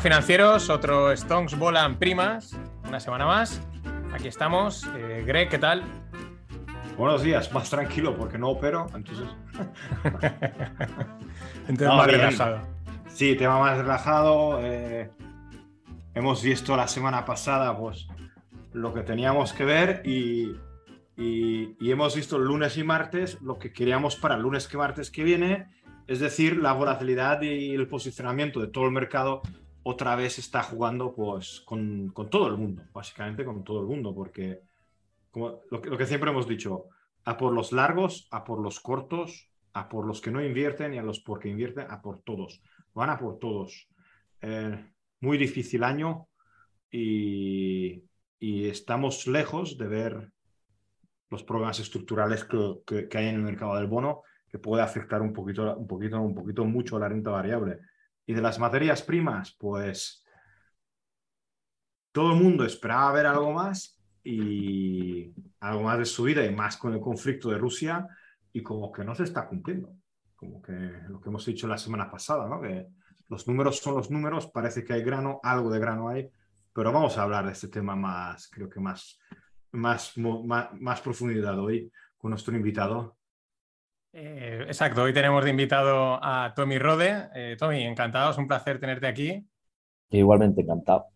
[0.00, 0.70] financieros.
[0.70, 2.56] Otro Stonks Volan Primas.
[2.86, 3.60] Una semana más.
[4.12, 4.86] Aquí estamos.
[4.96, 5.82] Eh, Greg, ¿qué tal?
[6.96, 7.52] Buenos días.
[7.52, 8.86] Más tranquilo porque no opero.
[8.94, 9.26] Entonces,
[11.68, 12.20] Entonces, No, más bien.
[12.20, 12.60] relajado.
[13.08, 14.58] sí, tema más relajado.
[14.62, 15.10] eh,
[16.14, 18.06] hemos visto la semana pasada pues,
[18.72, 20.54] lo que teníamos que ver y,
[21.16, 25.24] y- y hemos visto lunes y martes lo que queríamos para lunes y martes que
[25.24, 25.66] viene.
[26.08, 29.40] Es decir, la volatilidad y el posicionamiento de todo el mercado
[29.84, 34.14] otra vez está jugando pues, con, con todo el mundo, básicamente con todo el mundo,
[34.14, 34.60] porque
[35.30, 36.86] como lo, que, lo que siempre hemos dicho,
[37.24, 40.98] a por los largos, a por los cortos, a por los que no invierten y
[40.98, 42.62] a los por que invierten, a por todos.
[42.94, 43.88] Van a por todos.
[44.40, 46.28] Eh, muy difícil año
[46.90, 48.04] y,
[48.38, 50.32] y estamos lejos de ver
[51.30, 55.22] los problemas estructurales que, que- que hay en el mercado del bono que puede afectar
[55.22, 57.78] un poquito, un poquito, un poquito mucho la renta variable.
[58.26, 60.24] Y de las materias primas, pues
[62.12, 66.92] todo el mundo esperaba ver algo más y algo más de subida y más con
[66.92, 68.06] el conflicto de Rusia
[68.52, 69.94] y como que no se está cumpliendo.
[70.36, 70.72] Como que
[71.08, 72.60] lo que hemos dicho la semana pasada, ¿no?
[72.60, 72.86] Que
[73.28, 76.28] los números son los números, parece que hay grano, algo de grano hay,
[76.72, 79.18] pero vamos a hablar de este tema más, creo que más,
[79.72, 83.16] más, más, más profundidad hoy con nuestro invitado.
[84.12, 85.02] Eh, exacto.
[85.02, 87.28] Hoy tenemos de invitado a Tommy Rode.
[87.34, 88.30] Eh, Tommy, encantado.
[88.30, 89.46] Es un placer tenerte aquí.
[90.10, 91.06] Igualmente encantado.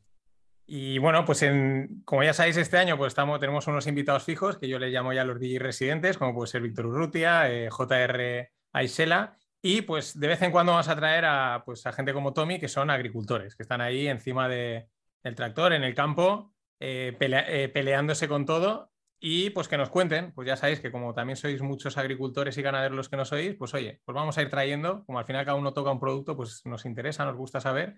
[0.66, 4.58] Y bueno, pues en- como ya sabéis, este año pues estamos, tenemos unos invitados fijos
[4.58, 8.50] que yo les llamo ya los DJ residentes, como puede ser Víctor Urrutia, eh, JR
[8.72, 12.33] Aisela, y pues de vez en cuando vamos a traer a, pues, a gente como
[12.33, 14.88] Tommy, que son agricultores, que están ahí encima de-
[15.22, 18.91] del tractor, en el campo, eh, pelea- eh, peleándose con todo,
[19.28, 22.62] y pues que nos cuenten, pues ya sabéis que como también sois muchos agricultores y
[22.62, 25.44] ganaderos los que no sois, pues oye, pues vamos a ir trayendo, como al final
[25.44, 27.97] cada uno toca un producto, pues nos interesa, nos gusta saber.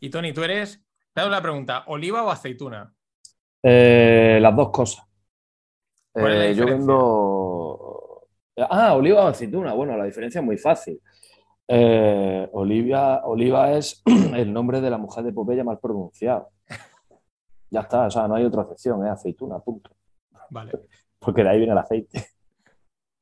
[0.00, 0.84] Y Tony, tú eres...
[1.14, 2.92] Te hago la pregunta, ¿oliva o aceituna?
[3.62, 5.06] Eh, las dos cosas.
[6.12, 8.28] ¿Cuál es la Eh, yo vendo.
[8.68, 9.72] Ah, oliva o aceituna.
[9.72, 11.00] Bueno, la diferencia es muy fácil.
[11.66, 14.02] Eh, Olivia, Oliva es
[14.34, 16.50] el nombre de la mujer de Popeye mal pronunciado.
[17.70, 19.95] Ya está, o sea, no hay otra excepción, es aceituna, punto.
[20.50, 20.72] Vale.
[21.18, 22.26] Porque de ahí viene el aceite.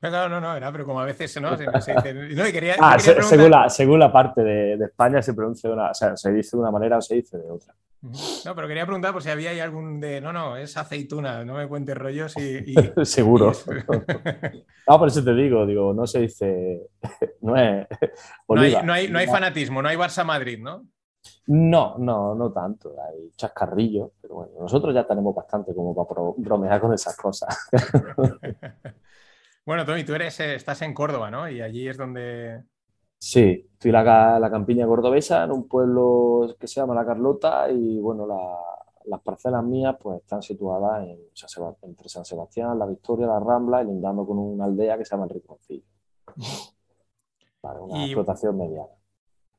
[0.02, 2.74] No, no, no, era, pero como a veces no, se, se dice- no, y quería,
[2.78, 5.94] Ah, quería según, la, según la parte de, de España se pronuncia de una, o
[5.94, 7.74] sea, se dice de una manera o se dice de otra.
[8.44, 11.54] No, pero quería preguntar por si había ahí algún de, no, no, es aceituna, no
[11.54, 12.72] me cuentes rollos y...
[12.72, 12.74] y-
[13.06, 13.52] Seguro.
[13.52, 16.82] y No, por eso te digo, digo, no se dice,
[17.40, 17.86] no es
[18.46, 20.84] no, hay, no, hay, no hay fanatismo, no hay Barça-Madrid, ¿no?
[21.46, 22.94] No, no, no tanto.
[23.06, 27.70] Hay chascarrillos, pero bueno, nosotros ya tenemos bastante como para bromear con esas cosas.
[29.66, 31.48] Bueno, Tommy, tú eres, eh, estás en Córdoba, ¿no?
[31.48, 32.64] Y allí es donde...
[33.18, 37.06] Sí, estoy en la, ca- la campiña cordobesa, en un pueblo que se llama La
[37.06, 38.58] Carlota, y bueno, la-
[39.06, 43.82] las parcelas mías pues están situadas en San entre San Sebastián, La Victoria, La Rambla,
[43.82, 45.84] y lindando con una aldea que se llama El Rinconcillo.
[47.62, 48.92] Vale, una Y- explotación mediana.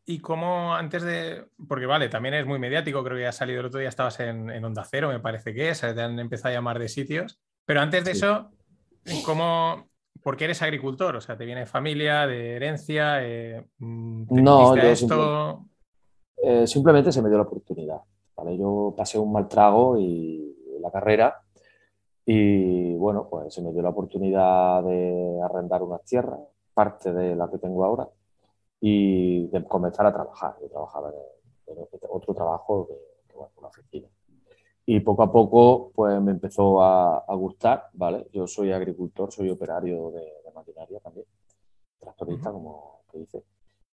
[0.05, 1.45] Y cómo antes de...
[1.67, 4.49] Porque vale, también es muy mediático, creo que ha salido el otro día, estabas en,
[4.51, 7.81] en Onda Cero, me parece que es, te han empezado a llamar de sitios, pero
[7.81, 8.17] antes de Sí.
[8.19, 8.51] eso,
[9.25, 9.87] ¿cómo...
[10.21, 11.15] ¿Por qué eres agricultor?
[11.15, 13.23] O sea, ¿te viene de familia, de herencia?
[13.23, 15.65] Eh, mm, ¿Te No, yo esto?
[16.37, 18.01] Eh, simplemente se me dio la oportunidad.
[18.35, 18.57] ¿vale?
[18.57, 21.41] Yo pasé un mal trago y la carrera
[22.25, 26.39] y bueno, pues se me dio la oportunidad de arrendar unas tierras,
[26.73, 28.07] parte de la que tengo ahora,
[28.79, 30.55] y de comenzar a trabajar.
[30.61, 31.11] Yo trabajaba
[31.67, 34.07] en, en otro trabajo de, de, bueno, una oficina.
[34.85, 38.27] Y poco a poco pues me empezó a, a gustar, ¿vale?
[38.31, 41.25] Yo soy agricultor, soy operario de, de maquinaria también,
[41.99, 42.59] tractorista, Ujú.
[42.59, 43.43] como que dice.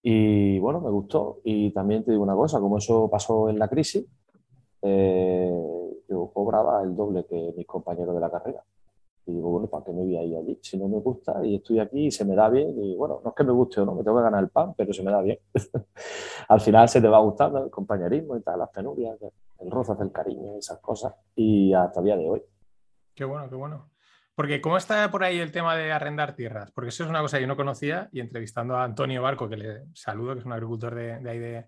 [0.01, 1.39] Y bueno, me gustó.
[1.43, 4.05] Y también te digo una cosa, como eso pasó en la crisis,
[4.81, 8.63] eh, yo cobraba el doble que mis compañeros de la carrera.
[9.27, 10.57] Y digo, bueno, ¿para qué me voy a ir allí?
[10.61, 13.29] Si no me gusta y estoy aquí y se me da bien, y bueno, no
[13.29, 15.11] es que me guste o no, me tengo que ganar el pan, pero se me
[15.11, 15.37] da bien.
[16.47, 19.17] Al final se te va gustando el compañerismo y tal, las penurias,
[19.59, 21.13] el roce hace el cariño esas cosas.
[21.35, 22.41] Y hasta el día de hoy.
[23.13, 23.89] Qué bueno, qué bueno.
[24.33, 26.71] Porque ¿cómo está por ahí el tema de arrendar tierras?
[26.71, 29.57] Porque eso es una cosa que yo no conocía y entrevistando a Antonio Barco, que
[29.57, 31.67] le saludo, que es un agricultor de, de ahí de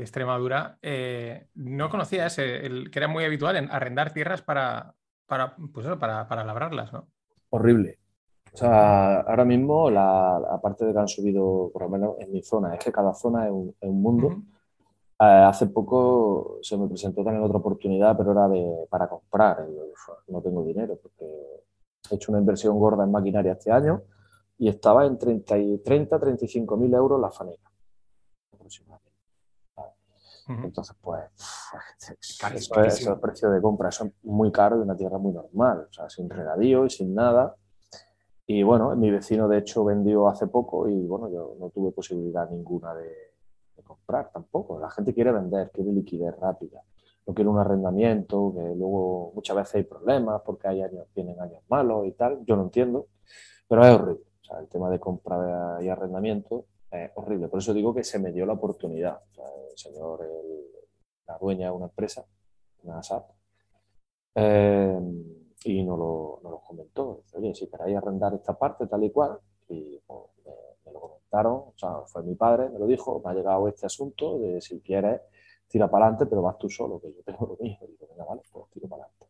[0.00, 4.94] Extremadura, eh, no conocía ese, el, que era muy habitual en arrendar tierras para,
[5.30, 7.06] para, pues para, para labrarlas, ¿no?
[7.50, 7.98] Horrible.
[8.52, 12.42] O sea, ahora mismo, la, aparte de que han subido, por lo menos en mi
[12.42, 14.28] zona, es que cada zona es un, es un mundo.
[15.20, 19.64] Eh, hace poco se me presentó también otra oportunidad, pero era de, para comprar.
[19.70, 21.26] Y yo, "Uf, no tengo dinero porque
[22.10, 24.02] he hecho una inversión gorda en maquinaria este año
[24.58, 27.69] y estaba en 30, y 30 35 mil euros la aproximadamente.
[30.64, 31.22] Entonces, pues,
[32.54, 35.86] eso, es, el precio de compra, eso es muy caro y una tierra muy normal,
[35.88, 37.54] o sea, sin regadío y sin nada.
[38.46, 42.50] Y bueno, mi vecino de hecho vendió hace poco y bueno, yo no tuve posibilidad
[42.50, 43.30] ninguna de,
[43.84, 44.78] comprar tampoco.
[44.78, 46.80] La gente quiere vender, quiere liquidez rápida,
[47.26, 51.60] no quiere un arrendamiento, que luego muchas veces hay problemas porque hay años, tienen años
[51.68, 52.44] malos y tal.
[52.44, 53.06] Yo no entiendo,
[53.68, 54.22] pero es horrible.
[54.42, 57.48] O sea, el tema de compra y arrendamiento es horrible.
[57.48, 59.20] Por eso digo que se me dio la oportunidad.
[59.70, 60.26] el señor,
[61.26, 62.24] la dueña de una empresa,
[62.82, 63.30] una SAP,
[64.34, 65.00] eh,
[65.64, 67.24] y nos lo, nos lo comentó.
[67.34, 69.38] Oye, si queréis arrendar esta parte tal y cual,
[69.68, 70.20] y pues,
[70.84, 73.86] me, lo comentaron, o sea, fue mi padre, me lo dijo, me ha llegado este
[73.86, 75.20] asunto de si quieres,
[75.68, 77.86] tira para adelante, pero vas tú solo, que yo tengo lo mismo.
[77.86, 79.26] Y digo, venga, vale, pues tiro para adelante.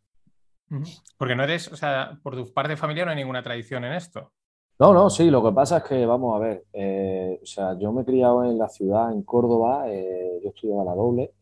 [1.18, 4.32] Porque no eres, o sea, por tu parte familiar no hay ninguna tradición en esto.
[4.80, 7.92] No, no, sí, lo que pasa es que, vamos a ver, eh, o sea, yo
[7.92, 11.34] me he criado en la ciudad, en Córdoba, eh, yo estudiaba la doble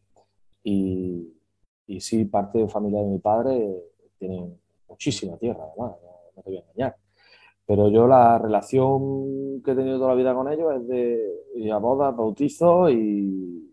[0.64, 1.37] y,
[1.87, 3.76] y sí, parte de familia de mi padre
[4.19, 4.58] tienen
[4.88, 6.96] muchísima tierra, además, no, te voy a engañar.
[7.64, 11.73] Pero yo la relación que he tenido toda la vida con ellos es de ir
[11.73, 12.17] a bodas,
[12.90, 13.73] y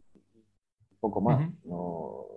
[1.00, 1.50] poco más.
[1.63, 2.27] no,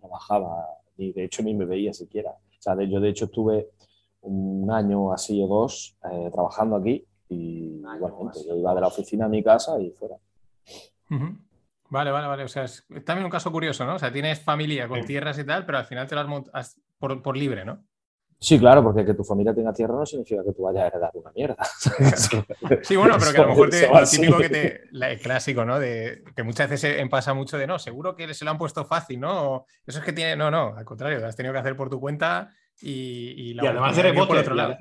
[0.00, 2.30] trabajaba, ni de hecho ni me veía siquiera.
[2.30, 3.72] O sea, yo de hecho estuve
[4.22, 9.26] un año así o dos eh, trabajando aquí y igualmente yo iba de la oficina
[9.26, 10.16] a mi casa y fuera.
[11.88, 12.44] Vale, vale, vale.
[12.44, 13.96] O sea, es también un caso curioso, ¿no?
[13.96, 17.22] O sea, tienes familia con tierras y tal, pero al final te las montas por,
[17.22, 17.84] por libre, ¿no?
[18.42, 21.10] Sí, claro, porque que tu familia tenga tierra no significa que tú vayas a heredar
[21.14, 21.56] una mierda.
[22.82, 25.78] sí, bueno, pero que a lo mejor te, lo típico que te, el clásico, ¿no?
[25.78, 29.20] De, que muchas veces pasa mucho de no, seguro que se lo han puesto fácil,
[29.20, 29.66] ¿no?
[29.86, 32.00] eso es que tiene, no, no, al contrario, lo has tenido que hacer por tu
[32.00, 32.50] cuenta
[32.82, 34.76] y, la y además de rebote, por otro lado.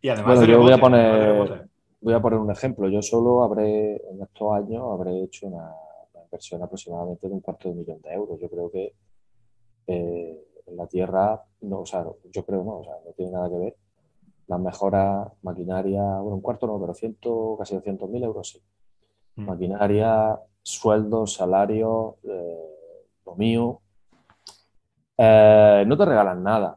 [0.00, 1.68] Y, además bueno, yo voy a poner,
[2.00, 2.88] voy a poner un ejemplo.
[2.88, 5.70] Yo solo habré, en estos años, habré hecho una,
[6.24, 8.40] inversión aproximadamente de un cuarto de millón de euros.
[8.40, 8.92] Yo creo que
[9.86, 13.48] eh, en la tierra, no, o sea, yo creo no, o sea, no tiene nada
[13.48, 13.76] que ver.
[14.48, 18.60] Las mejoras, maquinaria, bueno, un cuarto no, pero ciento, casi 200 mil euros sí.
[19.36, 19.46] Mm.
[19.46, 22.74] Maquinaria, sueldos, salarios, eh,
[23.26, 23.80] lo mío.
[25.16, 26.76] Eh, no te regalan nada,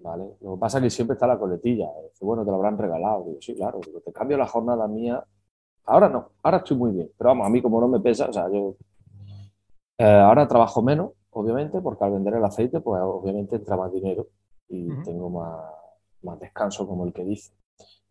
[0.00, 0.36] ¿vale?
[0.40, 1.88] Lo que pasa es que siempre está la coletilla.
[2.20, 3.24] bueno, te lo habrán regalado.
[3.24, 5.22] Digo, sí, claro, te cambio la jornada mía.
[5.84, 7.10] Ahora no, ahora estoy muy bien.
[7.16, 8.76] Pero vamos, a mí como no me pesa, o sea, yo
[9.98, 14.28] eh, ahora trabajo menos, obviamente, porque al vender el aceite, pues obviamente entra más dinero
[14.68, 15.64] y tengo más,
[16.22, 17.52] más, descanso, como el que dice.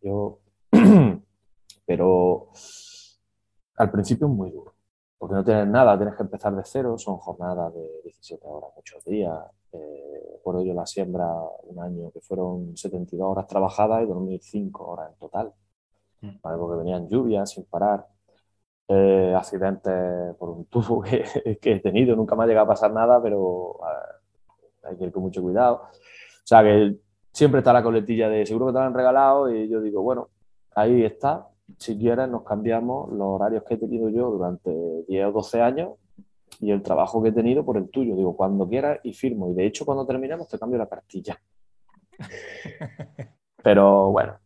[0.01, 0.39] Yo,
[1.85, 2.49] pero
[3.77, 4.73] al principio es muy duro,
[5.17, 9.03] porque no tienes nada, tienes que empezar de cero, son jornadas de 17 horas, muchos
[9.03, 9.37] días.
[9.71, 11.27] Eh, por ello la siembra
[11.63, 15.53] un año que fueron 72 horas trabajadas y dormir 5 horas en total,
[16.21, 16.37] mm.
[16.41, 18.07] porque venían lluvias sin parar.
[18.89, 21.25] Eh, accidentes por un tubo que,
[21.61, 22.15] he tenido.
[22.15, 23.79] Nunca me ha llegado a pasar nada, pero
[24.83, 25.81] hay que ir con mucho cuidado.
[25.83, 26.95] O sea que
[27.33, 30.29] siempre está la coletilla de seguro que te lo han regalado y yo digo, bueno,
[30.75, 31.47] ahí está.
[31.77, 34.71] Si quieres, nos cambiamos los horarios que he tenido yo durante
[35.07, 35.89] 10 o 12 años
[36.59, 38.15] y el trabajo que he tenido por el tuyo.
[38.15, 39.49] Digo, cuando quieras y firmo.
[39.51, 41.39] Y de hecho, cuando terminemos, te cambio la cartilla.
[43.63, 44.39] Pero bueno,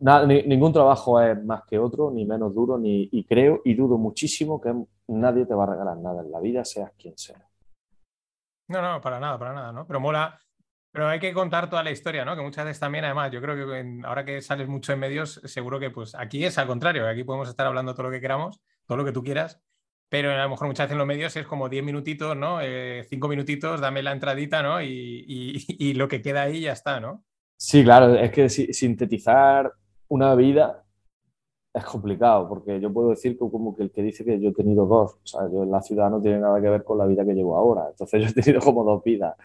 [0.00, 4.60] ningún trabajo es más que otro, ni menos duro, ni, y creo y dudo muchísimo
[4.60, 4.74] que
[5.08, 7.46] nadie te va a regalar nada en la vida, seas quien sea.
[8.68, 9.86] No, no, para nada, para nada, ¿no?
[9.86, 10.38] Pero mola,
[10.92, 12.34] pero hay que contar toda la historia, ¿no?
[12.36, 15.78] Que muchas veces también, además, yo creo que ahora que sales mucho en medios, seguro
[15.78, 18.98] que pues aquí es al contrario, aquí podemos estar hablando todo lo que queramos, todo
[18.98, 19.60] lo que tú quieras,
[20.08, 22.60] pero a lo mejor muchas veces en los medios es como 10 minutitos, ¿no?
[22.60, 24.82] Eh, cinco minutitos, dame la entradita, ¿no?
[24.82, 25.24] Y,
[25.68, 27.24] y, lo que queda ahí ya está, ¿no?
[27.56, 29.72] Sí, claro, es que sintetizar
[30.08, 30.84] una vida
[31.72, 34.54] es complicado, porque yo puedo decir que como que el que dice que yo he
[34.54, 37.06] tenido dos, o sea, yo en la ciudad no tiene nada que ver con la
[37.06, 39.36] vida que llevo ahora, entonces yo he tenido como dos vidas,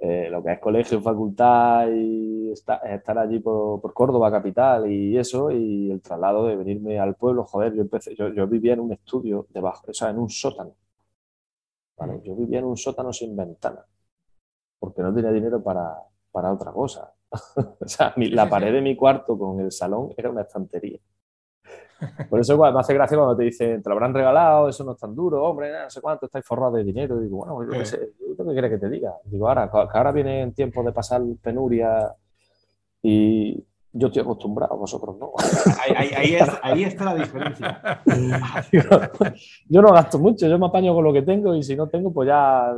[0.00, 5.90] eh, lo que es colegio, facultad y estar allí por, Córdoba capital y eso, y
[5.90, 9.46] el traslado de venirme al pueblo, joder, yo empecé, yo, yo vivía en un estudio
[9.50, 10.74] debajo, o sea, en un sótano,
[11.96, 12.20] ¿vale?
[12.24, 13.84] Yo vivía en un sótano sin ventana,
[14.78, 15.96] porque no tenía dinero para,
[16.30, 17.12] para otra cosa.
[17.80, 20.98] o sea, la pared de mi cuarto con el salón era una estantería.
[22.30, 24.92] Por eso igual, me hace gracia cuando te dicen, te lo habrán regalado, eso no
[24.92, 27.18] es tan duro, hombre, no sé cuánto, estáis forrados de dinero.
[27.18, 29.14] digo, bueno, yo qué sé, ¿qué quieres que te diga?
[29.24, 32.14] Digo, ahora, que ahora viene tiempo de pasar penuria
[33.02, 35.32] y yo estoy acostumbrado, vosotros no.
[35.82, 36.34] Ahí,
[36.84, 38.02] está la diferencia.
[39.68, 42.12] yo no gasto mucho, yo me apaño con lo que tengo y si no tengo,
[42.12, 42.72] pues ya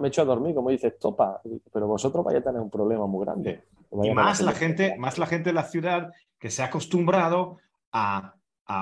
[0.00, 1.40] me echo a dormir, como dices, topa,
[1.72, 3.62] pero vosotros vais a tener un problema muy grande.
[4.02, 7.58] Y más la, gente, más la gente de la ciudad que se ha acostumbrado
[7.92, 8.34] a,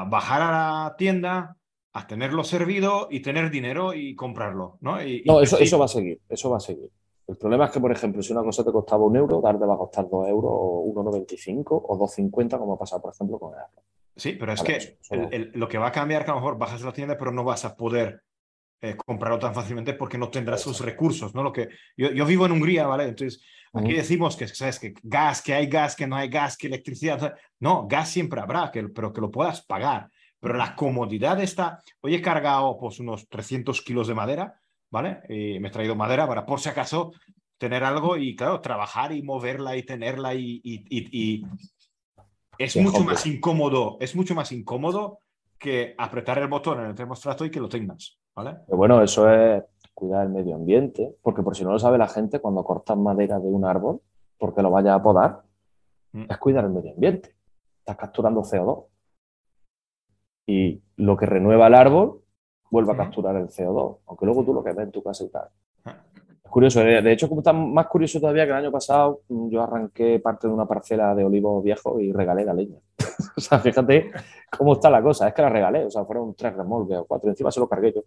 [0.07, 1.57] bajar a la tienda,
[1.93, 4.99] a tenerlo servido y tener dinero y comprarlo, ¿no?
[5.25, 6.90] no, eso, eso va a seguir, eso va a seguir.
[7.31, 9.75] El problema es que, por ejemplo, si una cosa te costaba un euro, darte va
[9.75, 13.61] a costar dos euros o 1,95 o 2,50, como ha pasado, por ejemplo, con el
[13.61, 13.85] arroz.
[14.17, 14.99] Sí, pero es que
[15.55, 17.64] lo que va a cambiar que a lo mejor bajas la tienda, pero no vas
[17.64, 18.23] a poder
[18.81, 21.45] eh, comprarlo tan fácilmente porque no tendrás sus recursos, ¿no?
[21.45, 23.05] Lo que yo, yo vivo en Hungría, ¿vale?
[23.05, 24.78] Entonces, aquí decimos que, ¿sabes?
[24.78, 27.34] Que gas, que hay gas, que no hay gas, que electricidad.
[27.58, 30.10] No, gas siempre habrá, que, pero que lo puedas pagar.
[30.40, 34.60] Pero la comodidad está, hoy he cargado pues unos 300 kilos de madera,
[34.90, 35.20] ¿vale?
[35.28, 37.12] Y me he traído madera para, por si acaso,
[37.58, 41.46] tener algo y, claro, trabajar y moverla y tenerla y, y, y,
[42.56, 45.20] es mucho más incómodo, es mucho más incómodo
[45.58, 48.56] que apretar el botón en el termostato y que lo tengas, ¿vale?
[48.66, 49.62] Pero bueno, eso es
[49.94, 53.38] cuidar el medio ambiente, porque por si no lo sabe la gente, cuando cortas madera
[53.38, 54.00] de un árbol,
[54.38, 55.42] porque lo vaya a podar,
[56.12, 56.25] mm.
[56.28, 57.35] es cuidar el medio ambiente.
[57.78, 58.87] Estás capturando CO2
[60.47, 62.23] y lo que renueva el árbol
[62.70, 65.28] vuelve a capturar el CO2, aunque luego tú lo que ves en tu casa y
[65.28, 65.49] tal.
[66.50, 66.52] Ah.
[66.52, 69.62] Curioso, eh, de hecho, como está más curioso todavía que el año pasado, mm, yo
[69.62, 72.76] arranqué parte de una parcela de olivos viejos y regalé la leña.
[73.37, 74.11] o sea, fíjate
[74.57, 77.30] cómo está la cosa, es que la regalé, o sea, fueron tres remolques o cuatro,
[77.30, 78.02] encima se lo cargué yo.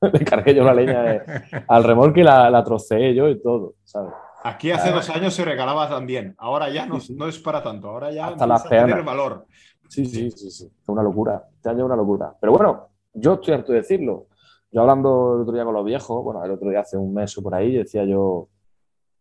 [0.12, 1.22] Le cargué yo la leña
[1.68, 4.12] al remolque y la, la troceé yo y todo, ¿sabes?
[4.42, 8.10] Aquí hace dos años se regalaba también, ahora ya no, no es para tanto, ahora
[8.10, 9.44] ya Hasta empieza a tener valor.
[9.90, 10.72] Sí, sí, sí, sí.
[10.86, 11.48] Una locura.
[11.52, 12.32] Este año es una locura.
[12.40, 14.28] Pero bueno, yo estoy harto de decirlo.
[14.72, 17.36] Yo hablando el otro día con los viejos, bueno, el otro día hace un mes
[17.36, 18.48] o por ahí, decía yo,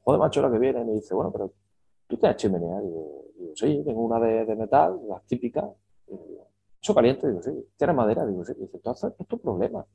[0.03, 0.81] joder, macho, la que viene.
[0.81, 1.51] Y me dice, bueno, pero
[2.07, 2.79] tú tienes chimenea.
[2.81, 5.65] Digo, digo sí, tengo una de, metal, las típicas.
[6.81, 7.51] Eso caliente, digo, sí.
[7.77, 8.25] ¿Tienes madera?
[8.25, 8.53] Digo, sí.
[8.53, 9.85] Dice, entonces, es tu problema.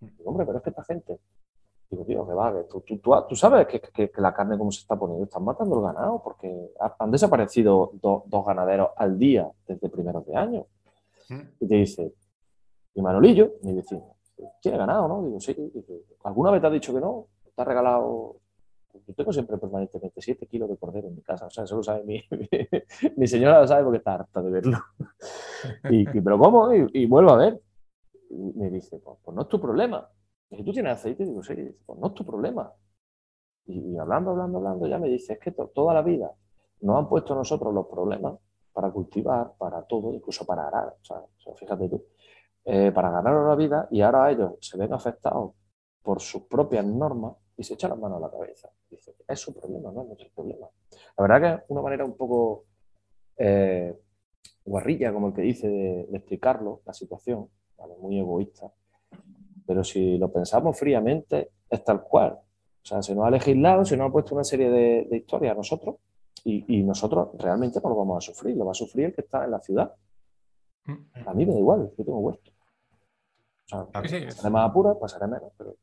[0.00, 1.20] Digo, hombre, pero es que esta gente
[1.90, 2.98] Digo, tío, que va, tú, tú,
[3.28, 6.72] tú, sabes que, que, la carne como se está poniendo, están matando el ganado, porque
[6.98, 10.66] han desaparecido dos ganaderos al día desde primeros de año.
[11.60, 12.12] Y te dice,
[12.94, 14.15] y Manolillo, mi vecino,
[14.60, 15.24] tiene ganado, ¿no?
[15.24, 15.54] Digo, sí.
[16.24, 17.28] ¿Alguna vez te ha dicho que no?
[17.54, 18.36] ¿Te ha regalado?
[19.06, 21.46] Yo tengo siempre permanentemente 7 kilos de cordero en mi casa.
[21.46, 22.22] O sea, eso lo sabe mi,
[23.16, 24.78] mi, señora, lo sabe porque está harta de verlo.
[25.90, 26.72] Y, ¿Pero cómo?
[26.72, 27.60] Y, y vuelvo a ver.
[28.30, 30.08] Y me dice, pues, pues no es tu problema
[30.50, 32.72] si tú tienes aceite, digo, sí, pues no es tu problema.
[33.66, 36.32] Y, hablando, hablando, hablando, ya me dice, es que toda la vida
[36.80, 38.38] nos han puesto nosotros los problemas
[38.72, 40.96] para cultivar, para todo, incluso para arar.
[41.00, 41.20] O sea,
[41.56, 42.04] fíjate tú,
[42.68, 45.52] eh, para ganar la vida y ahora ellos se ven afectados
[46.02, 48.68] por sus propias normas y se echan las manos a la cabeza.
[48.90, 50.66] Dice, es su problema, no es nuestro problema.
[51.16, 52.64] La verdad que es una manera un poco
[53.36, 53.96] eh,
[54.64, 57.48] guarrilla, como el que dice, de, explicarlo, la situación,
[58.00, 58.72] muy egoísta.
[59.64, 62.32] Pero si lo pensamos fríamente, es tal cual.
[62.32, 65.56] O sea, se nos ha legislado, se nos ha puesto una serie de, historias a
[65.56, 65.96] nosotros
[66.44, 69.44] y, nosotros realmente no lo vamos a sufrir, lo va a sufrir el que está
[69.44, 69.94] en la ciudad.
[71.26, 72.55] A mí me da igual, yo tengo huerto.
[73.72, 75.76] O sea, sí, más apura, pasaré menos, pero...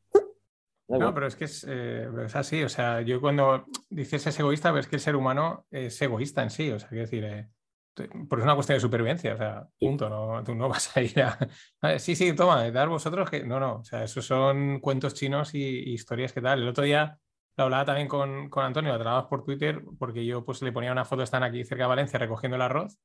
[0.86, 4.68] No, pero es que es, eh, es, así, o sea, yo cuando dices es egoísta,
[4.70, 7.48] pero es que el ser humano es egoísta en sí, o sea, quiero decir, eh,
[7.94, 11.22] porque es una cuestión de supervivencia, o sea, punto, no, tú no vas a ir
[11.22, 11.98] a...
[11.98, 13.44] Sí, sí, toma, dar vosotros que...
[13.44, 16.62] No, no, o sea, esos son cuentos chinos y, historias que tal.
[16.62, 17.18] El otro día
[17.56, 21.04] lo hablaba también con, con Antonio, hablabas por Twitter, porque yo pues le ponía una
[21.04, 22.98] foto, están aquí cerca de Valencia recogiendo el arroz.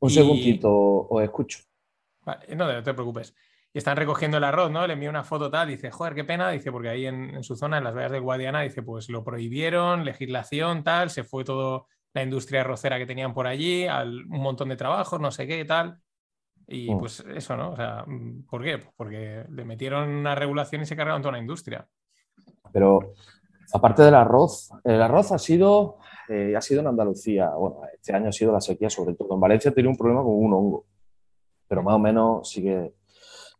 [0.00, 1.60] Un segundito, os escucho.
[2.54, 3.34] no, no te preocupes.
[3.72, 4.86] Y están recogiendo el arroz, ¿no?
[4.86, 7.56] Le envío una foto tal, dice, joder, qué pena, dice, porque ahí en, en su
[7.56, 11.86] zona, en las vallas del Guadiana, dice, pues lo prohibieron, legislación, tal, se fue todo
[12.16, 16.00] la industria arrocera que tenían por allí, un montón de trabajos, no sé qué, tal.
[16.66, 16.98] Y mm.
[16.98, 17.72] pues eso, ¿no?
[17.72, 18.06] O sea,
[18.48, 18.78] ¿por qué?
[18.78, 21.86] Pues porque le metieron una regulación y se cargaron toda la industria.
[22.72, 23.12] Pero
[23.70, 25.98] aparte del arroz, el arroz ha sido,
[26.30, 29.34] eh, ha sido en Andalucía, bueno, este año ha sido la sequía sobre todo.
[29.34, 30.86] En Valencia tiene un problema con un hongo,
[31.68, 32.94] pero más o menos sigue,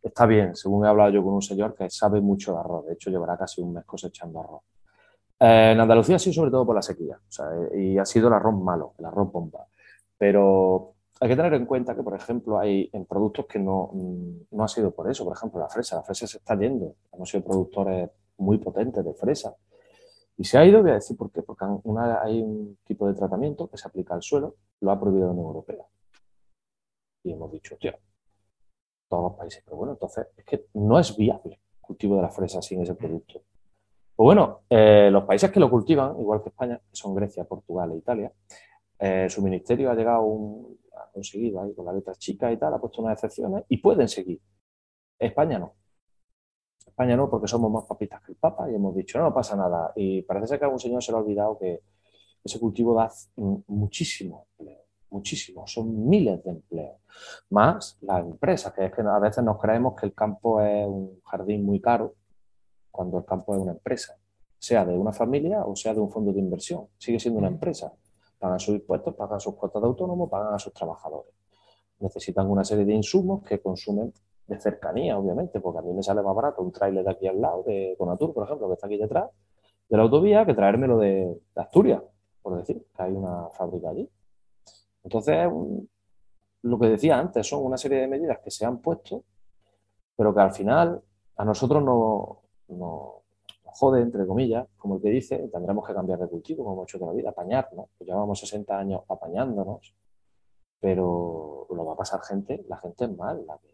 [0.01, 2.93] está bien, según he hablado yo con un señor que sabe mucho de arroz, de
[2.93, 4.61] hecho llevará casi un mes cosechando arroz.
[5.39, 7.19] Eh, en Andalucía ha sido sobre todo por la sequía
[7.75, 9.67] y ha sido el arroz malo, el arroz bomba.
[10.17, 13.91] Pero hay que tener en cuenta que, por ejemplo, hay en productos que no,
[14.51, 15.23] no ha sido por eso.
[15.23, 15.97] Por ejemplo, la fresa.
[15.97, 16.95] La fresa se está yendo.
[17.11, 19.55] Hemos sido productores muy potentes de fresa.
[20.37, 21.41] Y se ha ido, voy a decir por qué.
[21.41, 21.65] Porque
[22.21, 25.47] hay un tipo de tratamiento que se aplica al suelo, lo ha prohibido la Unión
[25.47, 25.85] Europea.
[27.23, 27.93] Y hemos dicho, tío,
[29.07, 29.61] todos los países.
[29.63, 32.95] Pero bueno, entonces es que no es viable el cultivo de la fresa sin ese
[32.95, 33.41] producto.
[34.15, 37.91] Pues bueno, eh, los países que lo cultivan, igual que España, que son Grecia, Portugal
[37.91, 38.31] e Italia,
[38.99, 42.73] eh, su ministerio ha llegado un, ha conseguido ahí con la letra chica y tal,
[42.73, 44.41] ha puesto unas excepciones y pueden seguir.
[45.19, 45.73] España no.
[46.85, 49.55] España no, porque somos más papistas que el Papa y hemos dicho, no, no pasa
[49.55, 49.91] nada.
[49.95, 51.81] Y parece ser que a un señor se le ha olvidado que
[52.43, 53.11] ese cultivo da
[53.67, 56.95] muchísimo empleo, muchísimo, son miles de empleos.
[57.49, 61.19] más las empresas, que es que a veces nos creemos que el campo es un
[61.23, 62.15] jardín muy caro
[62.91, 64.17] cuando el campo es una empresa,
[64.57, 67.93] sea de una familia o sea de un fondo de inversión, sigue siendo una empresa.
[68.39, 71.33] Pagan sus impuestos, pagan sus cuotas de autónomo, pagan a sus trabajadores.
[71.99, 74.13] Necesitan una serie de insumos que consumen
[74.45, 77.41] de cercanía, obviamente, porque a mí me sale más barato un tráiler de aquí al
[77.41, 79.29] lado, de Conatur, por ejemplo, que está aquí detrás,
[79.89, 82.01] de la autovía, que traérmelo de, de Asturias,
[82.41, 84.09] por decir, que hay una fábrica allí.
[85.07, 85.49] Entonces,
[86.63, 89.23] lo que decía antes, son una serie de medidas que se han puesto,
[90.17, 91.01] pero que al final
[91.37, 93.23] a nosotros nos no,
[93.63, 96.99] jode, entre comillas, como el que dice, tendremos que cambiar de cultivo, como hemos hecho
[96.99, 97.87] toda la vida, apañarnos.
[97.97, 99.95] Pues llevamos 60 años apañándonos,
[100.81, 103.69] pero lo va a pasar gente, la gente es mal, la que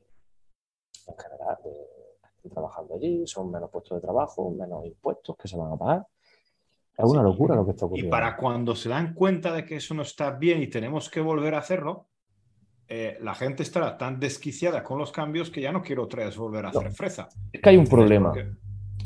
[1.08, 1.58] en general
[2.22, 6.08] están trabajando allí, son menos puestos de trabajo, menos impuestos que se van a pagar.
[6.98, 8.08] Es una locura lo que está ocurriendo.
[8.08, 11.22] Y para cuando se dan cuenta de que eso no está bien y tenemos que
[11.22, 12.08] volver a hacerlo,
[12.88, 16.38] eh, la gente estará tan desquiciada con los cambios que ya no quiero otra vez
[16.38, 17.30] volver a hacer fresa.
[17.52, 18.34] Es que hay un problema.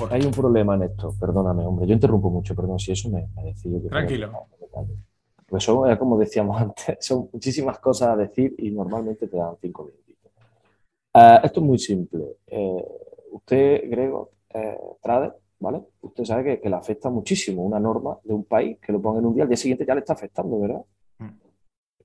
[0.10, 1.88] Hay un problema en esto, perdóname, hombre.
[1.88, 4.32] Yo interrumpo mucho, perdón, si eso me, me Tranquilo.
[5.48, 9.86] Pues son, como decíamos antes, son muchísimas cosas a decir y normalmente te dan cinco
[9.86, 10.32] minutitos.
[11.14, 12.26] Uh, esto es muy simple.
[12.46, 12.86] Eh,
[13.32, 15.84] usted, Grego, eh, Trader, ¿vale?
[16.02, 19.20] Usted sabe que, que, le afecta muchísimo una norma de un país que lo ponga
[19.20, 20.86] en un día, al día siguiente ya le está afectando, ¿verdad?
[21.20, 21.30] Mm.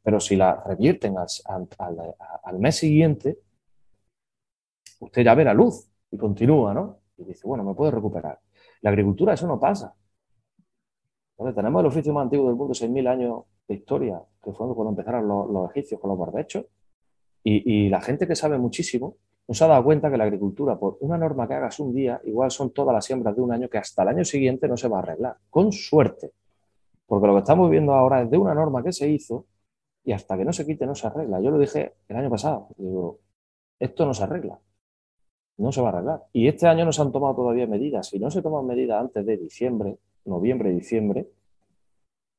[0.03, 1.29] Pero si la revierten al,
[1.79, 3.39] al, al, mes siguiente,
[5.01, 6.99] usted ya ve la luz y continúa, ¿no?
[7.17, 8.41] Y dice, bueno, me puedo recuperar.
[8.81, 9.95] La agricultura, eso no pasa.
[11.33, 14.91] Entonces, tenemos el oficio más antiguo del mundo, 6.000 años de historia, que fue cuando
[14.91, 16.67] empezaron los, los egipcios con los barbechos.
[17.45, 19.17] Y, y la gente que sabe muchísimo
[19.49, 22.21] no se ha dado cuenta que la agricultura, por una norma que hagas un día,
[22.25, 24.89] igual son todas las siembras de un año que hasta el año siguiente no se
[24.89, 26.33] va a arreglar, con suerte.
[27.07, 29.47] Porque lo que estamos viendo ahora es de una norma que se hizo
[30.05, 31.41] y hasta que no se quite no se arregla.
[31.41, 33.19] Yo lo dije el año pasado, digo,
[33.79, 34.59] esto no se arregla,
[35.59, 36.23] no se va a arreglar.
[36.33, 38.09] Y este año no se han tomado todavía medidas.
[38.09, 41.29] Si no se toman medidas antes de diciembre, noviembre, diciembre,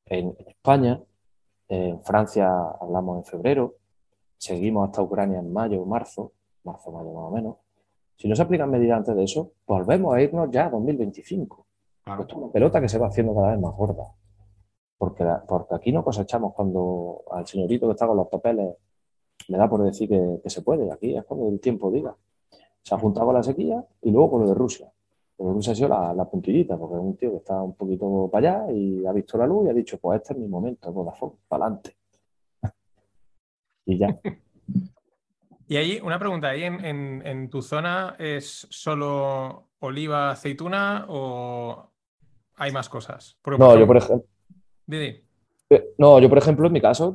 [0.05, 1.01] en España,
[1.67, 3.75] en Francia hablamos en febrero,
[4.37, 6.31] seguimos hasta Ucrania en mayo, marzo,
[6.63, 7.55] marzo, mayo más o menos.
[8.15, 11.65] Si no se aplican medidas antes de eso, volvemos a irnos ya a 2025.
[12.05, 14.03] Esto es una pelota que se va haciendo cada vez más gorda.
[14.97, 18.75] Porque, porque aquí no cosechamos cuando al señorito que está con los papeles
[19.47, 20.91] le da por decir que, que se puede.
[20.91, 22.15] Aquí es cuando el tiempo diga.
[22.81, 24.91] Se ha juntado con la sequía y luego con lo de Rusia.
[25.39, 27.73] Lo de Rusia ha sido la, la, puntillita, porque es un tío que está un
[27.73, 30.47] poquito para allá y ha visto la luz y ha dicho, pues este es mi
[30.47, 31.95] momento, Vodafone, para adelante.
[33.85, 34.19] y ya.
[35.67, 41.89] Y ahí, una pregunta, ¿ahí en, en, tu zona es solo oliva, aceituna o
[42.55, 43.37] hay más cosas?
[43.57, 44.27] no, yo por ejemplo...
[45.69, 47.13] Eh, no, yo por ejemplo, en mi caso,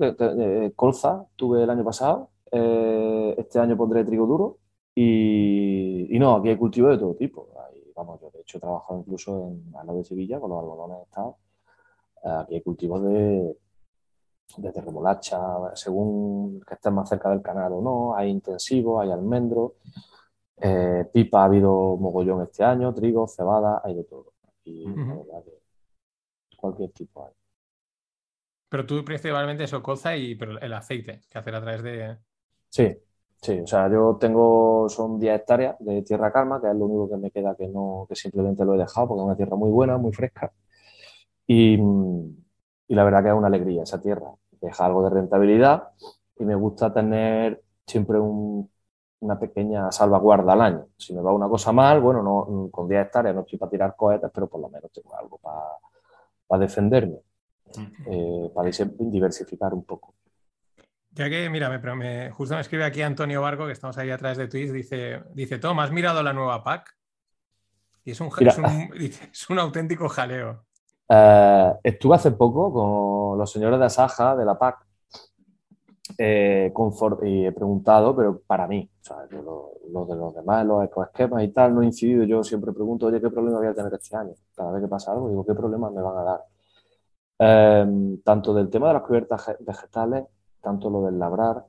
[0.74, 4.58] colza tuve el año pasado, eh, este año pondré trigo duro
[4.94, 7.48] y, y, no, aquí hay cultivo de todo tipo.
[7.94, 11.02] vamos, yo de hecho he trabajado incluso en la de Sevilla con los algodones de
[11.04, 11.36] estado.
[12.24, 13.56] Aquí hay cultivos de,
[14.56, 15.38] desde remolacha,
[15.74, 19.74] según que estés más cerca del canal o no, hay intensivo, hay almendro,
[20.56, 24.32] eh, pipa ha habido mogollón este año, trigo, cebada, hay de todo.
[24.64, 24.84] Y
[26.56, 27.32] cualquier tipo hay.
[28.68, 32.18] Pero tú principalmente eso, colza y pero el aceite que hacer a través de...
[32.68, 32.94] Sí,
[33.40, 37.08] sí, o sea, yo tengo, son 10 hectáreas de tierra calma, que es lo único
[37.08, 39.70] que me queda que no, que simplemente lo he dejado porque es una tierra muy
[39.70, 40.52] buena, muy fresca.
[41.46, 41.78] Y,
[42.88, 44.30] y la verdad que es una alegría esa tierra.
[44.60, 45.90] Deja algo de rentabilidad
[46.38, 48.68] y me gusta tener siempre un,
[49.20, 50.86] una pequeña salvaguarda al año.
[50.96, 53.96] Si me va una cosa mal, bueno, no, con 10 hectáreas no estoy para tirar
[53.96, 55.60] cohetes, pero por lo menos tengo algo para,
[56.46, 57.20] para defenderme,
[58.06, 60.14] eh, para diversificar un poco.
[61.10, 64.36] Ya que, mira, me, me, justo me escribe aquí Antonio Vargo, que estamos ahí atrás
[64.36, 66.96] de Twitch, dice, dice Tom, ¿has mirado la nueva PAC?
[68.04, 68.64] Y es un, es un,
[69.32, 70.67] es un auténtico jaleo.
[71.08, 74.86] Eh, estuve hace poco con los señores de Asaja, de la PAC,
[76.16, 76.72] eh,
[77.22, 81.74] y he preguntado, pero para mí, sea, lo, de los demás, los ecoesquemas y tal,
[81.74, 82.24] no he incidido.
[82.24, 84.34] Yo siempre pregunto, oye, ¿qué problema voy a tener este año?
[84.54, 86.44] Cada vez que pasa algo, digo, ¿qué problemas me van a dar?
[87.40, 90.24] Eh, tanto del tema de las cubiertas vegetales,
[90.60, 91.64] tanto lo del labrar,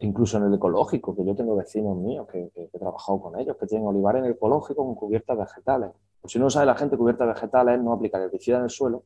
[0.00, 3.66] incluso en el ecológico, que yo tengo vecinos míos que, he trabajado con ellos, que
[3.66, 5.90] tienen olivares en el ecológico con cubiertas vegetales.
[6.20, 9.04] Por si no sabe la gente, cubiertas vegetales no aplicar herbicida en el suelo,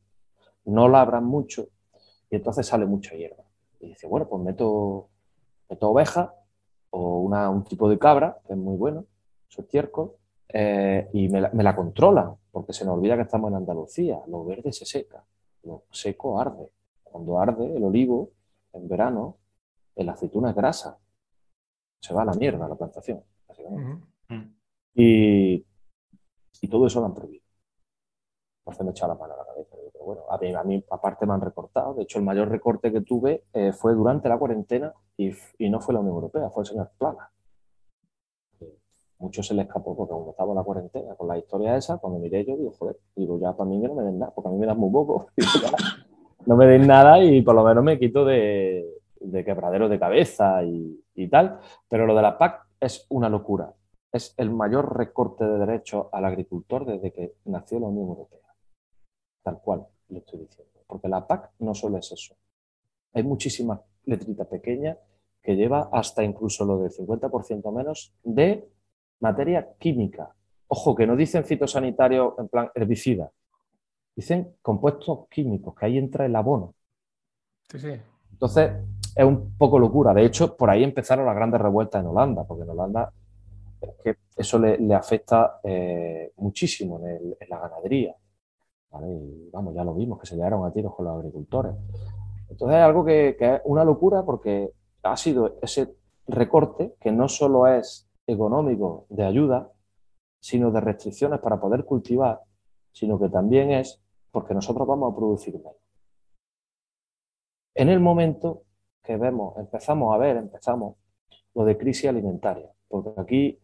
[0.65, 1.67] no labran mucho
[2.29, 3.43] y entonces sale mucha hierba.
[3.79, 5.09] Y dice, bueno, pues meto,
[5.69, 6.33] meto oveja
[6.89, 9.05] o una, un tipo de cabra, que es muy bueno,
[9.47, 10.13] su estiércol,
[10.47, 14.21] eh, y me la, me la controlan, porque se nos olvida que estamos en Andalucía.
[14.27, 15.23] Lo verde se seca,
[15.63, 16.71] lo seco arde.
[17.03, 18.29] Cuando arde el olivo,
[18.73, 19.37] en verano,
[20.03, 20.97] la aceituna es grasa.
[21.99, 24.05] se va a la mierda la plantación, básicamente.
[24.93, 25.65] y,
[26.61, 27.43] y, todo eso lo han prohibido.
[28.63, 29.75] Por me he echado la mano a la cabeza.
[29.93, 31.93] Pero bueno, a mí, aparte me han recortado.
[31.93, 35.79] De hecho, el mayor recorte que tuve eh, fue durante la cuarentena y, y, no
[35.79, 37.31] fue la Unión Europea, fue el señor Plana.
[39.17, 42.19] Mucho se le escapó porque cuando estaba en la cuarentena con la historia esa, cuando
[42.19, 44.51] miré yo digo, joder, digo, ya para mí que no me den nada, porque a
[44.51, 45.27] mí me dan muy poco.
[46.45, 48.94] no me den nada y por lo menos me quito de,
[49.31, 51.59] de quebradero de cabeza y, y, tal.
[51.87, 53.73] Pero lo de la PAC es una locura.
[54.11, 58.39] Es el mayor recorte de derechos al agricultor desde que nació la Unión Europea.
[59.43, 60.81] Tal cual lo estoy diciendo.
[60.87, 62.35] Porque la PAC no solo es eso.
[63.13, 64.97] Hay muchísimas letritas pequeñas
[65.41, 68.67] que lleva hasta incluso lo del 50% menos de
[69.19, 70.35] materia química.
[70.67, 73.31] Ojo, que no dicen fitosanitario en plan herbicida,
[74.15, 76.73] dicen compuestos químicos, que ahí entra el abono.
[77.69, 77.93] Sí, sí.
[78.31, 78.71] Entonces,
[79.15, 80.13] es un poco locura.
[80.13, 83.11] De hecho, por ahí empezaron las grandes revueltas en Holanda, porque en Holanda
[83.81, 88.15] es que eso le, afecta eh, muchísimo en, la ganadería.
[89.07, 91.73] Y vamos, ya lo vimos, que se llegaron a tiros con los agricultores.
[92.49, 94.71] Entonces es algo que, que es una locura porque
[95.03, 95.95] ha sido ese
[96.27, 99.69] recorte que no solo es económico de ayuda,
[100.39, 102.41] sino de restricciones para poder cultivar,
[102.91, 104.01] sino que también es
[104.31, 105.75] porque nosotros vamos a producir menos.
[107.73, 108.63] En el momento
[109.05, 110.95] que vemos, empezamos a ver, empezamos
[111.53, 113.59] lo de crisis alimentaria, porque aquí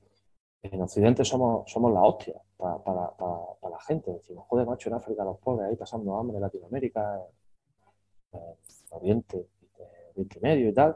[0.63, 4.11] en Occidente somos, somos la hostia para, la gente.
[4.11, 7.19] Decimos, joder, macho, en África los pobres ahí pasando hambre, en Latinoamérica,
[8.33, 8.39] en,
[8.91, 9.47] Oriente,
[10.13, 10.95] Oriente Medio y tal.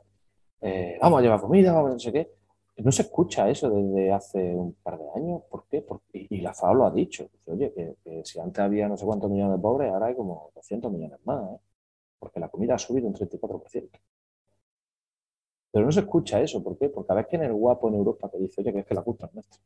[0.62, 2.31] Eh, vamos a llevar comida, vamos a no sé qué.
[2.77, 5.43] No se escucha eso desde hace un par de años.
[5.49, 5.81] ¿Por qué?
[5.81, 7.29] Porque, y la FAO lo ha dicho.
[7.47, 10.91] oye, que, si antes había no sé cuántos millones de pobres, ahora hay como 200
[10.91, 11.53] millones más.
[11.53, 11.58] ¿eh?
[12.19, 13.89] Porque la comida ha subido un 34%.
[15.76, 16.64] Pero no se escucha eso.
[16.64, 16.88] ¿Por qué?
[16.88, 18.96] Porque a veces que en el guapo en Europa te dice, oye, que es que
[18.96, 19.62] la culpa es nuestra.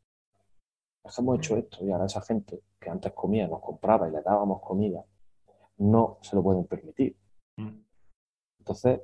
[1.04, 4.12] Es que hemos hecho esto y ahora esa gente que antes comía, nos compraba y
[4.12, 5.06] le dábamos comida,
[5.78, 7.16] no se lo pueden permitir.
[7.58, 7.78] Mm.
[8.58, 9.02] Entonces,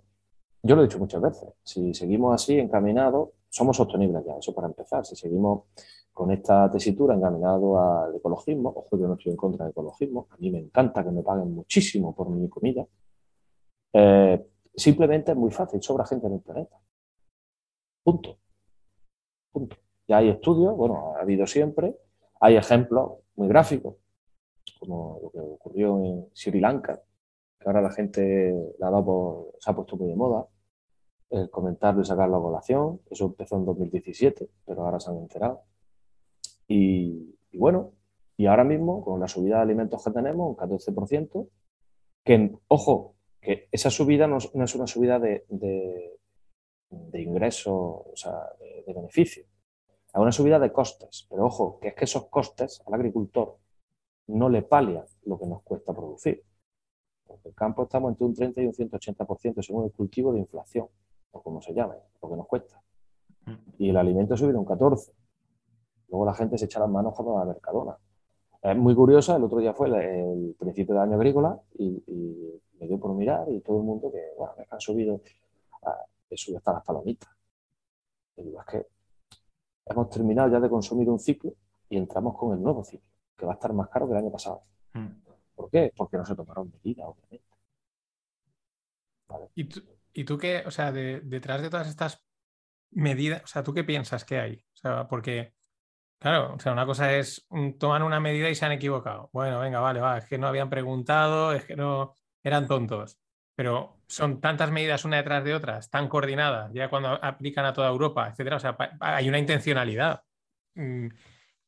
[0.64, 4.66] yo lo he dicho muchas veces, si seguimos así encaminados, somos sostenibles ya, eso para
[4.66, 5.06] empezar.
[5.06, 5.66] Si seguimos
[6.12, 10.38] con esta tesitura encaminado al ecologismo, ojo, yo no estoy en contra del ecologismo, a
[10.38, 12.84] mí me encanta que me paguen muchísimo por mi comida,
[13.94, 14.44] eh,
[14.76, 16.76] simplemente es muy fácil, sobra gente en el planeta.
[18.06, 18.38] Punto.
[19.52, 19.78] Punto.
[20.08, 21.98] Ya hay estudios, bueno, ha habido siempre,
[22.40, 23.96] hay ejemplos muy gráficos,
[24.80, 27.02] como lo que ocurrió en Sri Lanka,
[27.60, 29.04] que ahora la gente la ha
[29.60, 30.48] se ha puesto muy de moda,
[31.32, 33.02] el comentarlo y sacarlo a colación.
[33.10, 35.64] Eso empezó en 2017, pero ahora se han enterado.
[36.68, 37.94] Y, bueno,
[38.38, 41.50] y ahora mismo, con la subida de alimentos que tenemos, un 14%,
[42.24, 45.46] que, ojo, que esa subida no, es una subida de,
[47.14, 49.44] ingresos, o sea, de, de beneficio.
[49.44, 51.28] Es una subida de costes.
[51.30, 53.58] Pero ojo, que es que esos costes al agricultor
[54.28, 56.44] no le palian lo que nos cuesta producir.
[57.26, 60.88] Porque el campo estamos entre un 30 y un 180% según el cultivo de inflación
[61.32, 62.82] o como se llame, porque nos cuesta.
[63.46, 63.54] Mm.
[63.80, 65.12] Y el alimento subido un 14.
[66.10, 67.98] Luego la gente se echa las manos cuando va a la Mercadona.
[68.62, 73.00] Es muy curiosa, el otro día fue el, principio del año agrícola y, me dio
[73.00, 75.22] por mirar y todo el mundo que, bueno, que han subido,
[76.36, 77.30] que sube hasta las palomitas.
[78.36, 78.88] Y digo, es que
[79.86, 81.54] hemos terminado ya de consumir un ciclo
[81.90, 84.32] y entramos con el nuevo ciclo, que va a estar más caro que el año
[84.32, 84.64] pasado.
[84.94, 85.08] Mm.
[85.56, 85.94] ¿Por qué?
[85.96, 87.46] Porque no se tomaron medidas, obviamente.
[89.28, 89.50] ¿Vale?
[89.56, 89.82] ¿Y tú,
[90.14, 92.22] ¿Y tú qué, o sea, detrás de todas estas
[92.92, 94.66] medidas, o sea, tú qué piensas que hay?
[94.74, 95.54] O sea, porque,
[96.20, 97.48] claro, o sea, una cosa es
[97.80, 99.30] tomar una medida y se han equivocado.
[99.32, 103.18] Bueno, venga, vale, va, es que no habían preguntado, es que no, eran tontos.
[103.56, 107.90] Pero son tantas medidas una detrás de otras, tan coordinadas, ya cuando aplican a toda
[107.90, 108.58] Europa, etcétera.
[108.58, 110.22] O sea, hay una intencionalidad
[110.76, 111.08] mm,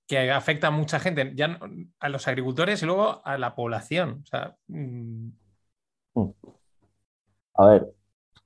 [0.06, 1.60] que afecta a mucha gente, ya
[2.00, 4.22] a los agricultores y luego a la población.
[4.24, 5.30] O sea, mm.
[7.56, 7.94] A ver,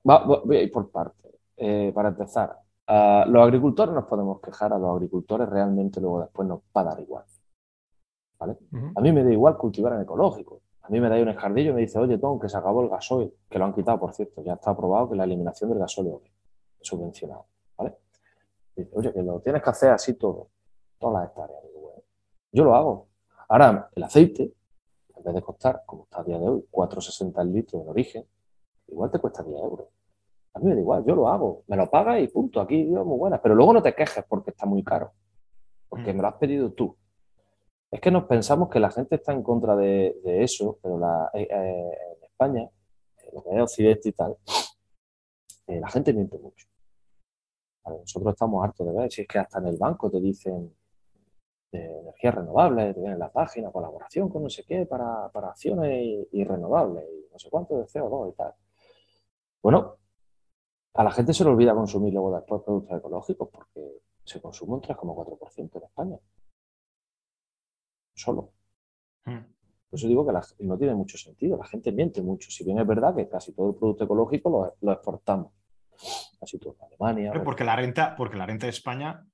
[0.03, 1.29] voy a ir por parte.
[1.57, 6.47] Eh, para empezar, a los agricultores nos podemos quejar, a los agricultores realmente luego después
[6.47, 7.25] nos va a dar igual.
[8.39, 8.57] ¿vale?
[8.95, 10.60] A mí me da igual cultivar en ecológico.
[10.83, 12.89] A mí me da un escardillo y me dice, oye, Tom, que se acabó el
[12.89, 16.13] gasoil, que lo han quitado, por cierto, ya está aprobado que la eliminación del gasoil
[16.79, 17.45] es subvencionado.
[17.77, 17.97] ¿vale?
[18.75, 20.49] Dice, oye, que lo tienes que hacer así todo,
[20.97, 21.59] todas las hectáreas.
[22.51, 23.07] yo lo hago.
[23.49, 24.53] Ahora, el aceite,
[25.15, 28.25] en vez de costar, como está a día de hoy, 4,60 el litro en origen,
[28.87, 29.87] igual te cuesta 10 euros.
[30.53, 33.05] A mí me da igual, yo lo hago, me lo pagas y punto, aquí Dios
[33.05, 33.41] muy buena.
[33.41, 35.11] Pero luego no te quejes porque está muy caro,
[35.87, 36.15] porque mm.
[36.15, 36.97] me lo has pedido tú.
[37.91, 40.97] Es que nos pensamos que la gente está en contra de, eso, pero
[41.33, 42.69] eh, eh, en España,
[43.33, 44.37] lo que es Occidente y tal,
[45.67, 46.67] eh, la gente miente mucho.
[47.85, 50.73] nosotros estamos hartos de ver, si es que hasta en el banco te dicen
[51.73, 56.43] energías renovables, te viene en la página, colaboración con no sé qué para, acciones y,
[56.43, 58.53] renovables, y no sé cuánto de CO2 y tal.
[59.61, 59.97] Bueno,
[60.93, 64.81] a la gente se le olvida consumir luego después productos ecológicos porque se consume un
[64.81, 66.19] 3,4% en España.
[68.21, 68.53] Solo.
[69.25, 69.39] Hmm.
[69.89, 71.57] Por eso digo que no tiene mucho sentido.
[71.57, 72.49] La gente miente mucho.
[72.49, 75.51] Si bien es verdad que casi todo el producto ecológico lo, exportamos.
[76.39, 77.33] Casi todo Alemania.
[77.43, 79.25] porque la renta, porque la renta de España,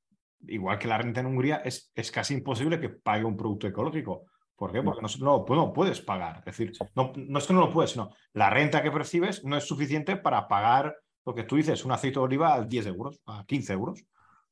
[0.47, 4.25] igual que la renta en Hungría, es, es casi imposible que pague un producto ecológico.
[4.55, 4.81] ¿Por qué?
[4.81, 6.39] Porque no, no, puedes pagar.
[6.39, 9.55] Es decir, no, no, es que no lo puedes, sino la renta que percibes no
[9.57, 10.95] es suficiente para pagar
[11.25, 14.03] lo que tú dices, un aceite de oliva a 10 euros, a 15 euros.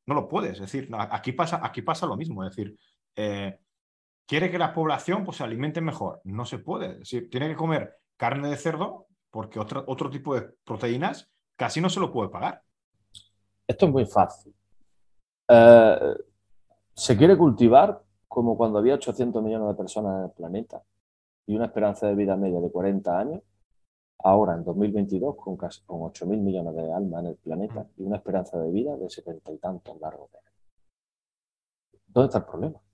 [0.05, 0.53] No lo puedes.
[0.53, 2.43] Es decir, aquí pasa, aquí pasa lo mismo.
[2.43, 2.77] Es decir,
[3.15, 3.57] eh,
[4.25, 6.21] quiere que la población pues, se alimente mejor.
[6.23, 6.91] No se puede.
[6.91, 11.81] Es decir, tiene que comer carne de cerdo porque otro, otro tipo de proteínas casi
[11.81, 12.61] no se lo puede pagar.
[13.67, 14.53] Esto es muy fácil.
[15.47, 16.15] Eh,
[16.93, 20.83] se quiere cultivar como cuando había 800 millones de personas en el planeta
[21.47, 23.41] y una esperanza de vida media de 40 años,
[24.19, 28.17] ahora en 2022 con casi con 8.000 millones de almas en el planeta y una
[28.17, 30.29] esperanza de vida de 70 y tantos largos.
[32.07, 32.84] ¿Dónde está el problema?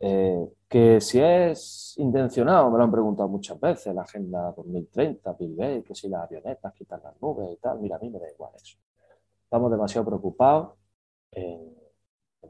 [0.00, 5.56] Eh, que si es intencionado, me lo han preguntado muchas veces, la Agenda 2030, Bill
[5.56, 8.30] Gates, que si las avionetas quitan las nubes y tal, mira, a mí me da
[8.30, 8.76] igual eso.
[9.44, 10.74] Estamos demasiado preocupados
[11.30, 11.74] en,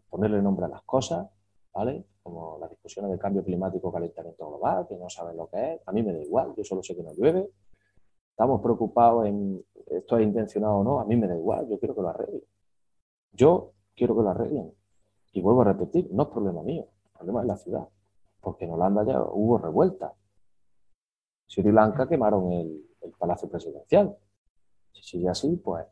[0.08, 1.28] ponerle nombre a las cosas,
[1.72, 2.04] ¿vale?
[2.22, 5.92] Como las discusiones de cambio climático, calentamiento global, que no saben lo que es, a
[5.92, 7.50] mí me da igual, yo solo sé que no llueve.
[8.30, 11.94] Estamos preocupados en esto es intencionado o no, a mí me da igual, yo quiero
[11.94, 12.42] que lo arreglen.
[13.32, 14.72] Yo quiero que lo arreglen.
[15.32, 17.88] Y vuelvo a repetir, no es problema mío problema es la ciudad,
[18.40, 20.14] porque en Holanda ya hubo revuelta.
[21.46, 24.16] Sri Lanka quemaron el, palacio presidencial.
[24.92, 25.86] Si sigue así, pues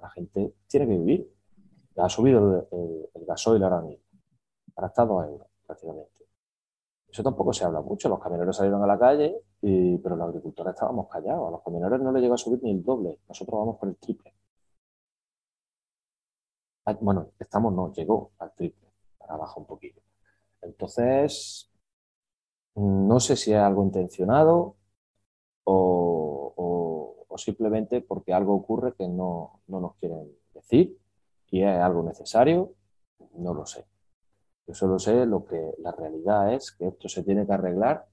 [0.00, 1.34] la gente tiene que vivir.
[1.96, 4.04] Ha subido el, gasoil ahora mismo.
[4.76, 6.26] Ahora está a dos euros prácticamente.
[7.08, 8.08] Eso tampoco se habla mucho.
[8.08, 11.48] Los camioneros salieron a la calle, y, pero los agricultores estábamos callados.
[11.48, 13.20] A los camioneros no les llegó a subir ni el doble.
[13.28, 14.34] Nosotros vamos por el triple.
[16.86, 18.88] Ah, bueno, estamos, no, llegó al triple.
[19.18, 20.00] Para abajo un poquito.
[20.62, 21.70] Entonces,
[22.74, 24.76] no sé si es algo intencionado
[25.64, 30.96] o, simplemente porque algo ocurre que no, nos quieren decir
[31.50, 32.74] y es algo necesario,
[33.34, 33.84] no lo sé.
[34.66, 38.06] Yo solo sé lo que la realidad es que esto se tiene que arreglar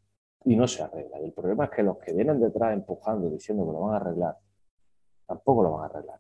[0.46, 1.20] y no se arregla.
[1.22, 3.98] Y el problema es que los que vienen detrás empujando, diciendo que lo van a
[3.98, 4.38] arreglar,
[5.28, 6.20] tampoco lo van a arreglar.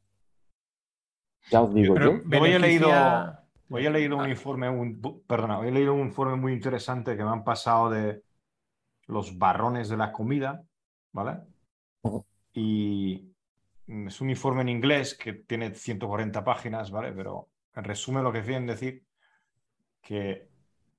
[1.49, 2.11] Ya os digo yo.
[2.39, 2.89] Hoy he leído,
[3.71, 4.29] Hoy he leído un ah.
[4.29, 8.23] informe, un, perdona, he leído un informe muy interesante que me han pasado de
[9.07, 10.63] los barrones de la comida,
[11.11, 11.39] ¿vale?
[12.53, 13.31] Y
[13.87, 17.11] es un informe en inglés que tiene 140 páginas, ¿vale?
[17.11, 19.03] Pero en resumen lo que quieren decir
[20.01, 20.49] que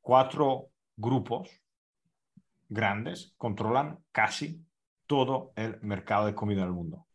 [0.00, 1.60] cuatro grupos
[2.68, 4.64] grandes controlan casi
[5.06, 7.06] todo el mercado de comida del mundo.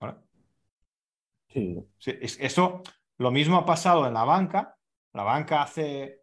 [0.00, 0.16] ¿vale?
[1.48, 1.76] Sí.
[1.98, 2.82] sí eso,
[3.18, 4.76] lo mismo ha pasado en la banca,
[5.12, 6.22] la banca hace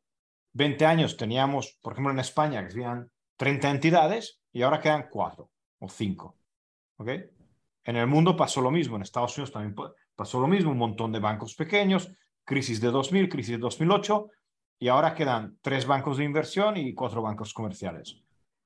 [0.54, 5.50] 20 años teníamos, por ejemplo, en España, que serían 30 entidades y ahora quedan 4
[5.80, 6.36] o 5.
[6.98, 7.10] ¿Ok?
[7.84, 9.76] En el mundo pasó lo mismo, en Estados Unidos también
[10.16, 12.12] pasó lo mismo, un montón de bancos pequeños,
[12.44, 14.30] crisis de 2000, crisis de 2008,
[14.80, 18.22] y ahora quedan tres bancos de inversión y cuatro bancos comerciales.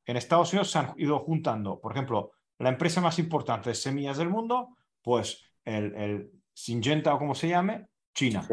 [0.05, 4.17] En Estados Unidos se han ido juntando, por ejemplo, la empresa más importante de semillas
[4.17, 8.47] del mundo, pues el, el Syngenta o como se llame, China.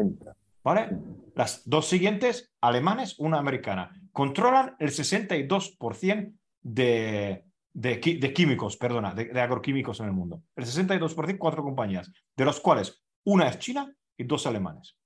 [0.63, 0.97] ¿Vale?
[1.35, 9.99] Las dos siguientes, alemanes, una americana, controlan el 62% de, de, químicos, perdona, de, agroquímicos
[10.01, 10.43] en el mundo.
[10.55, 14.97] El 62%, cuatro compañías, de los cuales una es China y dos alemanes.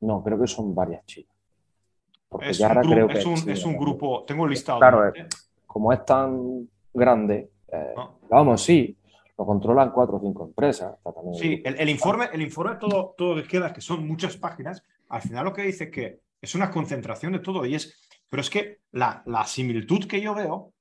[0.00, 1.36] No, creo que son varias chinas.
[2.40, 3.18] es, un, creo que
[3.52, 4.78] es, un, grupo, tengo listado.
[4.78, 5.26] Claro, eh,
[5.66, 8.10] como es tan grande, eh, ah.
[8.30, 8.96] vamos, sí,
[9.40, 10.98] lo controlan cuatro o cinco empresas.
[11.32, 15.46] Sí, el, informe, el informe todo, todo que queda, que son muchas páginas, al final
[15.46, 19.22] lo que dice que es una concentración de todo y es, pero es que la,
[19.24, 20.74] la similitud que yo veo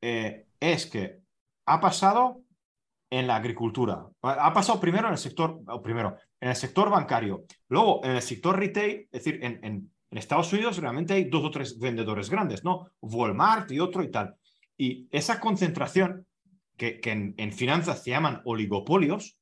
[0.00, 1.20] eh, es que
[1.66, 2.40] ha pasado
[3.08, 8.00] en la agricultura, ha pasado primero en el sector, primero, en el sector bancario, luego
[8.02, 11.50] en el sector retail, es decir, en, en, en Estados Unidos realmente hay dos o
[11.52, 12.88] tres vendedores grandes, ¿no?
[13.00, 14.34] Walmart y otro y tal.
[14.76, 16.26] Y esa concentración
[16.76, 19.38] que, en, finanzas se llaman oligopolios,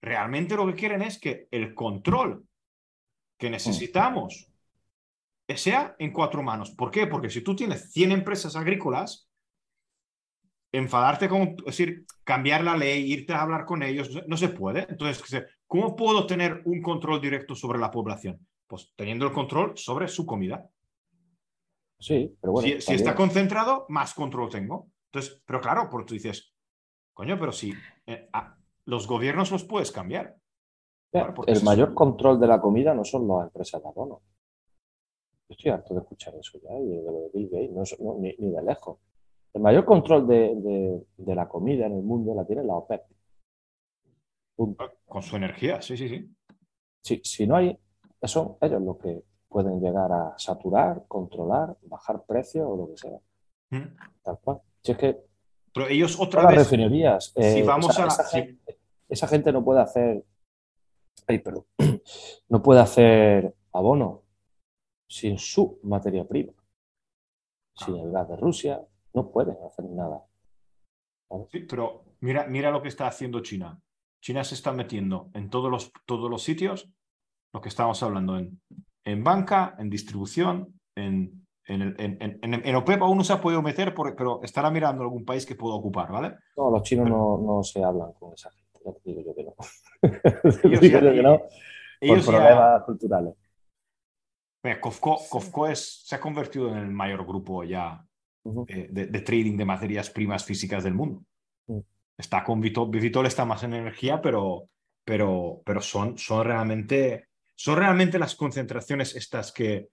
[0.00, 2.46] realmente lo que quieren es que el control
[3.38, 4.50] que necesitamos
[5.48, 6.70] sea en cuatro manos.
[6.70, 7.06] ¿Por qué?
[7.06, 9.28] Porque si tú tienes 100 empresas agrícolas,
[10.72, 14.86] enfadarte con, es decir, cambiar la ley, irte a hablar con ellos, no se puede.
[14.88, 18.44] Entonces, ¿cómo puedo tener un control directo sobre la población?
[18.66, 20.66] Pues teniendo el control sobre su comida.
[21.98, 22.80] Sí, pero bueno.
[22.80, 24.88] Si, está concentrado, más control tengo.
[25.14, 26.52] Entonces, pero claro, porque tú dices,
[27.12, 27.72] coño, pero si
[28.06, 28.28] eh,
[28.86, 30.36] los gobiernos los puedes cambiar.
[31.12, 34.22] el mayor control de la comida no son las empresas de abono.
[35.48, 38.98] Estoy harto de escuchar eso ya y de Bill Gates, ni, ni de lejos.
[39.52, 43.02] El mayor control de, la comida en el mundo la tiene la OPEP.
[45.06, 46.28] Con su energía, sí, sí, sí.
[47.00, 47.78] Si, si no hay,
[48.22, 53.18] son ellos los que pueden llegar a saturar, controlar, bajar precios o lo que sea.
[53.70, 53.96] Mm.
[54.24, 54.60] Tal cual.
[54.84, 55.16] Si es que.
[55.72, 56.56] Pero ellos otra vez.
[56.56, 57.32] Las refinerías.
[57.34, 58.06] si eh, vamos a.
[58.06, 60.24] Esa, gente, esa, gente, no puede hacer.
[61.26, 61.66] Ay, perdón.
[62.48, 64.22] No puede hacer abono
[65.08, 66.52] sin su materia prima.
[67.74, 70.22] Sin el gas de Rusia, no pueden hacer nada.
[71.50, 73.80] Sí, pero mira, mira lo que está haciendo China.
[74.20, 76.92] China se está metiendo en todos los, todos los sitios,
[77.52, 78.60] lo que estamos hablando, en,
[79.04, 83.94] en banca, en distribución, en, en, en, en, OPEP aún no se ha podido meter,
[83.94, 86.36] pero estará mirando algún país que pueda ocupar, ¿vale?
[86.56, 89.44] No, los chinos no, no, se hablan con esa gente, ya te digo yo que
[89.44, 89.54] no.
[90.64, 91.42] Ellos digo yo que no,
[92.00, 93.34] por problemas culturales.
[94.80, 98.04] Cofco, es, se ha convertido en el mayor grupo ya
[98.68, 101.22] eh, de, trading de materias primas físicas del mundo.
[101.66, 101.80] Mm.
[102.16, 104.68] Está con Vitol, Vitol está más en energía, pero,
[105.04, 109.88] pero, pero son, son, realmente, son realmente las concentraciones estas que,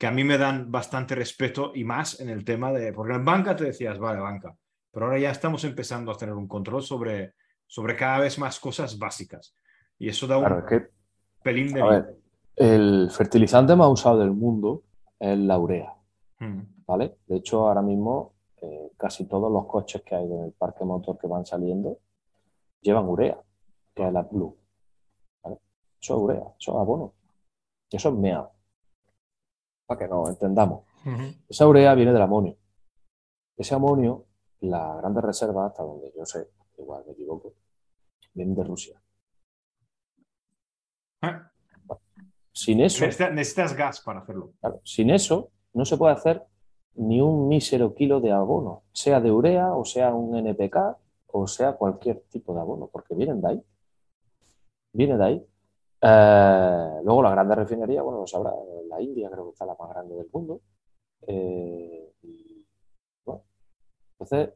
[0.00, 3.22] que a mí me dan bastante respeto y más en el tema de, porque en
[3.22, 4.56] banca te decías, vale, banca,
[4.90, 7.34] pero ahora ya estamos empezando a tener un control sobre,
[7.66, 9.54] sobre cada vez más cosas básicas.
[9.98, 10.64] Y eso da un
[11.42, 11.82] pelín de...
[11.82, 12.06] A
[12.56, 14.84] el fertilizante más usado del mundo
[15.18, 15.94] es la urea.
[16.38, 16.60] Mm.
[17.26, 21.18] De hecho, ahora mismo eh, casi todos los coches que hay en el parque motor
[21.18, 21.98] que van saliendo
[22.80, 23.38] llevan urea,
[23.94, 24.56] que es la Blue.
[25.44, 25.58] Eso
[26.00, 27.12] es urea, eso es abono.
[27.90, 28.50] Eso es MEA.
[29.90, 30.84] Para que nos entendamos.
[31.48, 32.56] Esa urea viene del amonio.
[33.56, 34.24] Ese amonio,
[34.60, 36.46] la grande reserva, hasta donde yo sé,
[36.78, 37.54] igual me equivoco,
[38.32, 39.02] viene de Rusia.
[41.22, 41.50] Ah.
[42.52, 43.04] Sin eso.
[43.04, 44.52] Necesitas, gas para hacerlo.
[44.84, 46.40] sin eso, no se puede hacer
[46.94, 50.76] ni un mísero kilo de abono, sea de urea o sea un NPK
[51.26, 53.64] o sea cualquier tipo de abono, porque vienen de ahí.
[54.92, 55.46] Viene de ahí.
[56.00, 58.52] Eh, luego la grande refinería, bueno, lo sabrá,
[58.90, 60.60] la India creo que está la más grande del mundo.
[61.26, 62.12] Eh,
[64.12, 64.54] entonces,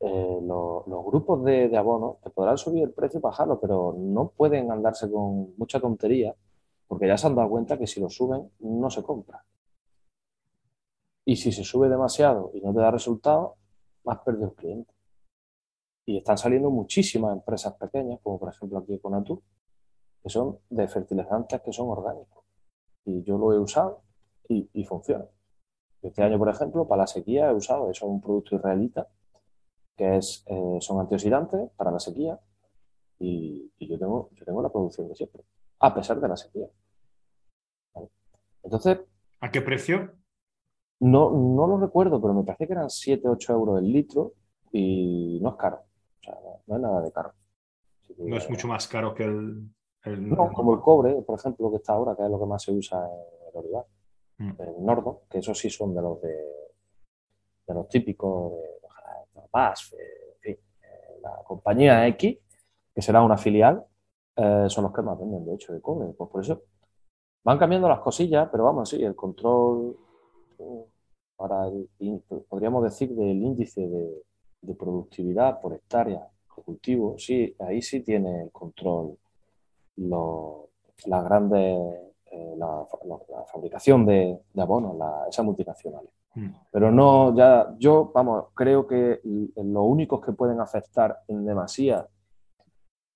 [0.00, 4.28] eh, los grupos de, de abono te podrán subir el precio y bajarlo, pero no
[4.30, 6.34] pueden andarse con mucha tontería,
[6.86, 9.44] porque ya se han dado cuenta que si lo suben no se compra.
[11.24, 13.56] Y si se sube demasiado y no te da resultado,
[14.04, 14.94] más perdido el cliente.
[16.06, 19.42] Y están saliendo muchísimas empresas pequeñas, como por ejemplo aquí con Atur,
[20.22, 22.44] que son de fertilizantes que son orgánicos.
[23.04, 24.02] Y yo lo he usado
[24.48, 25.26] y, funciona.
[26.02, 29.08] Este año, por ejemplo, para la sequía he usado, eso es un producto israelita,
[29.96, 32.38] que es, eh, son antioxidantes para la sequía
[33.18, 35.44] y, yo, tengo, yo tengo la producción de siempre,
[35.80, 36.66] a pesar de la sequía.
[38.62, 39.00] Entonces...
[39.40, 40.12] ¿A qué precio?
[41.00, 44.34] No, no lo recuerdo, pero me parece que eran 7, 8 euros el litro
[44.72, 45.76] y no es caro.
[46.20, 46.34] O sea,
[46.66, 47.32] no, es nada de caro.
[48.18, 49.70] no es mucho más caro que el,
[50.06, 52.72] No, como el cobre, por ejemplo, que está ahora, que es lo que más se
[52.72, 53.86] usa en el olivar.
[54.38, 54.50] Mm.
[54.58, 56.34] El Nordo, que esos sí son de los de,
[57.66, 58.80] de los típicos de,
[59.52, 62.38] BASF, en fin, eh, la compañía X,
[62.94, 63.84] que será una filial,
[64.36, 66.08] eh, son los que más venden, de hecho, de cobre.
[66.16, 66.62] Pues por eso
[67.44, 69.96] van cambiando las cosillas, pero vamos, sí, el control
[71.36, 71.88] para el,
[72.48, 78.50] podríamos decir, del índice de, productividad por hectárea de cultivo, sí, ahí sí tiene el
[78.52, 79.16] control
[80.00, 81.78] las grandes,
[82.30, 82.86] eh, la,
[83.52, 84.96] fabricación de, abonos,
[85.28, 86.10] esas multinacionales.
[86.34, 86.48] Mm.
[86.70, 92.06] Pero no, ya, yo, vamos, creo que los únicos que pueden afectar en demasía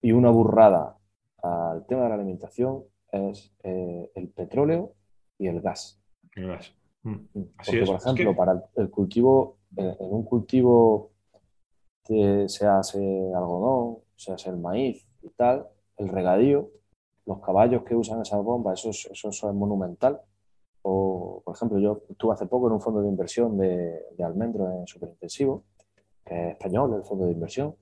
[0.03, 0.97] y una burrada
[1.43, 4.95] al tema de la alimentación es eh, el petróleo
[5.39, 6.01] y el gas.
[6.35, 6.75] El gas.
[7.03, 7.11] Mm.
[7.11, 7.45] Mm.
[7.57, 11.11] Porque, por ejemplo, para el cultivo, en un cultivo
[12.05, 12.99] que se hace
[13.35, 15.67] algodón, se hace el maíz y tal,
[15.97, 16.71] el regadío,
[17.27, 20.21] los caballos que usan esas bombas, eso, eso, es monumental.
[20.83, 24.71] O, por ejemplo, yo estuve hace poco en un fondo de inversión de, de almendro
[24.71, 25.65] en superintensivo,
[26.25, 27.75] que es español, el fondo de inversión,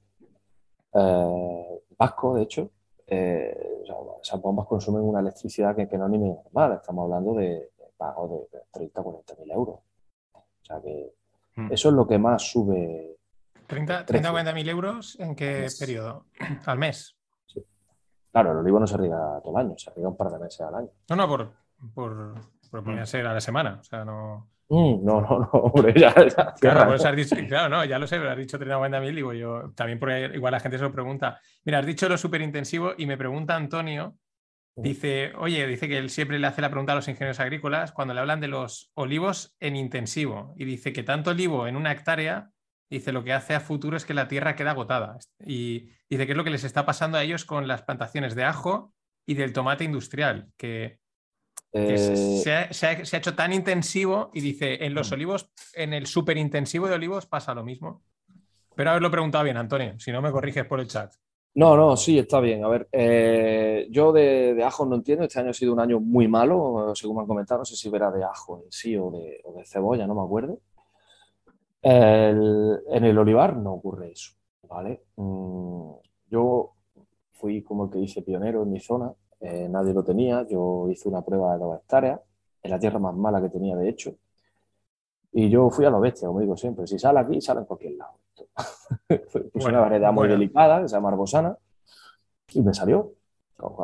[0.95, 2.71] eh, vasco, de hecho.
[3.07, 3.83] Eh,
[4.23, 8.49] esas bombas consumen una electricidad que, que no es ni normal, estamos hablando de, pago
[8.53, 9.81] de 30 o 40 mil euros.
[10.33, 11.15] O sea que
[11.57, 11.73] mm.
[11.73, 13.17] eso es lo que más sube
[13.67, 16.27] 30, 30 40 mil euros en qué periodo?
[16.67, 17.17] ¿Al mes?
[18.33, 20.63] Claro, el olivo no se riega todo el año, se riega un par de meses
[20.63, 20.89] al año.
[21.11, 21.53] No, no, por,
[21.95, 22.35] por,
[22.71, 23.79] por podría ser a la semana.
[23.79, 24.49] O sea, no.
[24.71, 28.07] Mm, no, no, no, hombre, ya, ya, Claro, pues has dicho, claro, no, ya lo
[28.07, 30.85] sé, pero has dicho 30 40 mil, digo yo, también porque igual la gente se
[30.85, 31.39] lo pregunta.
[31.65, 34.17] Mira, has dicho lo súper intensivo y me pregunta Antonio,
[34.75, 38.15] dice, oye, dice que él siempre le hace la pregunta a los ingenieros agrícolas cuando
[38.15, 42.52] le hablan de los olivos en intensivo y dice que tanto olivo en una hectárea
[42.99, 45.19] dice lo que hace a futuro es que la tierra queda agotada.
[45.45, 48.45] Y dice que es lo que les está pasando a ellos con las plantaciones de
[48.45, 48.95] ajo
[49.27, 50.99] y del tomate industrial, que,
[51.73, 54.95] que se, Eh, se ha, se ha- se ha hecho tan intensivo y dice, en
[54.95, 58.03] los olivos, en el súper intensivo de olivos pasa lo mismo.
[58.75, 61.13] Pero haberlo preguntado bien, Antonio, si no me corriges por el chat.
[61.55, 62.65] No, no, sí, está bien.
[62.65, 65.25] A ver, eh, yo de, de ajo no entiendo.
[65.25, 67.59] Este año ha sido un año muy malo, según me han comentado.
[67.61, 70.23] No sé si verá de ajo en sí o de, o de cebolla, no me
[70.23, 70.61] acuerdo.
[71.83, 74.33] El- en el olivar no ocurre eso,
[74.69, 75.05] ¿vale?
[75.17, 75.93] Mm,
[76.31, 76.73] yo
[77.33, 79.13] fui como el que dice pionero en mi zona.
[79.41, 80.47] eh, nadie lo tenía.
[80.49, 82.21] Yo hice una prueba de dos hectáreas,
[82.63, 84.15] en la tierra más mala que tenía, de hecho.
[85.33, 86.87] Y yo fui a lo bestia, como digo siempre.
[86.87, 88.19] Si sale aquí, sale en cualquier lado.
[89.53, 90.29] Puse Bueno, una variedad muy bueno.
[90.29, 91.57] delicada, que se llama arbosana,
[92.55, 93.13] y me salió.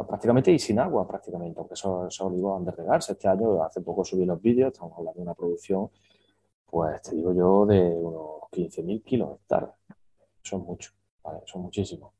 [0.08, 3.12] Prácticamente y sin agua, prácticamente, aunque esos, esos olivos han de regarse.
[3.12, 5.90] Este año, hace poco subí los vídeos, estamos hablando de una producción,
[6.70, 9.74] pues te digo yo, de unos 15.000 kilos de hectárea.
[10.42, 11.40] Son muchos, ¿vale?
[11.46, 12.12] Son muchísimos.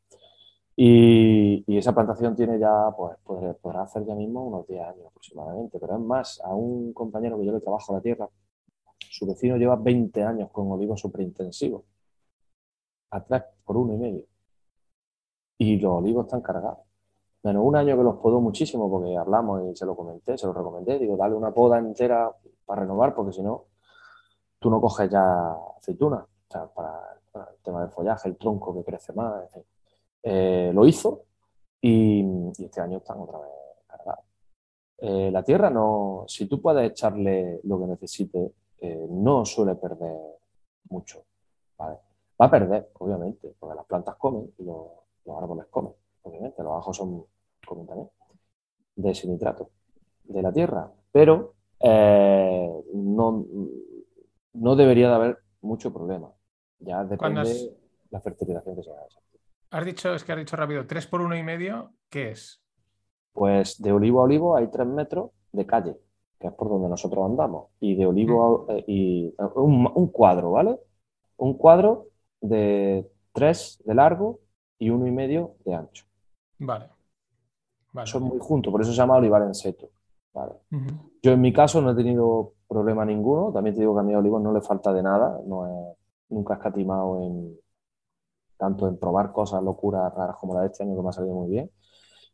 [0.77, 5.79] Y, esa plantación tiene ya, pues podrá, hacer ya mismo unos 10 años aproximadamente.
[5.79, 8.29] Pero es más, a un compañero que yo le trabajo la tierra,
[8.99, 11.83] su vecino lleva 20 años con olivos superintensivos,
[13.11, 14.25] a 3 por uno y medio.
[15.59, 16.79] Y los olivos están cargados.
[17.43, 20.53] Menos un año que los podó muchísimo porque hablamos y se lo comenté, se lo
[20.53, 20.99] recomendé.
[20.99, 22.33] Digo, dale una poda entera
[22.65, 23.67] para renovar porque si no,
[24.59, 26.25] tú no coges ya aceitunas.
[26.25, 29.63] O sea, para, el tema del follaje, el tronco que crece más, en fin.
[30.23, 31.25] Eh, lo hizo
[31.81, 32.21] y,
[32.59, 33.51] y este año están otra vez
[33.87, 34.25] cargados.
[34.99, 40.17] Eh, la tierra no, si tú puedes echarle lo que necesite, eh, no suele perder
[40.91, 41.25] mucho.
[41.77, 41.99] ¿vale?
[42.41, 44.87] Va a perder, obviamente, porque las plantas comen y los,
[45.25, 45.93] los árboles comen,
[46.23, 47.25] obviamente, los ajos son,
[47.67, 48.11] comen también,
[48.97, 53.47] de ese de la tierra, pero eh, no,
[54.59, 56.31] no debería de haber mucho problema.
[56.81, 57.69] Ya depende has-
[58.11, 59.07] la fertilización que se haga.
[59.71, 62.63] Has dicho, es que has dicho rápido, 3 por uno y medio, ¿qué es?
[63.33, 65.97] Pues de olivo a olivo hay tres metros de calle,
[66.41, 67.69] que es por donde nosotros andamos.
[67.81, 70.79] Y de olivo a, eh, y eh, un, un cuadro, ¿vale?
[71.37, 72.07] Un cuadro
[72.41, 74.41] de tres de largo
[74.79, 76.05] y uno y medio de ancho.
[76.59, 76.89] Vale.
[77.93, 78.07] Vale.
[78.07, 79.91] Son muy juntos, por eso se llama olivar en seto.
[81.23, 83.51] Yo en mi caso no he tenido problema ninguno.
[83.53, 85.41] También te digo que a mi olivo no le falta de nada.
[85.47, 85.97] No he,
[86.29, 87.59] nunca he escatimado en
[88.57, 91.35] tanto en probar cosas locuras raras como la de este año que me ha salido
[91.35, 91.71] muy bien,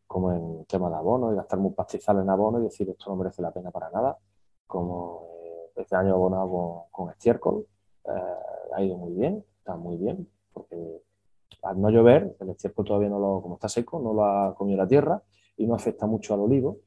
[0.06, 3.16] como en tema de abono y gastarme un pastizal en abono y decir esto no
[3.16, 4.18] merece la pena para nada.
[4.66, 7.66] Como eh, este año abonado con, con estiércol,
[8.06, 8.10] eh,
[8.74, 11.02] ha ido muy bien, está muy bien, porque
[11.62, 14.78] al no llover, el estiércol todavía no lo, como está seco, no lo ha comido
[14.78, 15.22] la tierra
[15.58, 16.78] y no afecta mucho al olivo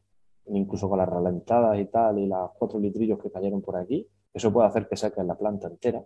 [0.50, 4.52] incluso con las ralentadas y tal, y los cuatro litrillos que cayeron por aquí, eso
[4.52, 6.04] puede hacer que seque la planta entera,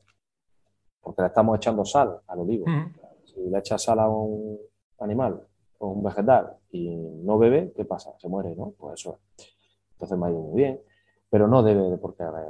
[1.02, 2.66] porque le estamos echando sal al olivo.
[2.66, 2.92] Ujú.
[3.26, 4.60] Si le echas sal a un
[5.00, 5.42] animal
[5.80, 8.14] o un vegetal y no bebe, ¿qué pasa?
[8.18, 8.74] Se muere, ¿no?
[8.78, 9.48] Pues eso es.
[9.94, 10.82] Entonces me ha ido muy bien,
[11.30, 12.48] pero no debe de por qué haber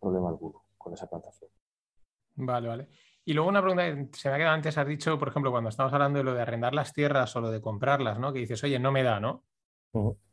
[0.00, 1.50] problema alguno con esa plantación.
[2.36, 2.88] Vale, vale.
[3.24, 5.68] Y luego una pregunta que se me ha quedado antes, has dicho, por ejemplo, cuando
[5.68, 8.32] estamos hablando de lo de arrendar las tierras o lo de comprarlas, ¿no?
[8.32, 9.44] Que dices, oye, no me da, ¿no?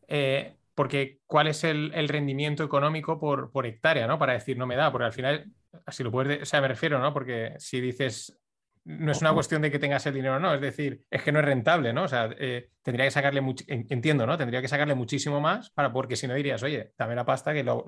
[0.08, 4.20] Eh, porque ¿cuál es el, el rendimiento económico por, por hectárea, ¿no?
[4.20, 5.52] Para decir, no me da, porque al final,
[5.88, 7.12] así lo puedes, de- o sea, me refiero, ¿no?
[7.16, 8.40] Porque si dices,
[8.86, 11.32] no es una cuestión de que tengas el dinero o no, es decir, es que
[11.32, 12.04] no es rentable, ¿no?
[12.04, 14.38] O sea, eh, tendría que sacarle, entiendo, ¿no?
[14.38, 17.64] Tendría que sacarle muchísimo más para, porque si no dirías, oye, dame la pasta que
[17.64, 17.86] lo-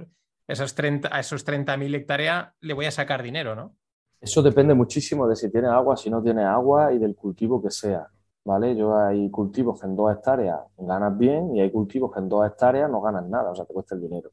[0.47, 3.75] esos 30, a esos 30.000 hectáreas le voy a sacar dinero, ¿no?
[4.19, 7.69] Eso depende muchísimo de si tiene agua, si no tiene agua y del cultivo que
[7.69, 8.07] sea.
[8.49, 8.75] ¿Vale?
[8.75, 12.47] Yo hay cultivos que en dos hectáreas ganas bien y hay cultivos que en dos
[12.47, 14.31] hectáreas no ganas nada, o sea, te cuesta el dinero.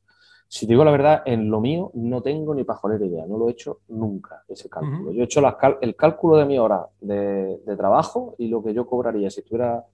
[0.49, 3.49] Si te digo la verdad, en lo mío no tengo ni pajolera idea, no lo
[3.49, 5.13] he hecho nunca ese cálculo.
[5.13, 8.63] Yo he hecho las cal- el cálculo de mi hora de, de trabajo y lo
[8.63, 9.85] que yo cobraría si estuviera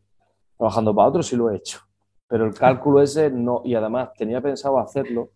[0.57, 1.81] trabajando para otro, sí lo he hecho.
[2.29, 5.31] Pero el cálculo ese no, y además tenía pensado hacerlo,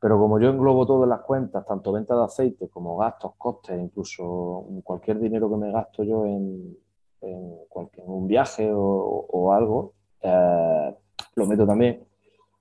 [0.00, 3.78] pero como yo englobo todo en las cuentas, tanto venta de aceite como gastos, costes,
[3.80, 6.76] incluso cualquier dinero que me gasto yo en,
[7.20, 10.94] en, en un viaje o, o algo, eh,
[11.34, 12.04] lo meto también.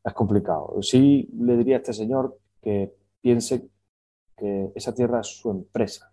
[0.04, 0.82] Es complicado.
[0.82, 3.70] Sí le diría a este señor que piense
[4.38, 6.12] que esa tierra es su empresa,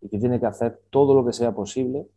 [0.00, 2.08] y que tiene que hacer todo lo que sea posible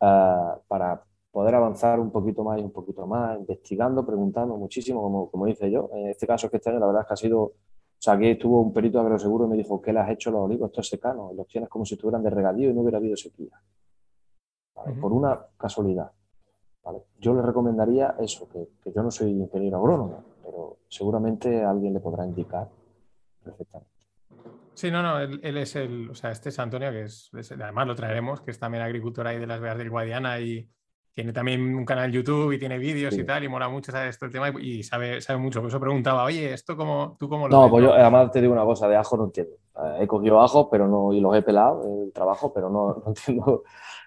[0.00, 5.30] uh, para poder avanzar un poquito más y un poquito más, investigando, preguntando muchísimo, como,
[5.30, 5.88] como hice yo.
[5.94, 7.54] En este caso, es que este año la verdad es que ha sido, o
[7.98, 10.68] sea, aquí estuvo un perito agroseguro y me dijo, ¿qué le has hecho los olivos?
[10.68, 13.58] Esto es secano, los tienes como si estuvieran de regadío y no hubiera habido sequía.
[14.74, 14.92] ¿Vale?
[14.92, 15.00] Uh -huh.
[15.00, 16.10] Por una casualidad.
[16.84, 17.04] ¿vale?
[17.18, 22.00] Yo le recomendaría eso, que, que, yo no soy ingeniero agrónomo, pero seguramente alguien le
[22.00, 22.68] podrá indicar
[23.42, 23.92] perfectamente.
[24.74, 27.52] Sí, no, no, él, él, es el, o sea, este es Antonio, que es, es,
[27.52, 30.68] además lo traeremos, que es también agricultor ahí de las Vegas del Guadiana y
[31.14, 33.20] tiene también un canal YouTube y tiene vídeos sí.
[33.20, 35.60] y tal, y mola mucho saber esto el tema y, sabe, sabe mucho.
[35.60, 37.70] Por eso preguntaba, oye, ¿esto cómo, tú cómo lo No, ves?
[37.70, 39.52] pues yo además te digo una cosa, de ajo no entiendo.
[39.98, 43.62] He cogido ajo pero no, y los he pelado, el trabajo, pero no, no entiendo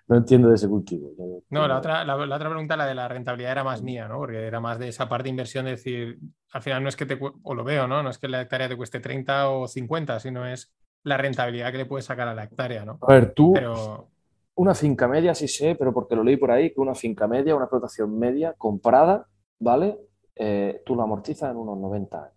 [0.08, 1.12] no entiendo de ese cultivo.
[1.49, 4.18] No, la otra, la, la, otra pregunta, la de la rentabilidad, era más mía, ¿no?
[4.18, 6.20] Porque era más de esa parte de inversión, de decir,
[6.51, 8.03] al final no es que te, o lo veo, ¿no?
[8.03, 11.80] No es que la hectárea te cueste 30 o 50, sino es la rentabilidad que
[11.80, 12.99] le puedes sacar a la hectárea, ¿no?
[13.01, 14.10] A ver, tú, Pero...
[14.56, 17.56] una finca media, sí sé, pero porque lo leí por ahí, que una finca media,
[17.56, 19.28] una explotación media comprada,
[19.60, 19.97] ¿vale?
[20.36, 22.36] Eh, tú la amortizas en unos 90 años.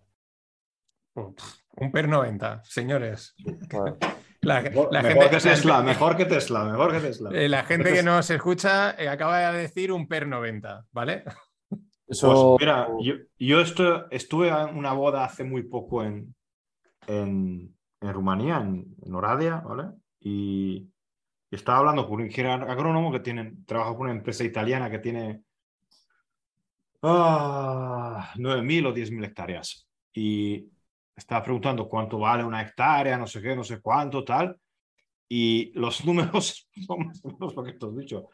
[1.81, 3.35] Un PER 90, señores.
[3.73, 3.97] Bueno.
[4.41, 7.31] La, mejor, la mejor gente, que Tesla, mejor que Tesla, mejor que Tesla.
[7.33, 11.25] Eh, la gente que nos escucha eh, acaba de decir un PER 90, ¿vale?
[12.07, 12.57] Eso...
[12.57, 13.61] Pues mira, yo, yo
[14.11, 16.35] estuve en una boda hace muy poco en,
[17.07, 19.91] en, en Rumanía, en, en, Oradea, ¿vale?
[20.21, 20.89] Y
[21.51, 25.43] estaba hablando con un ingeniero agrónomo que tiene, trabaja con una empresa italiana que tiene
[27.03, 29.89] ah, 9.000 o 10.000 hectáreas.
[30.15, 30.71] Y
[31.19, 34.57] estaba preguntando cuánto vale una hectárea, no sé qué, no sé cuánto, tal.
[35.29, 38.29] Y los números son más o menos lo que te has dicho.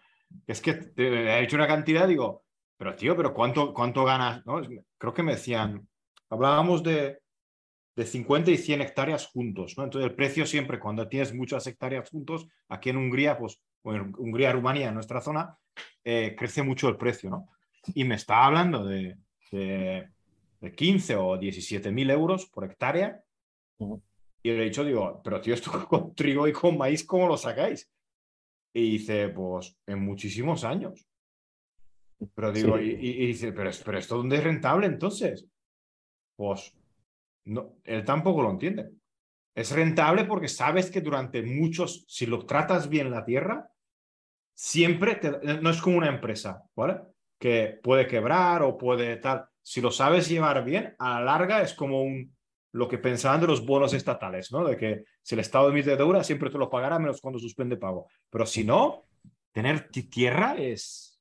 [0.46, 2.44] Es que he hecho una cantidad, digo,
[2.76, 4.44] pero tío, pero ¿cuánto, cuánto ganas?
[4.46, 4.60] ¿No?
[4.98, 5.86] Creo que me decían,
[6.28, 7.18] hablábamos de,
[7.96, 9.84] de 50 y 100 hectáreas juntos, ¿no?
[9.84, 14.12] Entonces el precio siempre, cuando tienes muchas hectáreas juntos, aquí en Hungría, pues, o en
[14.16, 15.56] Hungría, Rumanía, en nuestra zona,
[16.02, 17.48] eh, crece mucho el precio, ¿no?
[17.94, 19.16] Y me estaba hablando de,
[19.52, 20.08] de
[20.64, 23.22] de 15 o 17 mil euros por hectárea.
[23.78, 24.02] Uh -huh.
[24.42, 27.36] Y le he dicho, digo, pero tío, esto con trigo y con maíz, ¿cómo lo
[27.36, 27.90] sacáis?
[28.74, 31.06] Y dice, pues en muchísimos años.
[32.34, 32.96] Pero digo, sí.
[32.98, 35.46] y, y, dice, pero, pero esto dónde es rentable entonces?
[36.36, 36.74] Pues
[37.44, 38.90] no, él tampoco lo entiende.
[39.54, 43.70] Es rentable porque sabes que durante muchos, si lo tratas bien la tierra,
[44.54, 47.00] siempre te, no es como una empresa, ¿vale?
[47.38, 51.72] Que puede quebrar o puede tal si lo sabes llevar bien, a la larga es
[51.72, 52.36] como un,
[52.72, 54.62] lo que pensaban de los bonos estatales, ¿no?
[54.62, 58.06] De que si el Estado emite deuda, siempre te lo pagará menos cuando suspende pago.
[58.28, 59.06] Pero si no,
[59.52, 61.18] tener tierra es...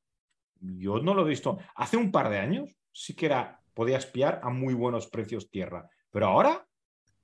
[0.60, 1.58] Yo no lo he visto.
[1.76, 5.90] Hace un par de años sí que era, podías pillar a muy buenos precios tierra.
[6.12, 6.68] Pero ahora,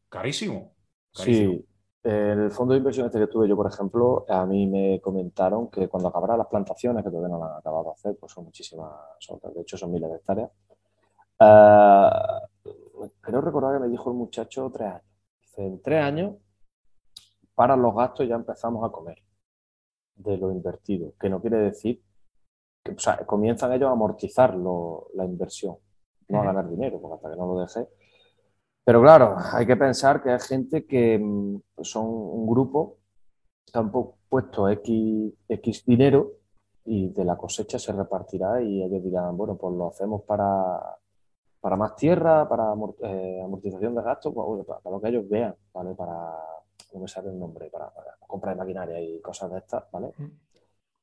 [0.08, 0.74] carísimo.
[1.14, 1.52] carísimo.
[1.52, 1.66] Sí.
[2.02, 5.88] El fondo de inversión este que tuve yo, por ejemplo, a mí me comentaron que
[5.88, 8.90] cuando acabará las plantaciones, que todavía no las han acabado de hacer, pues son muchísimas,
[9.20, 10.50] son, de hecho son miles de hectáreas,
[11.42, 15.04] Uh, creo recordar que me dijo el muchacho tres años.
[15.42, 16.36] Dice, en tres años,
[17.56, 19.24] para los gastos ya empezamos a comer
[20.16, 22.04] de lo invertido, que no quiere decir
[22.84, 25.78] que o sea, comienzan ellos a amortizar lo, la inversión,
[26.28, 27.88] no a ganar dinero, porque hasta que no lo deje.
[28.90, 32.98] Pero claro, hay que pensar que hay gente que mm, son un grupo
[33.72, 36.32] que han puesto X, X dinero
[36.86, 40.98] y de la cosecha se repartirá y ellos dirán, bueno, pues lo hacemos para,
[41.62, 42.74] para más tierra, para
[43.04, 45.94] eh, amortización de gastos, pues, para, para, lo que ellos vean, ¿vale?
[45.94, 46.36] Para,
[46.92, 50.14] no me sale el nombre, para, para compra de maquinaria y cosas de estas, ¿vale?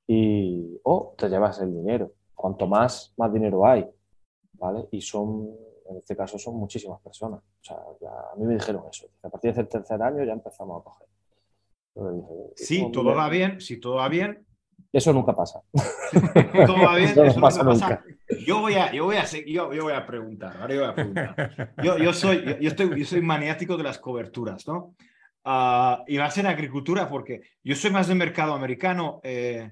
[0.08, 2.10] Y, o te llevas el dinero.
[2.34, 3.88] Cuanto más, más dinero hay,
[4.54, 4.88] ¿vale?
[4.90, 5.54] Y son,
[5.88, 7.40] en este caso, son muchísimas personas.
[7.40, 9.08] O sea, ya, a mí me dijeron eso.
[9.22, 11.08] A partir del tercer año ya empezamos a coger.
[12.54, 14.46] Sí, todo va bien, si todo va bien,
[14.92, 15.60] eso nunca pasa.
[16.66, 18.04] Todo va bien, eso, eso no pasa, nunca pasa.
[18.46, 20.94] Yo voy a, yo voy a, yo, yo voy a preguntar, ahora yo voy a
[20.94, 21.74] preguntar.
[21.82, 24.94] Yo, yo, soy, yo, yo, estoy, yo soy maniático de las coberturas, ¿no?
[25.44, 29.20] Uh, y va a ser agricultura porque yo soy más del mercado americano.
[29.22, 29.70] Eh,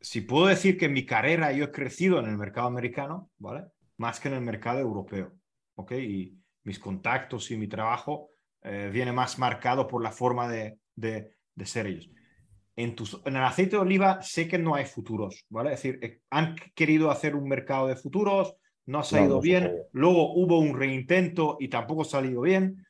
[0.00, 3.64] si puedo decir que en mi carrera yo he crecido en el mercado americano, ¿vale?
[3.98, 5.32] Más que en el mercado europeo,
[5.74, 5.92] ¿ok?
[5.92, 8.30] Y mis contactos y mi trabajo
[8.62, 12.10] eh, viene más marcado por la forma de, de, de ser ellos
[12.76, 15.72] en, tus, en, el aceite de oliva sé que no hay futuros, ¿vale?
[15.72, 18.54] Es decir, eh, han querido hacer un mercado de futuros,
[18.86, 22.84] no ha salido no, no bien, luego hubo un reintento y tampoco ha salido bien,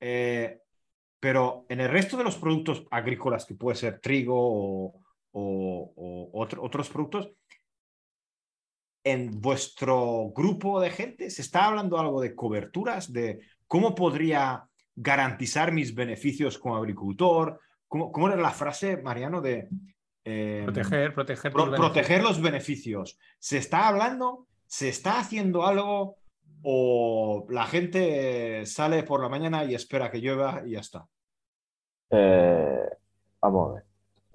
[0.00, 0.58] eh,
[1.18, 5.00] pero en el resto de los productos agrícolas, que puede ser trigo o,
[5.32, 7.30] o, o otro, otros productos,
[9.04, 15.72] en vuestro grupo de gente se está hablando algo de coberturas, de cómo podría garantizar
[15.72, 19.68] mis beneficios como agricultor, ¿cómo, cómo era la frase, Mariano, de...
[20.24, 21.52] eh, Proteger, proteger.
[21.52, 23.18] pro- proteger los beneficios.
[23.38, 24.46] ¿Se está hablando?
[24.66, 26.16] ¿Se está haciendo algo?
[26.62, 31.06] ¿O la gente sale por la mañana y espera que llueva y ya está?
[32.10, 32.84] Eh,
[33.40, 33.84] vamos a ver,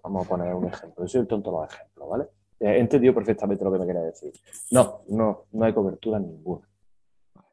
[0.01, 1.03] vamos a poner un ejemplo.
[1.03, 2.25] Yo soy el tonto de los ejemplos, ¿vale?
[2.59, 4.33] He entendido perfectamente lo que me quería decir.
[4.71, 6.67] No, no, no hay cobertura ninguna.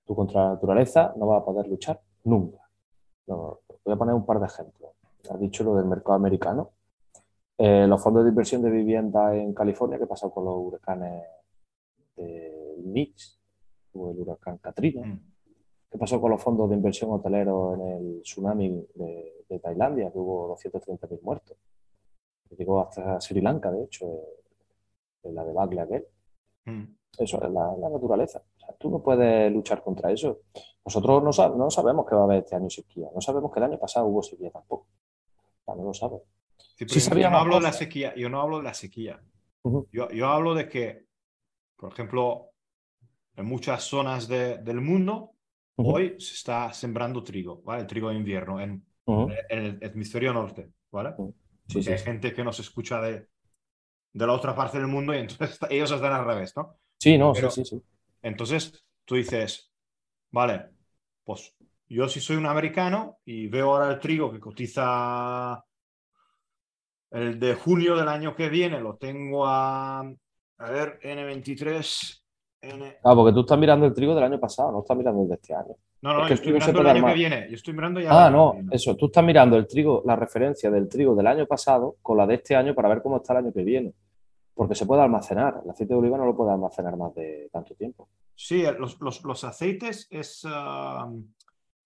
[0.07, 2.59] Tú contra la naturaleza no vas a poder luchar nunca.
[3.26, 4.92] No, voy a poner un par de ejemplos.
[5.28, 6.70] Has dicho lo del mercado americano.
[7.59, 11.22] Eh, los fondos de inversión de vivienda en California, ¿qué pasó con los huracanes
[12.16, 13.38] de Mitch
[13.94, 15.07] o el huracán Katrina?
[15.07, 15.20] Mm.
[15.90, 20.18] ¿Qué pasó con los fondos de inversión hoteleros en el tsunami de, de Tailandia, que
[20.18, 21.57] hubo 230.000 muertos?
[22.48, 24.41] Que llegó hasta Sri Lanka, de hecho, eh,
[25.23, 26.05] en la debacle aquel.
[26.64, 26.85] Mm.
[27.18, 28.43] Eso es la, la naturaleza.
[28.57, 30.41] O sea, tú no puedes luchar contra eso.
[30.85, 33.09] Nosotros no, sab- no sabemos que va a haber este año sequía.
[33.14, 34.87] No sabemos que el año pasado hubo sequía tampoco.
[35.37, 36.23] O sea, no lo sabes.
[36.77, 38.14] Sí, Sí yo no hablo de la sequía.
[38.16, 39.20] Yo no hablo de la sequía.
[39.64, 39.89] Ujú.
[39.93, 41.07] Yo, yo hablo de que,
[41.77, 42.51] por ejemplo,
[43.37, 45.33] en muchas zonas de- del mundo
[45.77, 45.95] Ujú.
[45.97, 47.83] hoy se está sembrando trigo, ¿vale?
[47.83, 49.29] El trigo de invierno en, Ujú.
[49.49, 51.14] en el hemisferio norte, ¿vale?
[51.68, 52.05] Sí, hay sí.
[52.05, 53.29] gente que nos escucha de,
[54.13, 56.77] de la otra parte del mundo y entonces ellos están al revés, ¿no?
[56.99, 57.83] Sí, no, Pero- sí, sí, sí.
[58.23, 59.73] Entonces tú dices,
[60.31, 60.67] vale,
[61.25, 61.55] pues
[61.89, 65.65] yo si soy un americano y veo ahora el trigo que cotiza
[67.11, 72.23] el de junio del año que viene, lo tengo a, a ver, N23,
[72.63, 72.97] N...
[73.05, 75.35] Ah, porque tú estás mirando el trigo del año pasado, no estás mirando el de
[75.35, 75.75] este año.
[76.01, 78.27] No, no, Es que yo estoy mirando el año que viene, yo estoy mirando ya...
[78.27, 78.69] Ah, no, viene.
[78.75, 78.97] eso.
[78.97, 82.35] Tú estás mirando el trigo, la referencia del trigo del año pasado con la de
[82.37, 83.93] este año para ver cómo está el año que viene.
[84.55, 85.62] Porque se puede almacenar.
[85.64, 88.09] El aceite de oliva no lo puede almacenar más de tanto tiempo.
[88.34, 90.42] Sí, los, los, los aceites es...
[90.46, 91.11] ah,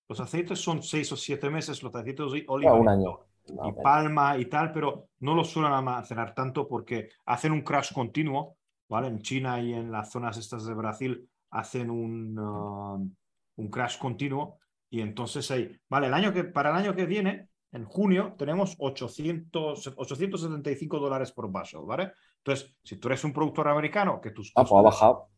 [0.08, 2.70] los aceites son seis o siete meses, los aceites de oliva.
[2.70, 3.18] Ah, un año.
[3.54, 7.62] más o y palma y tal, pero no lo suelen almacenar tanto porque hacen un
[7.62, 8.56] crash continuo,
[8.88, 9.08] ¿vale?
[9.08, 13.10] En China y en las zonas estas de Brasil hacen un, uh,
[13.56, 14.58] un crash continuo
[14.90, 16.08] y entonces ahí, ¿vale?
[16.08, 21.50] El año que, para el año que viene, en junio, tenemos 800, 875 dólares por
[21.50, 22.12] vaso, ¿vale?
[22.46, 25.28] Entonces, si tú eres un productor americano, que tus Ah, pues ha bajado.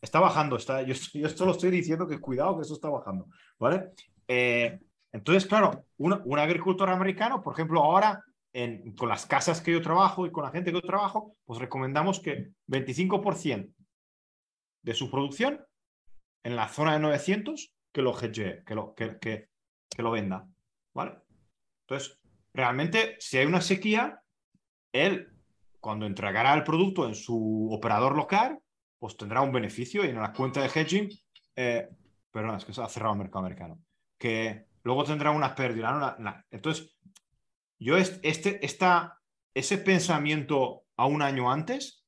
[0.00, 3.26] Está bajando, está, yo, yo esto lo estoy diciendo que cuidado que eso está bajando,
[3.58, 3.90] ¿vale?
[4.28, 4.78] Eh,
[5.12, 9.82] entonces, claro, un, un agricultor americano, por ejemplo, ahora en- con las casas que yo
[9.82, 13.74] trabajo y con la gente que yo trabajo, pues recomendamos que 25%
[14.84, 15.64] de su producción
[16.44, 19.48] en la zona de 900 que lo hedgee, que lo, que, que-
[19.90, 20.48] que lo venda,
[20.94, 21.18] ¿vale?
[21.88, 22.20] Entonces,
[22.54, 24.22] realmente, si hay una sequía,
[24.92, 25.31] él,
[25.82, 28.60] cuando entregará el producto en su operador local,
[29.00, 31.08] pues tendrá un beneficio y en la cuenta de hedging,
[31.56, 31.88] eh,
[32.30, 33.80] perdón, es que se ha cerrado el mercado americano,
[34.16, 35.90] que luego tendrá una pérdida.
[35.90, 35.98] ¿no?
[35.98, 36.96] La- la- entonces,
[37.80, 39.18] yo es- este, esta,
[39.54, 42.06] ese pensamiento a un año antes,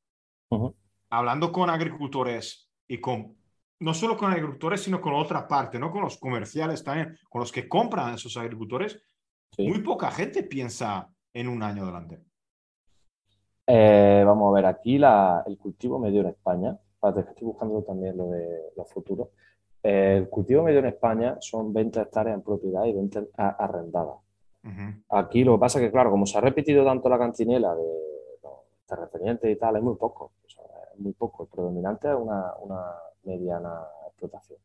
[0.51, 0.73] Ujú.
[1.11, 3.37] hablando con agricultores y con,
[3.81, 5.91] no solo con agricultores, sino con otra parte, ¿no?
[5.91, 9.03] Con los comerciales también, con los que compran a esos agricultores,
[9.51, 9.67] Sí.
[9.67, 12.21] muy poca gente piensa en un año adelante.
[13.67, 17.83] Eh, vamos a ver, aquí la- el cultivo medio en España, espérate, que estoy buscando
[17.83, 19.29] también lo de los futuros.
[19.83, 24.17] Eh, el cultivo medio en España son 20 hectáreas en propiedad y 20 a- arrendadas.
[25.11, 27.83] Aquí lo que pasa es que, claro, como se ha repetido tanto la cantinela de
[28.43, 28.53] los
[28.87, 30.33] terratenientes y tal, es muy poco.
[30.45, 31.45] O sea, es muy poco.
[31.45, 32.83] El predominante es una, una
[33.25, 34.59] mediana explotación.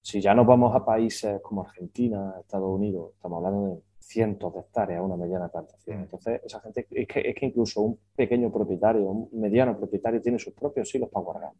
[0.00, 4.60] Si ya nos vamos a países como Argentina, Estados Unidos, estamos hablando de cientos de
[4.60, 6.00] hectáreas, una mediana plantación.
[6.00, 10.38] Entonces, esa gente, es que, es que incluso un pequeño propietario, un mediano propietario, tiene
[10.38, 11.52] sus propios hilos para guardar.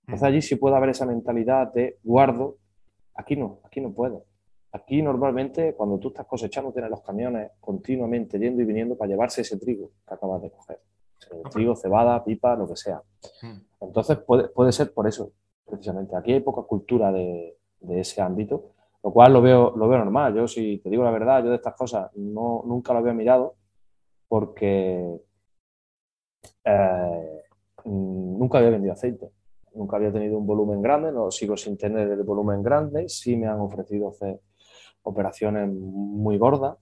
[0.00, 2.56] Entonces, allí sí puede haber esa mentalidad de guardo.
[3.14, 4.22] Aquí no, aquí no puede.
[4.72, 9.40] Aquí normalmente cuando tú estás cosechando tienes los camiones continuamente yendo y viniendo para llevarse
[9.40, 10.80] ese trigo que acabas de coger.
[11.32, 11.50] Ok.
[11.50, 13.02] trigo, cebada, pipa, lo que sea.
[13.42, 13.56] Mm.
[13.80, 15.32] Entonces puede, puede ser por eso,
[15.64, 16.14] precisamente.
[16.14, 18.74] Aquí hay poca cultura de, de ese ámbito,
[19.06, 20.34] lo cual lo veo, lo veo normal.
[20.34, 23.54] Yo, si te digo la verdad, yo de estas cosas no, nunca lo había mirado
[24.26, 25.20] porque
[26.64, 27.42] eh,
[27.84, 29.30] nunca había vendido aceite.
[29.74, 33.08] Nunca había tenido un volumen grande, no sigo sin tener el volumen grande.
[33.08, 34.40] Sí me han ofrecido hacer
[35.02, 36.76] operaciones muy gordas.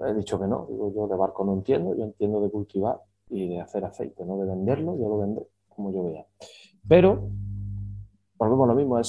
[0.00, 3.50] He dicho que no, digo yo de barco no entiendo, yo entiendo de cultivar y
[3.50, 6.24] de hacer aceite, no de venderlo, yo lo vendo como yo vea.
[6.88, 7.28] Pero,
[8.40, 9.08] volvemos a lo mismo, es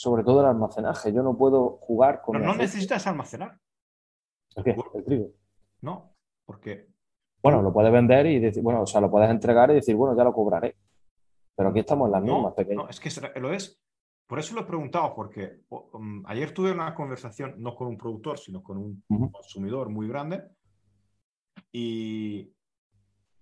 [0.00, 1.12] sobre todo el almacenaje.
[1.12, 2.64] Yo no puedo jugar con Pero no aceite.
[2.66, 3.58] necesitas almacenar,
[4.56, 4.76] ¿El qué?
[4.94, 5.28] El trigo.
[5.80, 6.14] ¿no?
[6.44, 6.88] Porque
[7.42, 10.16] Bueno, lo puedes vender y decir, bueno, o sea, lo puedes entregar y decir, bueno,
[10.16, 10.76] ya lo cobraré.
[11.56, 12.84] Pero aquí estamos en las no, normas pequeñas.
[12.84, 13.78] no, es que lo es.
[14.26, 18.38] Por eso lo he preguntado, porque um, ayer tuve una conversación no con un productor,
[18.38, 20.42] sino con un consumidor muy grande,
[21.70, 22.50] Y,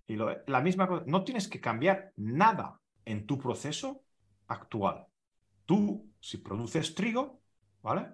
[0.07, 4.03] y la misma cosa, no tienes que cambiar nada en tu proceso
[4.49, 5.07] actual.
[5.71, 7.43] Tú, si produces trigo,
[7.81, 8.09] ¿vale?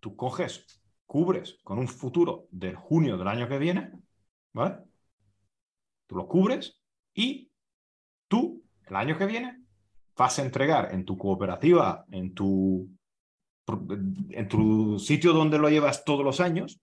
[0.00, 0.64] Tú coges,
[1.04, 3.92] cubres con un futuro de junio del año que viene,
[4.54, 4.78] ¿vale?
[6.06, 6.80] Tú lo cubres
[7.12, 7.50] y
[8.28, 9.62] tú, el año que viene,
[10.16, 12.88] vas a entregar en tu cooperativa, en tu,
[14.30, 16.80] en tu sitio donde lo llevas todos los años,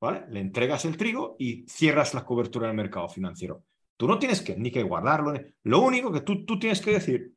[0.00, 0.24] ¿vale?
[0.30, 3.64] Le entregas el trigo y cierras la cobertura del mercado financiero.
[3.98, 5.34] Tú no tienes que, ni que guardarlo.
[5.64, 7.34] Lo único que tú, tú tienes que decir,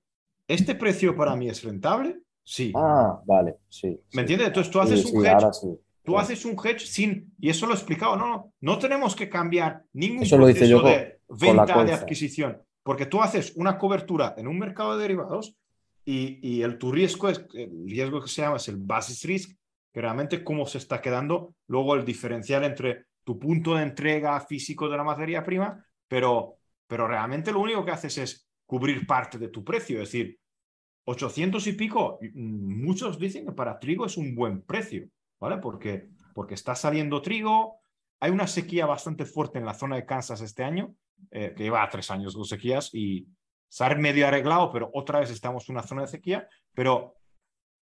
[0.48, 2.20] ¿este precio para mí es rentable?
[2.44, 2.74] Sí.
[2.76, 4.00] Ah, vale, sí.
[4.14, 4.48] ¿Me entiendes?
[4.48, 5.80] Entonces tú haces un hedge.
[6.04, 9.30] Tú haces un hedge sin, y eso lo he explicado, no, no, no tenemos que
[9.30, 14.98] cambiar ningún proceso de venta de adquisición, porque tú haces una cobertura en un mercado
[14.98, 15.56] de derivados
[16.04, 19.58] y, y el, tu riesgo es, el riesgo que se llama es el basis risk,
[19.94, 24.90] que realmente cómo se está quedando luego el diferencial entre tu punto de entrega físico
[24.90, 29.50] de la materia prima, pero, pero realmente lo único que haces es cubrir parte de
[29.50, 30.40] tu precio, es decir,
[31.06, 35.08] 800 y pico, muchos dicen que para trigo es un buen precio,
[35.40, 35.58] ¿vale?
[35.58, 37.82] Porque, porque está saliendo trigo,
[38.20, 40.96] hay una sequía bastante fuerte en la zona de Kansas este año,
[41.30, 43.28] eh, que lleva tres años de sequías y
[43.68, 47.18] se ha medio arreglado, pero otra vez estamos en una zona de sequía, pero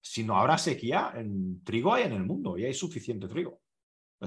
[0.02, 3.62] si no habrá sequía, en trigo hay en el mundo y hay suficiente trigo.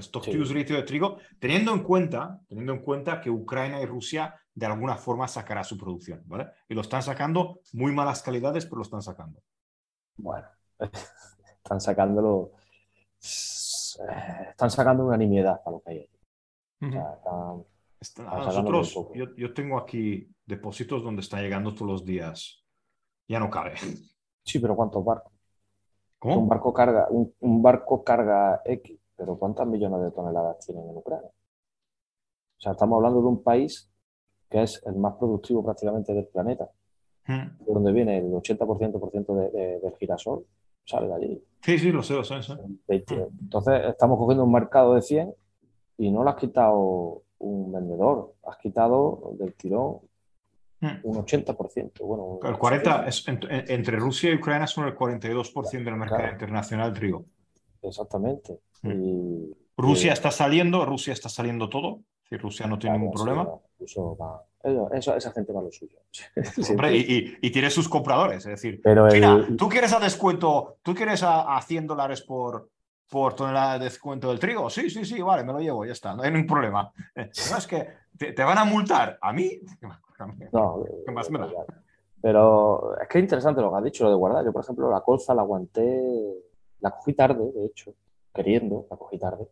[0.01, 3.85] Stock to use ratio de trigo, teniendo en cuenta, teniendo en cuenta que Ucrania y
[3.85, 6.47] Rusia de alguna forma sacará su producción, ¿vale?
[6.67, 9.41] Y lo están sacando, muy malas calidades, pero lo están sacando.
[10.17, 10.47] Bueno,
[11.63, 12.51] están sacándolo,
[13.19, 16.19] están sacando una nimiedad para lo que hay aquí.
[18.21, 22.63] nosotros, yo, yo, tengo aquí depósitos donde está llegando todos los días.
[23.27, 23.75] Ya no cabe.
[24.43, 25.33] Sí, pero ¿cuántos barcos?
[26.19, 26.39] ¿Cómo?
[26.39, 30.97] Un barco carga, un, un barco carga X, pero ¿cuántas millones de toneladas tienen en
[30.97, 31.29] Ucrania?
[32.57, 33.89] O sea, estamos hablando de un país
[34.49, 36.69] que es el más productivo prácticamente del planeta,
[37.27, 37.65] hmm.
[37.65, 40.45] de donde viene el 80% por ciento de, del girasol,
[40.85, 41.43] sale de allí.
[41.61, 42.53] Sí, sí, lo sé, lo sé.
[42.87, 45.33] Entonces, estamos cogiendo un mercado de 100
[45.97, 49.99] y no lo has quitado un vendedor, has quitado del tirón
[50.81, 50.99] hmm.
[51.03, 52.05] un 80%.
[52.05, 57.25] Bueno, el 40, es, entre Rusia y Ucrania son el 42% del mercado internacional trigo.
[57.81, 58.59] Exactamente.
[58.85, 61.99] Y, Rusia está saliendo, Rusia está saliendo todo.
[62.27, 63.47] Si Rusia no tiene ningún problema.
[63.79, 65.99] eso, esa gente va a lo suyo.
[66.71, 68.45] Hombre, y, tiene sus compradores.
[68.45, 68.81] Es decir,
[69.11, 72.69] China, tú quieres a descuento, tú quieres a, 100 dólares por,
[73.09, 74.69] por tonelada de descuento del trigo.
[74.69, 76.91] Sí, sí, sí, vale, me lo llevo, ya está, no hay ningún problema.
[77.15, 79.17] No, es que te, van a multar.
[79.21, 79.59] ¿A mí?
[80.53, 81.49] No, ¿Qué más me da?
[82.21, 84.45] Pero es que es interesante lo que has dicho, lo de guardar.
[84.45, 86.01] Yo, por ejemplo, la colza la aguanté,
[86.79, 87.93] la cogí tarde, de hecho,
[88.35, 89.47] queriendo, la cogí tarde.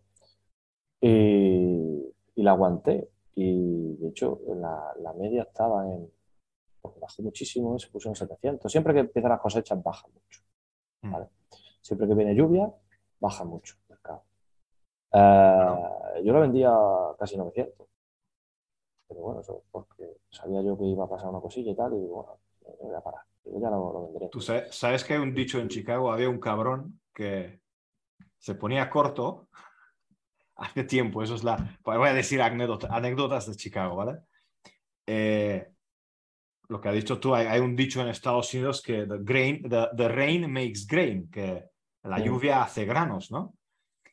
[1.02, 3.10] Y y la aguanté.
[3.36, 6.12] Y de hecho, la, la media estaba en.
[6.82, 8.72] Porque bajó muchísimo, se puso en 700.
[8.72, 10.42] Siempre que empiezan las cosechas, baja mucho.
[11.02, 11.12] Mm.
[11.12, 11.28] ¿vale?
[11.82, 12.72] Siempre que viene lluvia,
[13.20, 14.24] baja mucho el mercado.
[15.14, 16.72] Eh, yo lo vendía
[17.18, 17.88] casi 900.
[19.08, 22.06] Pero bueno, eso porque sabía yo que iba a pasar una cosilla y tal, y
[22.06, 22.40] bueno,
[22.82, 23.22] voy a parar.
[23.46, 24.30] Yo ya lo, lo venderé.
[24.30, 27.62] Tú sabes, sabes que hay un dicho en Chicago, había un cabrón que
[28.44, 29.48] se ponía corto
[30.58, 34.20] hace tiempo, eso es la, voy a decir anécdotas de Chicago, ¿vale?
[35.08, 35.70] Eh,
[36.68, 40.08] lo que has dicho tú, hay, un dicho en Estados Unidos que the, grain, the,
[40.10, 41.64] rain makes grain, que
[42.04, 43.54] la lluvia hace granos, ¿no?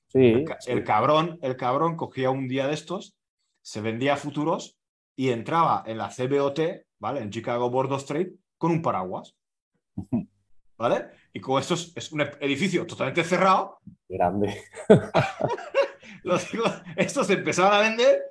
[0.06, 3.16] Sí el, cabrón, el cabrón cogía un día de estos,
[3.62, 4.78] se vendía futuros
[5.16, 6.60] y entraba en la CBOT,
[7.00, 7.20] ¿vale?
[7.20, 9.36] En Chicago Board of Trade con un paraguas.
[10.78, 11.10] ¿Vale?
[11.32, 13.78] Y como esto es, un edificio totalmente cerrado.
[14.08, 14.62] Grande.
[16.22, 16.46] los,
[16.96, 18.22] estos empezaban a vender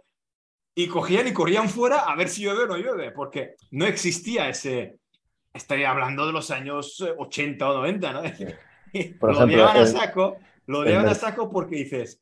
[0.76, 4.50] y cogían y corrían fuera a ver si llueve o no llueve, porque no existía
[4.50, 5.00] ese.
[5.54, 8.22] Estaría hablando de los años 80 o 90, ¿no?
[9.20, 12.22] Por lo llevan a saco, lo llevan a saco porque dices,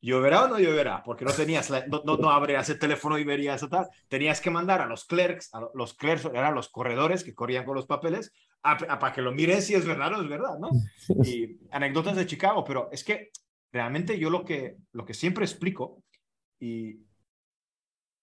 [0.00, 1.02] ¿lloverá o no lloverá?
[1.02, 3.88] Porque no tenías, no, no, abrías el teléfono y verías o tal.
[4.08, 7.76] Tenías que mandar a los clerks, a los clerks eran los corredores que corrían con
[7.76, 8.32] los papeles,
[8.62, 10.70] para que lo miren si es verdad o es verdad, ¿no?
[11.26, 13.30] Y anécdotas de Chicago, pero es que
[13.72, 16.02] realmente yo lo que, lo que siempre explico,
[16.60, 17.00] y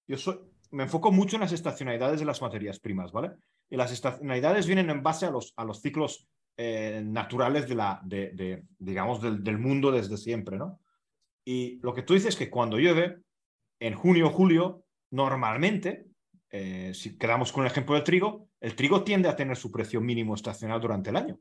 [0.08, 0.40] yo soy,
[0.72, 3.32] me enfoco mucho en las estacionalidades de las materias primas, ¿vale?
[3.70, 6.28] Y las estacionalidades vienen en base a los, a los ciclos
[6.58, 10.80] eh, naturales de la, de, digamos, del, del, mundo desde siempre, ¿no?
[11.46, 13.18] Y lo que tú dices es que cuando llueve,
[13.80, 16.09] en junio o julio, normalmente,
[16.52, 20.02] eh, si quedamos con el ejemplo del trigo, el trigo tiende a tener su precio
[20.02, 21.40] mínimo estacional durante el año.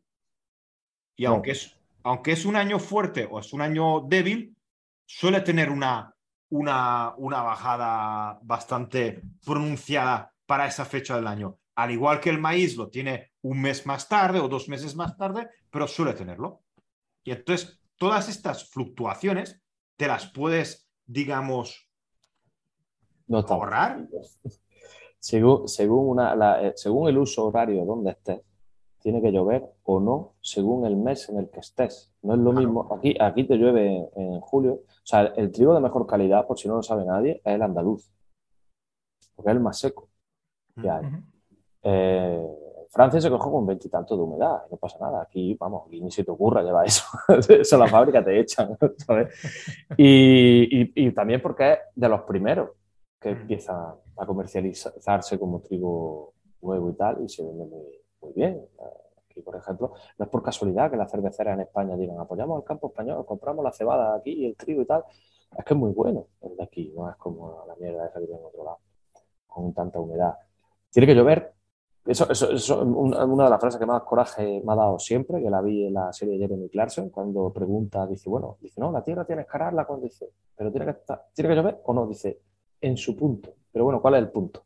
[1.16, 4.56] Y aunque es aunque es un año fuerte o es un año débil,
[5.04, 6.14] suele tener una,
[6.48, 11.58] una, una bajada bastante pronunciada para esa fecha del año.
[11.74, 15.16] Al igual que el maíz lo tiene un mes más tarde o dos meses más
[15.16, 16.62] tarde, pero suele tenerlo.
[17.24, 19.60] Y entonces, todas estas fluctuaciones
[19.96, 21.90] te las puedes, digamos,
[23.26, 24.08] No ahorrar.
[25.20, 28.40] Según, según, una, la- eh, según el uso horario donde estés,
[29.00, 32.12] tiene que llover o no según el mes en el que estés.
[32.22, 32.88] No es lo mismo.
[32.96, 34.72] Aquí, aquí te llueve en, julio.
[34.74, 37.62] O sea, el trigo de mejor calidad, por si no lo sabe nadie, es el
[37.62, 38.10] andaluz.
[39.34, 40.08] Porque es el más seco
[40.80, 41.04] que hay.
[41.82, 42.46] Eh,
[42.90, 45.22] Francia se coge con veintitantos de humedad, no pasa nada.
[45.22, 47.04] Aquí, vamos, aquí ni se te ocurra llevar eso.
[47.48, 49.34] eso a la fábrica te echan, ¿sabes?
[49.96, 52.70] Y, y- y también porque es de los primeros
[53.20, 53.46] que Mm.
[54.18, 57.86] A comercializarse como trigo nuevo y tal, y se vende muy,
[58.20, 58.66] muy bien.
[59.24, 62.64] Aquí, por ejemplo, no es por casualidad que las cerveceras en España digan apoyamos al
[62.64, 65.04] campo español, compramos la cebada aquí y el trigo y tal.
[65.56, 68.26] Es que es muy bueno el de aquí, no es como la mierda esa que
[68.26, 68.78] tiene en otro lado,
[69.46, 70.34] con tanta humedad.
[70.90, 71.54] Tiene que llover.
[72.04, 75.50] Eso, eso, es una, de las frases que más coraje me ha dado siempre, que
[75.50, 79.04] la vi en la serie de Jeremy Clarkson, cuando pregunta, dice, bueno, dice, no, la
[79.04, 82.06] tierra tienes que ararla cuando dice, pero tiene que, estar- tiene que llover o no,
[82.06, 82.40] dice,
[82.80, 83.52] en su punto.
[83.78, 84.64] Pero bueno, ¿cuál es el punto?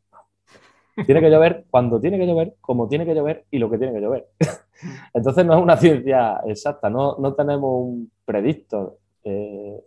[1.05, 3.93] Tiene que llover cuando tiene que llover, como tiene que llover y lo que tiene
[3.93, 4.29] que llover.
[5.13, 8.97] Entonces no es una ciencia exacta, no, no tenemos un predictor.
[9.23, 9.79] eh,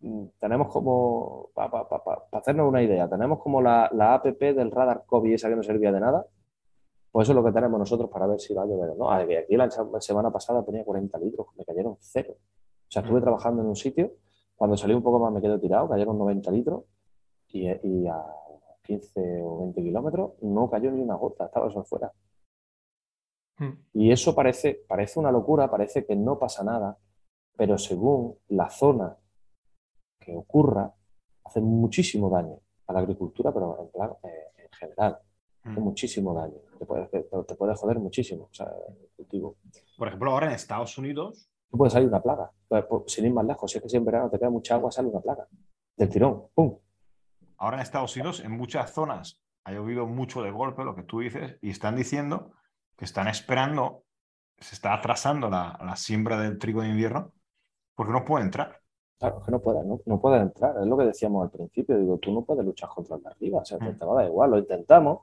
[0.00, 1.86] mm, tenemos como, para
[2.30, 5.90] hacernos una idea, tenemos como la, la app del radar COVID esa que no servía
[5.90, 6.26] de nada.
[7.10, 9.10] Pues eso es lo que tenemos nosotros para ver si va a llover o no.
[9.10, 12.34] Ah, Aquí la semana pasada tenía 40 litros, me cayeron cero.
[12.36, 14.12] O sea, estuve trabajando en un sitio,
[14.56, 16.82] cuando salí un poco más me quedé tirado, cayeron 90 litros
[17.48, 18.22] y, y a
[18.82, 22.12] 15 o 20 kilómetros no cayó ni una gota, estaba eso fuera.
[23.58, 23.72] Mm.
[23.94, 26.98] Y eso parece, parece una locura, parece que no pasa nada,
[27.56, 29.16] pero según la zona
[30.20, 30.92] que ocurra,
[31.44, 35.18] hace muchísimo daño a la agricultura, pero en, plan, eh, en general,
[35.64, 35.84] hace Mm.
[35.84, 36.58] muchísimo daño.
[36.78, 39.56] Te puede, te, te puede joder muchísimo o sea, el cultivo.
[39.96, 43.70] Por ejemplo, ahora en Estados Unidos, puede salir una plaga, pues, sin ir más lejos.
[43.70, 45.48] Si es que si en verano te queda mucha agua, sale una plaga.
[45.96, 46.78] Del tirón, ¡pum!
[47.58, 51.20] Ahora en Estados Unidos, en muchas zonas ha llovido mucho de golpe, lo que tú
[51.20, 52.52] dices, y están diciendo
[52.96, 54.04] que están esperando,
[54.58, 57.32] se está atrasando la, la siembra del trigo de invierno
[57.94, 58.80] porque no puede entrar.
[59.18, 60.76] Claro, es que no puedes, no, no puedes entrar.
[60.78, 61.98] Es lo que decíamos al principio.
[61.98, 63.60] Digo, tú no puedes luchar contra el de arriba.
[63.60, 63.98] O sea, te, Mm.
[63.98, 64.50] te va a dar igual.
[64.50, 65.20] Lo intentamos,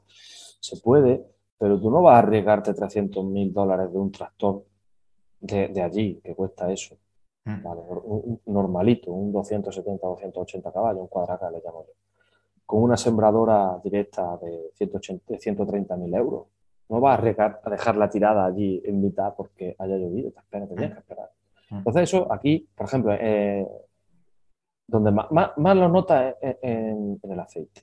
[0.60, 1.24] se puede,
[1.60, 4.66] pero tú no vas a arriesgarte 300 mil dólares de un tractor
[5.40, 6.98] de, de allí, que cuesta eso.
[7.46, 7.62] Mm.
[7.64, 7.82] ¿vale?
[7.82, 11.94] Un, un normalito, un 270, 280 caballos, un cuadraca le llamo yo.
[12.74, 16.48] Con una sembradora directa de 180, 130 mil euros.
[16.90, 20.32] No vas a, arriesgar, a dejar la tirada allí en mitad porque haya llovido.
[20.32, 21.30] Te esperas, te tienes que esperar.
[21.70, 21.78] Mm.
[21.78, 23.68] Entonces, eso aquí, por ejemplo, eh,
[24.88, 27.82] donde más, más- más lo notas es en, en el aceite.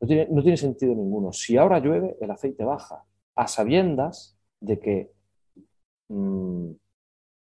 [0.00, 1.32] No tiene, no tiene sentido ninguno.
[1.32, 5.12] Si ahora llueve, el aceite baja, a sabiendas de que
[6.06, 6.70] mm,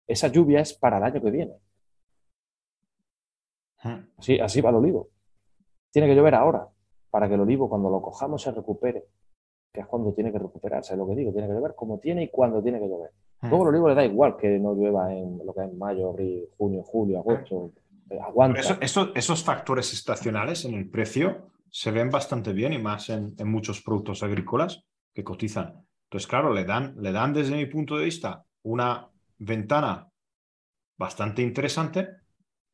[0.07, 1.53] esa lluvia es para el año que viene.
[3.85, 3.99] Mm.
[4.17, 5.11] Así, así va el olivo.
[5.93, 6.69] Tiene que llover ahora
[7.11, 9.05] para que el olivo, cuando lo cojamos, se recupere.
[9.73, 11.33] Que es cuando tiene que recuperarse, es lo que digo.
[11.33, 13.11] Tiene que llover como tiene y cuando tiene que llover.
[13.43, 13.49] Mm.
[13.49, 16.49] Luego el olivo le da igual que no llueva en lo que es mayo, abril,
[16.57, 17.73] junio, julio, agosto.
[18.11, 18.61] eh, Aguanta.
[18.61, 23.35] eso, eso- esos factores estacionales en el precio se ven bastante bien y más en,
[23.39, 24.83] en muchos productos agrícolas
[25.15, 25.85] que cotizan.
[26.05, 29.09] Entonces, claro, le dan, le dan desde mi punto de vista una
[29.39, 30.09] ventana
[30.97, 32.09] bastante interesante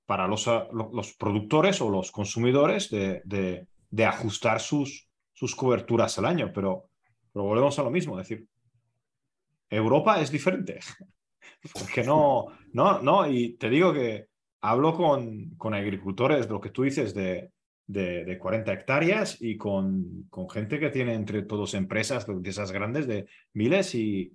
[0.06, 5.54] para los, ah, lo- los productores o los consumidores de, de- de ajustar sus, sus
[5.54, 6.50] coberturas al año.
[6.54, 6.90] Pero,
[7.32, 8.46] volvemos a lo mismo, decir,
[9.70, 10.80] Europa es diferente.
[11.72, 14.26] Porque no, no, no, y te digo que
[14.60, 17.50] hablo con, con agricultores, lo que tú dices, de,
[17.86, 22.72] de, de 40 hectáreas y con, con gente que tiene entre todos empresas de esas
[22.72, 24.32] grandes de miles y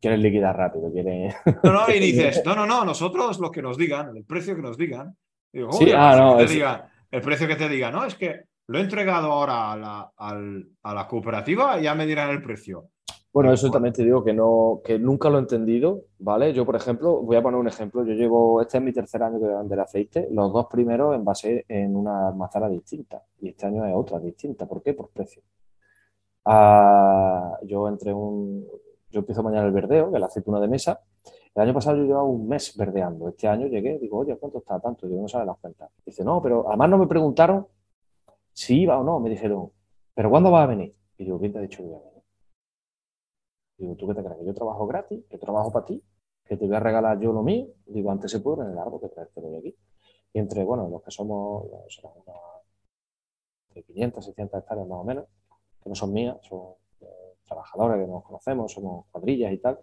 [0.00, 1.32] Quieren liquidar rápido, quieren...
[1.64, 4.62] no, no, y dices, no, no, no, nosotros lo que nos digan, el precio que
[4.62, 5.16] nos digan.
[5.52, 6.90] Digo, ¿cómo Sí, ah, precio no, que te es- diga?
[7.10, 10.12] el precio que te diga, no, es que lo he entregado ahora a la,
[10.82, 12.88] a la cooperativa y ya me dirán el precio.
[13.32, 16.54] Bueno, eso también te digo que no, que nunca lo he entendido, ¿vale?
[16.54, 18.02] Yo, por ejemplo, voy a poner un ejemplo.
[18.04, 20.26] Yo llevo, este es mi tercer año que voy a vender aceite.
[20.30, 24.66] Los dos primeros envasé en una almazara distinta y este año es otra distinta.
[24.66, 24.94] ¿Por qué?
[24.94, 25.42] Por precio.
[26.44, 28.64] Ah, yo entre un,
[29.16, 31.00] yo empiezo mañana el verdeo, que es la aceituna de mesa.
[31.54, 33.30] El año pasado yo llevaba un mes verdeando.
[33.30, 35.08] Este año llegué, digo, oye, ¿cuánto está tanto?
[35.08, 35.90] Yo no sabe las cuentas.
[36.04, 37.66] Dice, no, pero además no me preguntaron
[38.52, 39.18] si iba o no.
[39.18, 39.72] Me dijeron,
[40.14, 40.94] ¿pero cuándo va a venir?
[41.16, 42.22] Y digo, ¿quién te ha dicho que voy a venir?
[43.78, 44.38] Digo, ¿tú qué te crees?
[44.38, 45.24] ¿Que yo trabajo gratis?
[45.30, 46.04] ¿Que trabajo para ti?
[46.44, 47.68] ¿Que te voy a regalar yo lo mío?
[47.86, 49.76] Digo, antes se puede en el árbol que traértelo de aquí.
[50.34, 52.36] Y entre, bueno, los que somos, serán unas
[53.74, 55.24] de 500, 600 hectáreas más o menos,
[55.82, 56.74] que no son mías, son
[57.46, 59.78] trabajadores que nos conocemos, somos cuadrillas y tal,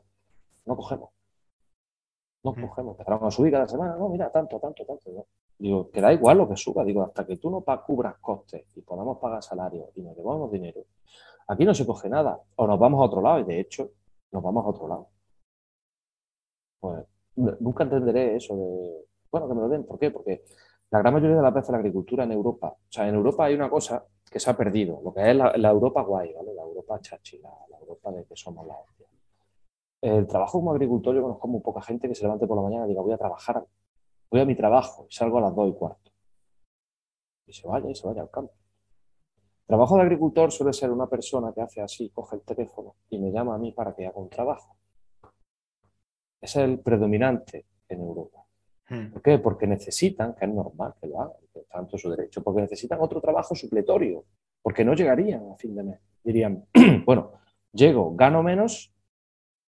[0.66, 1.10] no cogemos.
[2.44, 2.62] No Mm.
[2.68, 2.94] cogemos.
[3.00, 5.12] Empezaron a subir cada semana, no, mira, tanto, tanto, tanto.
[5.12, 5.26] ¿no?
[5.58, 8.82] Digo, que da igual lo que suba, digo, hasta que tú no cubras costes y
[8.82, 10.82] podamos pagar salarios y nos llevamos dinero,
[11.48, 12.40] aquí no se coge nada.
[12.56, 13.92] O nos vamos a otro lado, y de hecho,
[14.32, 15.08] nos vamos a otro lado.
[16.80, 17.06] Pues
[17.36, 19.86] nunca entenderé eso de, bueno, que me lo den.
[19.86, 20.12] ¿Por qué?
[20.12, 20.44] Porque
[20.92, 23.56] la gran mayoría de las veces la agricultura en Europa, o sea, en Europa hay
[23.56, 26.54] una cosa que se ha perdido, lo que es la, la Europa guay, ¿vale?
[26.54, 29.08] La Europa chachi, la, la Europa de que somos la hostia.
[30.02, 32.86] El trabajo como agricultor, yo conozco muy poca gente que se levante por la mañana
[32.86, 33.66] y diga, voy a trabajar,
[34.30, 36.12] voy a mi trabajo y salgo a las dos y cuarto.
[37.48, 38.54] Y se vaya y se vaya al campo.
[39.62, 43.18] El trabajo de agricultor suele ser una persona que hace así, coge el teléfono y
[43.18, 44.76] me llama a mí para que haga un trabajo.
[46.42, 48.46] Es el predominante en Europa.
[48.90, 49.14] Mm.
[49.14, 49.40] ¿Por qué?
[49.40, 53.22] Porque necesitan, que es normal que lo hagan, que todo su derecho, porque necesitan otro
[53.22, 54.26] trabajo supletorio,
[54.62, 56.00] porque no llegarían a fin de mes.
[56.24, 56.66] Dirían,
[57.06, 57.32] bueno,
[57.72, 58.94] llego, gano menos,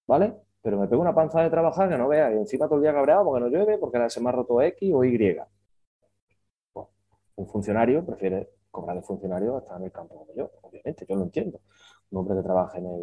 [0.08, 0.36] ¿vale?
[0.62, 2.94] Pero me pego una panza de trabajar que no vea, y encima todo el día
[2.94, 5.38] cabreado porque no llueve, porque se me ha roto X o Y.
[6.74, 6.90] Bueno,
[7.36, 11.16] un funcionario prefiere cobrar de funcionario a estar en el campo como yo, obviamente, yo
[11.16, 11.60] lo entiendo.
[12.12, 13.02] Un hombre que trabaja en el,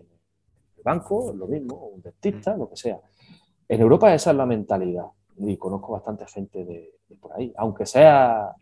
[0.00, 0.06] en
[0.76, 3.00] el banco, lo mismo, un dentista, lo que sea.
[3.68, 8.54] En Europa esa es la mentalidad y conozco bastante gente de, por ahí, aunque sea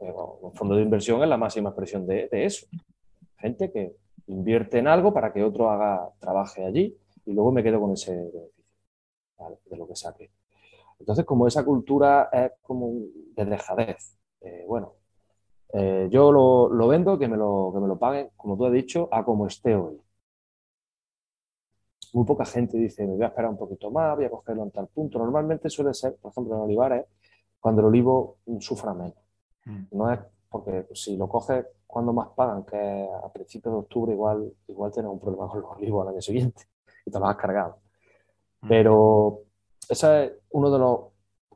[0.00, 2.66] eh, un fondo de inversión es la máxima expresión de, eso.
[3.44, 3.94] Gente que
[4.28, 8.10] invierte en algo para que otro haga, trabaje allí y luego me quedo con ese
[8.14, 8.64] beneficio
[9.38, 9.58] ¿vale?
[9.66, 10.30] de lo que saque.
[10.98, 12.90] Entonces, como esa cultura es como
[13.36, 14.94] de dejadez, eh, bueno,
[15.74, 18.72] eh, yo lo, lo, vendo, que me lo, que me lo paguen, como tú has
[18.72, 20.00] dicho, a como esté hoy.
[22.14, 24.70] Muy poca gente dice, me voy a esperar un poquito más, voy a cogerlo en
[24.70, 25.18] tal punto.
[25.18, 27.04] Normalmente suele ser, por ejemplo, en olivares,
[27.60, 29.18] cuando el olivo sufra menos.
[29.66, 29.82] Mm.
[29.90, 30.20] No es
[30.54, 35.10] porque si lo coges cuando más pagan, que a principios de octubre, igual, igual tienes
[35.10, 36.62] un problema con los olivos al año siguiente
[37.04, 37.78] y te los has cargado.
[38.60, 38.68] Mm.
[38.68, 39.40] Pero
[39.88, 41.00] ese es uno de los,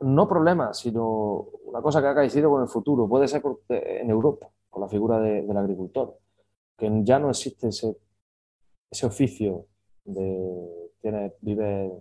[0.01, 3.09] no problemas, sino una cosa que ha caído con el futuro.
[3.09, 6.19] Puede ser por, en Europa, con la figura de, del agricultor,
[6.77, 7.97] que ya no existe ese,
[8.91, 9.67] ese oficio
[10.05, 11.93] de tienes, vives,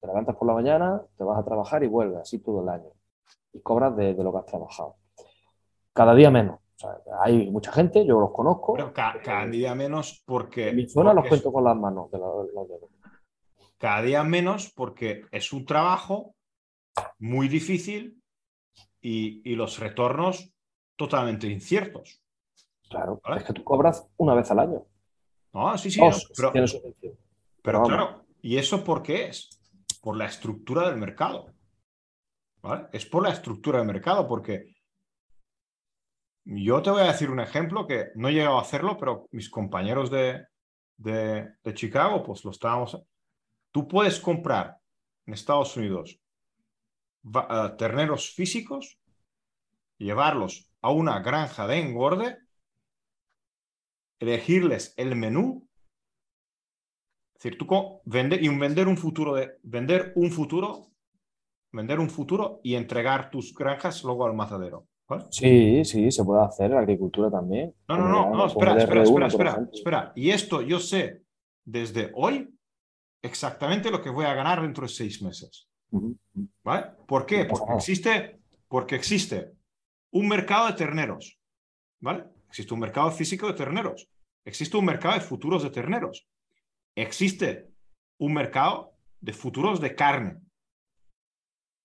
[0.00, 2.90] te levantas por la mañana, te vas a trabajar y vuelves así todo el año.
[3.52, 4.96] Y cobras de, de lo que has trabajado.
[5.94, 6.58] Cada día menos.
[6.76, 6.90] O sea,
[7.22, 8.74] hay mucha gente, yo los conozco.
[8.74, 10.70] Pero ca cada día menos porque.
[10.70, 12.10] En mi zona porque los cuento con las manos.
[12.10, 12.90] De los dedos.
[13.78, 16.34] Cada día menos porque es un trabajo
[17.18, 18.20] muy difícil
[19.00, 20.52] y, y los retornos
[20.96, 22.20] totalmente inciertos.
[22.88, 23.40] Claro, ¿vale?
[23.40, 24.86] es que tú cobras una vez al año.
[25.52, 26.00] No, sí, sí.
[26.00, 26.68] Dos, no, pero,
[27.62, 29.60] pero claro, ¿y eso por qué es?
[30.02, 31.46] Por la estructura del mercado.
[32.62, 32.88] ¿Vale?
[32.92, 34.73] Es por la estructura del mercado, porque
[36.44, 39.48] yo te voy a decir un ejemplo que no he llegado a hacerlo, pero mis
[39.48, 40.46] compañeros de,
[40.96, 43.00] de, Chicago, pues lo estábamos.
[43.70, 44.78] Tú puedes comprar
[45.26, 46.20] en Estados Unidos
[47.24, 48.98] uh, terneros físicos,
[49.96, 52.38] llevarlos a una granja de engorde,
[54.18, 55.66] elegirles el menú.
[57.34, 60.92] Decir, tú vender y vender un futuro de vender un futuro,
[61.72, 64.86] vender un futuro y entregar tus granjas luego al matadero.
[65.16, 65.26] ¿Vale?
[65.30, 67.74] Sí, sí, se puede hacer en la agricultura también.
[67.88, 70.12] No, no, no, no, espera, espera, espera, espera, espera.
[70.14, 71.22] Y esto yo sé
[71.64, 72.54] desde hoy
[73.22, 75.68] exactamente lo que voy a ganar dentro de seis meses.
[76.62, 76.86] ¿Vale?
[77.06, 77.44] ¿Por qué?
[77.44, 79.52] Porque existe, porque existe
[80.12, 81.38] un mercado de terneros.
[82.00, 82.24] ¿Vale?
[82.48, 84.08] Existe un mercado físico de terneros.
[84.44, 86.28] Existe un mercado de futuros de terneros.
[86.96, 87.72] Existe
[88.18, 90.40] un mercado de futuros de carne.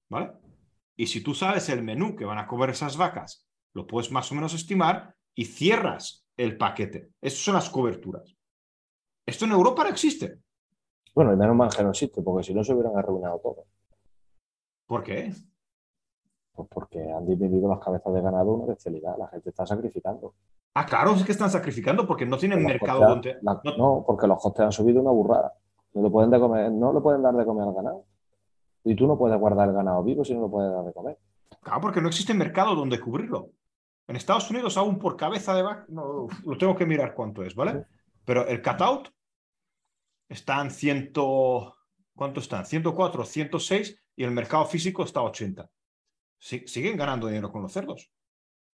[0.10, 0.34] ¿Vale?
[1.00, 4.30] Y si tú sabes el menú que van a comer esas vacas, lo puedes más
[4.34, 7.12] o menos estimar y cierras el paquete.
[7.22, 8.36] Esas son las coberturas.
[9.26, 10.40] Esto en Europa no existe.
[11.16, 13.64] Bueno, y menos mal que no existe, porque si no se hubieran arruinado todo.
[14.86, 15.32] ¿Por qué?
[16.52, 19.18] Pues porque han disminuido las cabezas de ganado una bestialidad.
[19.18, 20.36] La gente está sacrificando.
[20.74, 23.38] Ah, claro, es que están sacrificando porque no tienen mercado donde.
[23.42, 25.54] La, no, porque los costes han subido una burrada.
[25.94, 28.06] No le pueden, de comer, no le pueden dar de comer al ganado.
[28.84, 31.18] Y tú no puedes guardar el ganado vivo si no lo puedes dar de comer.
[31.62, 33.52] Claro, porque no existe mercado donde cubrirlo.
[34.08, 37.54] En Estados Unidos, aún por cabeza de vaca, no, lo tengo que mirar cuánto es,
[37.54, 37.74] ¿vale?
[37.74, 37.80] Sí.
[38.26, 39.10] Pero el cutout
[40.28, 41.12] está en 100.
[42.16, 42.66] ¿Cuánto están?
[42.66, 45.70] 104, 106 y el mercado físico está a 80.
[46.38, 48.12] Sí, siguen ganando dinero con los cerdos.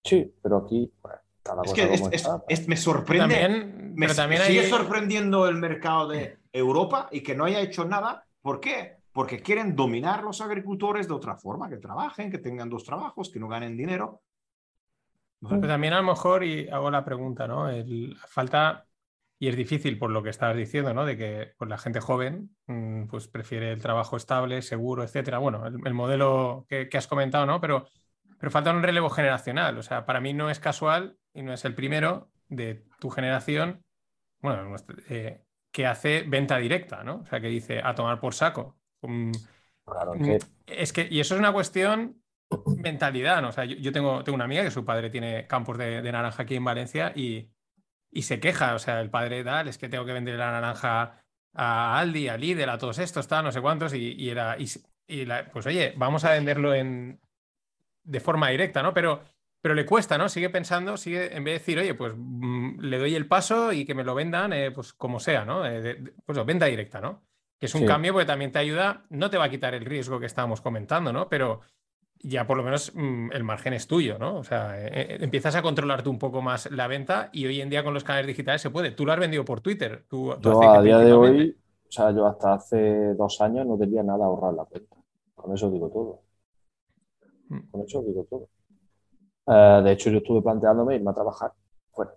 [0.03, 0.91] Sí, pero aquí.
[1.01, 3.35] Bueno, es que es, es, es, me sorprende.
[3.35, 4.69] También, me también sigue hay...
[4.69, 8.25] sorprendiendo el mercado de Europa y que no haya hecho nada.
[8.41, 8.97] ¿Por qué?
[9.15, 13.39] Porque quieren dominar los agricultores de otra forma, que trabajen, que tengan dos trabajos, que
[13.39, 14.23] no ganen dinero.
[15.39, 17.69] Pero también a lo mejor, y hago la pregunta, ¿no?
[17.69, 18.87] El, falta,
[19.39, 21.05] y es difícil por lo que estabas diciendo, ¿no?
[21.05, 25.37] De que pues, la gente joven mm, pues prefiere el trabajo estable, seguro, etcétera.
[25.37, 27.61] Bueno, el, modelo que, has comentado, ¿no?
[27.61, 27.87] Pero,
[28.37, 29.77] pero falta un relevo generacional.
[29.77, 33.81] O sea, para mí no es casual y no es el primero de tu generación,
[34.41, 34.75] bueno,
[35.07, 35.41] eh,
[35.71, 37.21] que hace venta directa, ¿no?
[37.21, 38.75] O sea, que dice a tomar por saco.
[39.07, 39.31] Mm,
[40.67, 42.21] es que, y eso es una cuestión
[42.77, 43.49] mentalidad, ¿no?
[43.49, 46.55] O sea, yo, tengo, tengo, una amiga que su padre tiene campos de, naranja aquí
[46.55, 47.49] en Valencia y,
[48.21, 51.21] se queja, o sea, el padre tal, es que tengo que vender la naranja
[51.53, 54.67] a Aldi, a Lidl, a todos estos, tal, no sé cuántos, y, era, y,
[55.51, 57.19] pues oye, vamos a venderlo en,
[58.03, 58.93] de forma directa, ¿no?
[58.93, 59.21] Pero,
[59.61, 60.29] pero le cuesta, ¿no?
[60.29, 63.85] Sigue pensando, sigue, en vez de decir, oye, pues mm, le doy el paso y
[63.85, 65.65] que me lo vendan, eh, pues como sea, ¿no?
[65.67, 67.23] Eh, pues venta directa, ¿no?
[67.71, 70.19] Que es un cambio porque también te ayuda, no te va a quitar el riesgo
[70.19, 71.27] que estábamos comentando, ¿no?
[71.29, 71.61] Pero
[72.21, 74.37] ya por lo menos mm, el margen es tuyo, ¿no?
[74.37, 77.69] O sea, eh, eh, empiezas a controlarte un poco más la venta y hoy en
[77.69, 78.91] día con los canales digitales se puede.
[78.91, 80.05] Tú lo has vendido por Twitter.
[80.07, 81.57] Tú, yo a día de hoy,
[81.87, 84.95] o sea, yo hasta hace dos años no tenía nada ahorrado en la cuenta.
[85.35, 86.21] Con eso digo todo.
[87.49, 87.69] Mm.
[87.71, 88.49] Con eso digo todo.
[89.47, 91.53] Eh, de hecho, yo estuve planteándome irme a trabajar
[91.91, 92.11] fuera.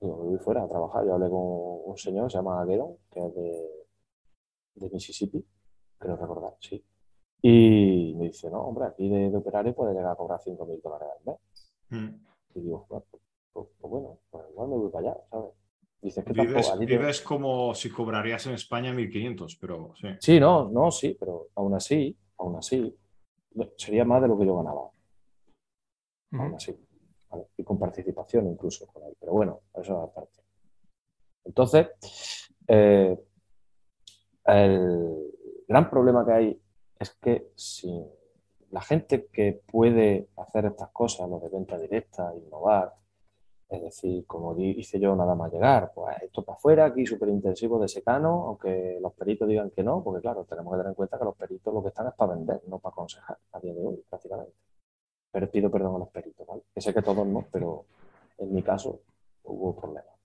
[0.00, 1.04] Digo, me fuera a trabajar.
[1.04, 3.81] Yo hablé con un señor, se llama Aguero, que es de,
[4.74, 5.44] de Mississippi,
[5.98, 6.84] creo recordar, sí
[7.44, 11.32] y me dice, no, hombre, aquí de, operario puede llegar a cobrar 5.000 dólares al
[11.32, 11.74] mes.
[11.90, 12.24] Mm.
[12.54, 15.50] Y digo, pues, pues, pues, bueno, pues igual me voy para allá, ¿sabes?
[16.00, 20.08] Dices que vives, vives como si cobrarías en España 1.500, pero sí.
[20.20, 22.96] Sí, no, no, sí, pero aún así, aún así,
[23.76, 24.90] sería más de lo que yo ganaba.
[26.32, 26.74] Aún así.
[27.56, 29.16] Y con participación incluso con él.
[29.18, 30.40] Pero bueno, eso es aparte.
[31.44, 31.88] Entonces,
[32.66, 33.16] eh,
[34.44, 35.32] el
[35.68, 36.62] gran problema que hay
[36.98, 38.04] es que si
[38.70, 42.94] la gente que puede hacer estas cosas, lo de venta directa, innovar,
[43.68, 47.78] es decir, como hice yo nada más llegar, pues esto para afuera, aquí súper intensivo
[47.78, 51.18] de secano, aunque los peritos digan que no, porque claro, tenemos que tener en cuenta
[51.18, 53.86] que los peritos lo que están es para vender, no para aconsejar a día de
[53.86, 54.54] hoy prácticamente.
[55.30, 56.62] Pero pido perdón a los peritos, ¿vale?
[56.74, 57.86] Que sé que todos no, pero
[58.38, 59.00] en mi caso
[59.44, 60.21] hubo problemas.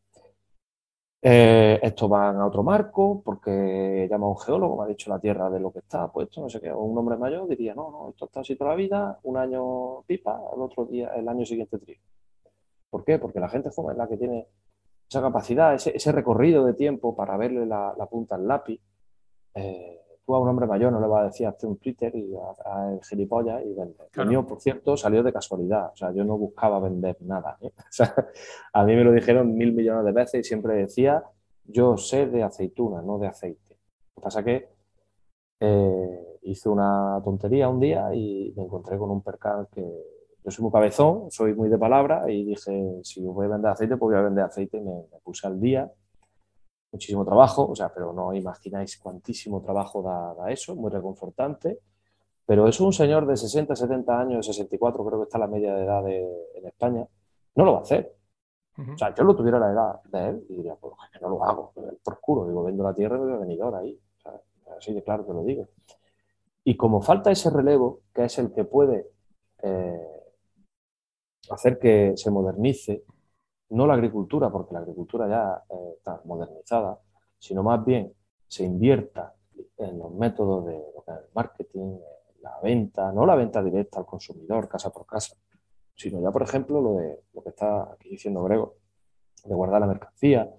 [1.19, 5.19] Eh, estos van a otro marco porque llama a un geólogo, me ha dicho la
[5.19, 6.71] Tierra de lo que está puesto, no sé qué.
[6.71, 10.39] un hombre mayor diría, no, no, esto está así toda la vida, un año pipa,
[10.55, 12.01] el otro día, el año siguiente trigo.
[12.89, 13.17] ¿Por qué?
[13.19, 14.47] Porque la gente joven es la que tiene
[15.09, 18.79] esa capacidad, ese, recorrido de tiempo para verle la, punta al lápiz.
[19.55, 22.33] Eh, tú a un hombre mayor no le vas a decir hazte un Twitter y
[22.33, 23.95] el gilipollas y vende.
[24.13, 25.91] El mío, por cierto, salió de casualidad.
[25.93, 27.57] O sea, yo no buscaba vender nada.
[27.61, 27.71] ¿eh?
[28.73, 31.23] a mí me lo dijeron mil millones de veces y siempre decía,
[31.63, 33.77] yo sé de aceituna, no de aceite.
[34.17, 34.69] Lo que pasa es que
[35.61, 40.63] eh, hice una tontería un día y me encontré con un percal que yo soy
[40.63, 44.19] muy cabezón, soy muy de palabra y dije, si voy a vender aceite, pues voy
[44.19, 45.89] a vender aceite y me puse al día
[46.91, 51.79] muchísimo trabajo, o sea, pero no imagináis cuantísimo trabajo da, eso, muy reconfortante.
[52.45, 55.83] Pero es un señor de 60, 70 años, 64, creo que está la media de
[55.83, 57.05] edad en España,
[57.55, 58.15] no lo va a hacer.
[58.77, 61.43] O sea, yo lo tuviera la edad de él y diría, pues que no lo
[61.43, 63.99] hago, por culo, digo, vendo la tierra y voy a venir ahora ahí.
[64.77, 65.67] así de claro que lo digo.
[66.63, 69.09] Y como falta ese relevo, que es el que puede
[69.63, 70.17] eh,
[71.49, 73.03] hacer que se modernice
[73.69, 76.99] no la agricultura, porque la agricultura ya eh, está modernizada,
[77.37, 78.13] sino más bien
[78.47, 79.33] se invierta
[79.77, 80.81] en los métodos de
[81.33, 81.97] marketing,
[82.41, 85.35] la venta, no la venta directa al consumidor, casa por casa,
[85.95, 88.75] sino ya, por ejemplo, lo de lo que está aquí diciendo Grego,
[89.43, 90.49] de guardar la mercancía,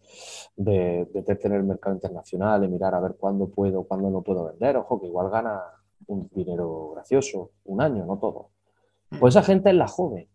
[0.57, 4.45] de, de tener el mercado internacional, de mirar a ver cuándo puedo, cuándo no puedo
[4.45, 4.77] vender.
[4.77, 5.63] Ojo, que igual gana
[6.07, 8.51] un dinero gracioso, un año, no todo.
[9.19, 10.29] Pues esa gente es la joven,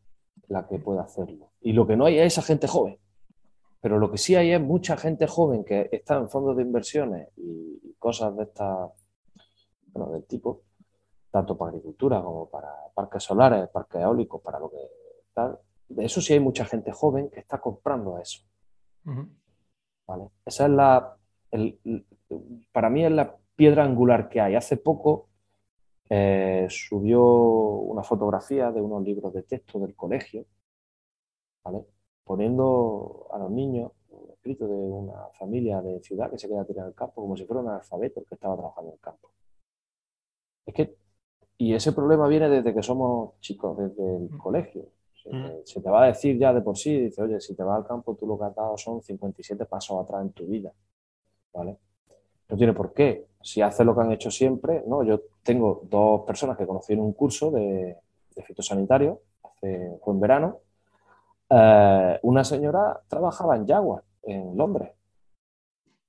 [0.47, 1.52] la que puede hacerlo.
[1.64, 2.99] Y lo que no hay es esa gente joven.
[3.81, 7.30] Pero lo que sí hay es mucha gente joven que está en fondos de inversiones
[7.38, 8.90] y, cosas de esta,
[9.94, 10.64] bueno, del tipo,
[11.31, 14.77] tanto para agricultura como para parques solares, parques eólicos, para lo que
[15.34, 15.57] tal.
[15.88, 18.41] De eso sí hay mucha gente joven que está comprando eso.
[20.06, 20.30] ¿Vale?
[20.45, 21.18] Esa es la,
[22.72, 24.56] para mí es la piedra angular que hay.
[24.56, 25.30] Hace poco
[26.10, 30.45] eh, subió una fotografía de unos libros de texto del colegio,
[32.23, 36.88] poniendo a los niños un escrito de una familia de ciudad que se queda tirado
[36.88, 39.31] en el campo como si fuera un alfabeto que estaba trabajando en el campo.
[40.65, 40.95] Es que,
[41.57, 44.38] y ese problema viene desde que somos chicos, desde el mm.
[44.38, 44.85] colegio.
[45.26, 45.64] Mm.
[45.64, 47.88] Se, te, va a decir ya de por sí, dice, oye, si te vas al
[47.88, 50.72] campo, tú lo que has dado son 57 pasos atrás en tu vida.
[51.53, 51.77] ¿Vale?
[52.49, 53.27] No tiene por qué.
[53.41, 55.03] si haces lo que han hecho siempre, ¿no?
[55.03, 57.98] Yo tengo dos personas que conocí en un curso de,
[58.45, 60.57] fitosanitario, hace, fue en verano.
[61.55, 64.91] Eh, una señora trabajaba en Jaguar, en Londres,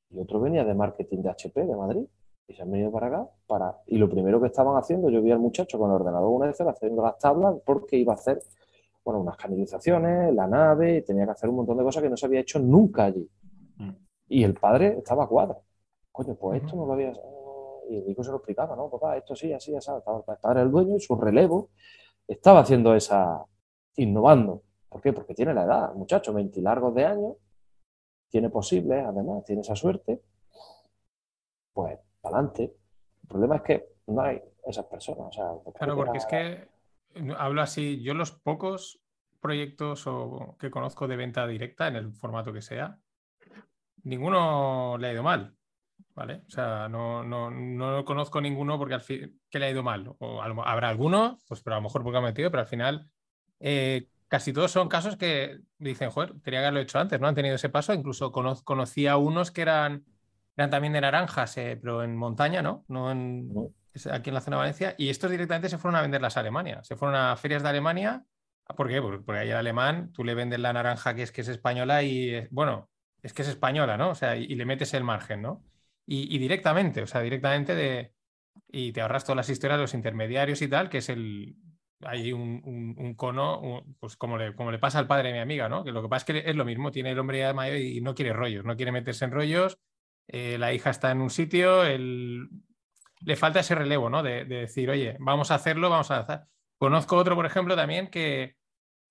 [0.09, 2.07] y otro venía de marketing de HP de Madrid
[2.47, 3.29] y se han venido para acá.
[3.47, 3.83] Para...
[3.87, 6.59] Y lo primero que estaban haciendo, yo vi al muchacho con el ordenador una vez
[6.61, 8.41] haciendo las tablas porque iba a hacer
[9.05, 12.25] bueno, unas canalizaciones, la nave, tenía que hacer un montón de cosas que no se
[12.25, 13.29] había hecho nunca allí.
[13.77, 13.91] Mm.
[14.29, 15.61] Y el padre estaba a cuadro.
[16.11, 17.13] Coño, pues esto no lo había.
[17.91, 18.89] Y el hijo se lo explicaba, ¿no?
[18.89, 19.91] Papá, esto sí, así, así.
[19.95, 21.69] Estaba el padre el dueño y su relevo
[22.27, 23.45] estaba haciendo esa.
[23.97, 24.63] innovando.
[24.95, 25.13] ¿Por qué?
[25.13, 27.35] Porque tiene la edad, muchacho, 20 largos de años,
[28.31, 30.23] tiene posibles, además, tiene esa suerte.
[31.73, 32.77] Pues adelante.
[33.23, 35.35] El problema es que no hay esas personas.
[35.75, 36.69] claro, porque es que
[37.37, 39.03] hablo así, yo los pocos
[39.41, 42.97] proyectos o, que conozco de venta directa en el formato que sea,
[44.05, 45.57] ninguno le ha ido mal.
[46.15, 46.45] ¿Vale?
[46.47, 50.15] O sea, no, no, no conozco ninguno porque al fin que le ha ido mal.
[50.21, 53.11] O habrá alguno, pues pero a lo mejor porque ha metido, pero al final
[53.59, 57.29] eh, casi todos son casos que dicen, joder, quería haberlo hecho antes, ¿no?
[57.29, 57.93] Han tenido ese paso.
[57.95, 60.05] Incluso conocía unos que eran
[60.57, 62.85] eran también de naranjas, eh, pero en montaña, ¿no?
[62.89, 63.51] No en,
[64.11, 64.95] aquí en la zona de Valencia.
[64.99, 66.83] Y estos directamente se fueron a venderlas a Alemania.
[66.85, 68.25] Se fueron a ferias de Alemania.
[68.77, 69.03] ¿Por qué?
[69.03, 72.31] Porque ahí el alemán, tú le vendes la naranja que es que es española y,
[72.31, 72.89] eh, bueno,
[73.23, 74.11] es que es española, ¿no?
[74.11, 75.65] O sea, y, le metes el margen, ¿no?
[76.07, 78.13] Y, directamente, o sea, directamente de...
[78.69, 81.57] Y te ahorras todas las historias de los intermediarios y tal, que es el...
[82.07, 85.85] Hay un, cono, pues como le, pasa al padre de mi amiga, ¿no?
[85.85, 88.01] Que lo que pasa es que es lo mismo, tiene el hombre ya mayor y
[88.01, 89.79] no quiere rollos, no quiere meterse en rollos,
[90.29, 94.23] eh, la hija está en un sitio, le falta ese relevo, ¿no?
[94.23, 96.41] De, decir, oye, vamos a hacerlo, vamos a hacer.
[96.79, 98.57] Conozco otro, por ejemplo, también que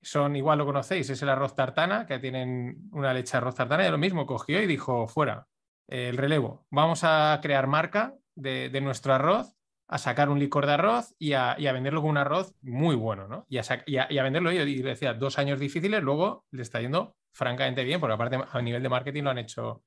[0.02, 3.88] son, igual lo conocéis, es el arroz tartana, que tienen una leche de arroz tartana,
[3.88, 5.48] y lo mismo, cogió y dijo, fuera,
[5.88, 9.56] el relevo, vamos a crear marca de, nuestro arroz,
[9.88, 13.46] a sacar un licor de arroz y a, venderlo con un arroz muy bueno, ¿no?
[13.50, 17.84] Y a, y a, venderlo, yo decía, dos años difíciles, luego le está yendo francamente
[17.84, 19.84] bien, porque aparte a nivel de marketing lo han hecho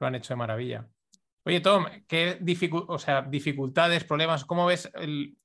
[0.00, 0.88] lo han hecho de maravilla.
[1.44, 2.38] Oye, Tom, ¿qué
[2.86, 4.44] o sea, dificultades, problemas?
[4.44, 4.90] ¿Cómo ves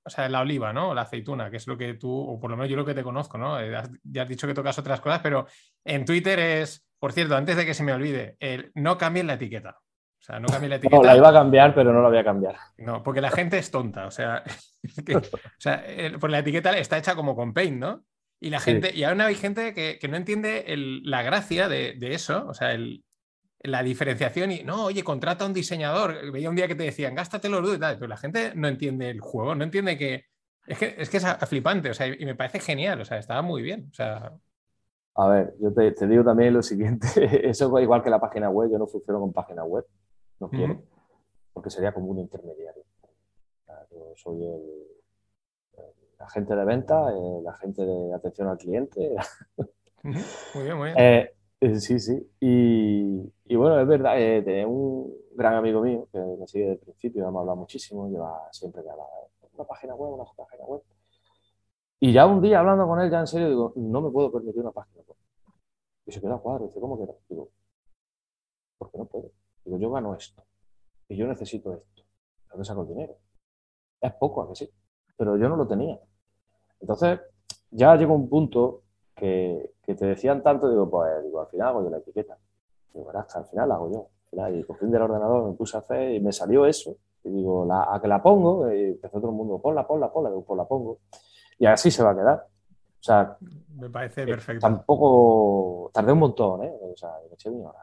[0.04, 0.94] o sea, la oliva, ¿no?
[0.94, 3.04] La aceituna, que es lo que tú, o por lo menos yo lo que te
[3.04, 3.60] conozco, ¿no?
[3.60, 3.72] Eh,
[4.04, 5.48] ya has dicho que tocas otras cosas, pero
[5.86, 9.36] en Twitter es, por cierto, antes de que se me olvide, el no cambien la
[9.36, 9.80] etiqueta.
[10.26, 10.98] O sea, no cambien la etiqueta.
[10.98, 12.56] No, la iba a cambiar, pero no la voy a cambiar.
[12.78, 14.08] No, porque la gente es tonta.
[14.08, 14.44] O sea,
[15.16, 15.22] o
[15.60, 15.84] sea
[16.20, 18.04] pues la etiqueta está hecha como con paint, ¿no?
[18.40, 20.66] Y la gente, y aún hay gente que, no entiende
[21.04, 23.04] la gracia de, de, eso, o sea, el,
[23.60, 26.32] la diferenciación y no, oye, contrata a un diseñador.
[26.32, 29.10] Veía un día que te decían, gástate los y tal, pero la gente no entiende
[29.10, 30.26] el juego, no entiende que
[30.66, 33.42] es que es, que es flipante, o sea, y me parece genial, o sea, estaba
[33.42, 34.34] muy bien, o sea.
[35.16, 37.08] A ver, yo te, digo también lo siguiente,
[37.50, 39.86] eso es igual que la página web, yo no funciono con página web,
[40.40, 40.82] no quiero,
[41.54, 42.84] porque sería como un intermediario.
[43.92, 44.96] Yo soy el,
[46.20, 49.16] agente de venta, el agente de atención al cliente.
[50.04, 51.00] Muy bien, muy bien.
[51.00, 52.30] Eh, eh, sí, sí.
[52.40, 57.28] Y, bueno, es verdad, eh, un gran amigo mío que me sigue desde el principio,
[57.28, 59.08] hemos hablado muchísimo, lleva siempre de hablar,
[59.54, 60.82] una página web, una página web.
[62.00, 64.62] Y ya un día hablando con él, ya en serio, digo, no me puedo permitir
[64.62, 65.18] una página web.
[66.06, 67.16] Y se queda cuadro, dice, ¿cómo que no?
[67.30, 67.50] Digo,
[68.78, 69.32] ¿por qué no puedo?
[69.66, 70.44] Digo, yo gano esto
[71.10, 72.04] y yo necesito esto.
[72.50, 73.18] ¿Dónde saco el dinero?
[74.00, 74.70] Es poco, a que sí,
[75.18, 76.00] pero yo no lo tenía.
[76.80, 77.20] Entonces,
[77.72, 78.84] ya llegó un punto
[79.16, 82.38] que, te decían tanto, digo, pues digo, al final hago yo la etiqueta.
[82.94, 84.10] Digo, verás, al final la hago yo.
[84.50, 86.98] Y cogí del ordenador, me puse a hacer y me salió eso.
[87.24, 90.44] Y digo, a que la pongo, y empezó todo el mundo, ponla, ponla, ponla, digo,
[90.44, 91.00] pues la pongo.
[91.58, 92.48] Y así se va a quedar.
[93.00, 93.38] O sea,
[93.76, 94.62] me parece eh, perfecto.
[94.62, 96.74] Tampoco tardé un montón, ¿eh?
[96.82, 97.80] O sea, me eché una hora.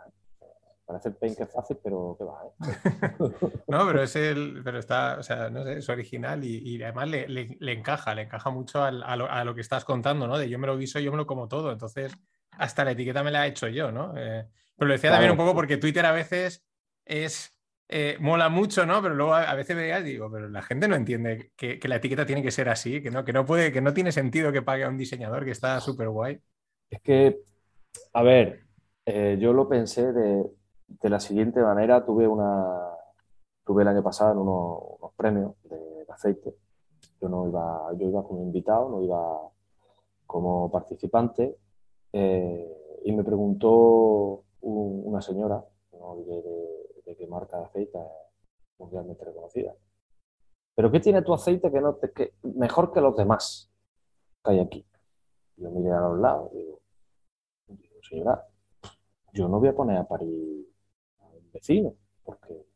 [0.93, 2.53] Parece el paint que es fácil, pero qué va, ¿eh?
[3.67, 7.27] no, pero es el, pero está, o sea, no sé, es original y, además le,
[7.29, 10.37] le, encaja, le encaja mucho a, lo, que estás contando, ¿no?
[10.37, 12.13] De yo me lo guiso, yo me lo como todo, entonces
[12.59, 14.13] hasta la etiqueta me la he hecho yo, ¿no?
[14.19, 14.47] Eh,
[14.77, 16.63] pero lo decía también un poco porque Twitter a veces
[17.07, 17.59] es,
[17.89, 19.01] eh, mola mucho, ¿no?
[19.01, 22.27] Pero luego a, veces veía y digo, pero la gente no entiende que, la etiqueta
[22.27, 24.85] tiene que ser así, que no, que no puede, que no tiene sentido que pague
[24.85, 26.39] a un diseñador que está súper guay.
[26.91, 27.39] Es que,
[28.13, 28.67] a ver,
[29.07, 30.45] eh, yo lo pensé de,
[31.01, 32.93] de la siguiente manera, tuve una
[33.65, 36.55] tuve el año pasado en unos, premios de, aceite.
[37.21, 39.49] Yo no iba, yo iba como invitado, no iba
[40.27, 41.57] como participante,
[42.13, 46.43] eh, y me preguntó una señora, no de,
[47.07, 47.99] de, qué marca de aceite
[48.79, 49.75] mundialmente reconocida.
[50.75, 53.71] ¿Pero qué tiene tu aceite que no te, que, mejor que los demás
[54.45, 54.87] que hay aquí?
[55.57, 56.81] Yo miré a los lados y digo,
[58.03, 58.47] señora,
[59.33, 60.72] yo no voy a poner a parir
[61.53, 62.67] vecinos, porque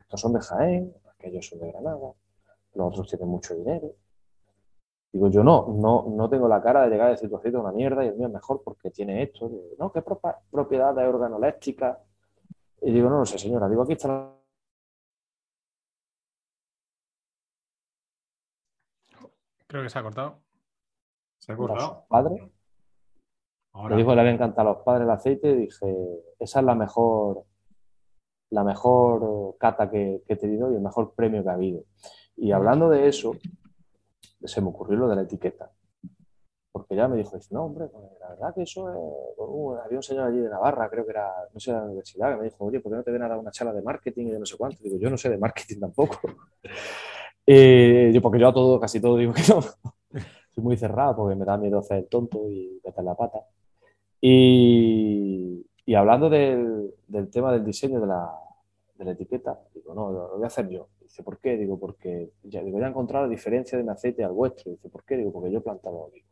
[0.00, 1.96] estos son de Jaén, porque ellos son de Granada,
[2.74, 3.94] los otros tienen mucho dinero.
[5.12, 7.62] Digo, yo no, no, no tengo la cara de llegar a decir tu aceite es
[7.62, 9.48] una mierda y el mío es mejor porque tiene esto.
[9.78, 10.02] no, ¿qué
[10.50, 12.00] propiedad de organoléptica?
[12.82, 14.34] Y digo, no lo sé, señora, digo, aquí está la...
[19.68, 20.40] Creo que se ha cortado.
[21.38, 22.06] ¿Se ha cortado?
[22.08, 22.50] Padre.
[23.88, 25.96] Le dijo que le había encantado a los padres el aceite y dije,
[26.38, 27.44] esa es la mejor,
[28.54, 31.82] la mejor cata que, he tenido y el mejor premio que ha habido.
[32.36, 33.32] Y hablando de eso,
[34.44, 35.72] se me ocurrió lo de la etiqueta.
[36.70, 38.96] Porque ya me dijo, no, hombre, pues, la verdad que eso es...
[39.38, 42.30] Uh, había un señor allí de Navarra, creo que era, no sé, de la universidad,
[42.30, 44.26] que me dijo, oye, ¿por qué no te ven a dar una charla de marketing
[44.26, 44.82] y de no sé cuánto?
[44.82, 46.18] Digo, yo no sé de marketing tampoco.
[47.46, 49.60] Eh, yo, porque yo a todo, casi todo digo que no.
[50.54, 53.40] Soy muy cerrado porque me da miedo hacer el tonto y meter la pata.
[54.18, 58.32] Y, y hablando del, del, tema del diseño de la,
[58.96, 60.88] de la etiqueta, digo, no, lo, voy a hacer yo.
[61.00, 61.56] Dice, ¿por qué?
[61.56, 64.72] Digo, porque ya, digo, ya he encontrado la diferencia de mi aceite al vuestro.
[64.72, 65.16] Dice, ¿por qué?
[65.16, 66.26] Digo, porque yo he plantado olivo.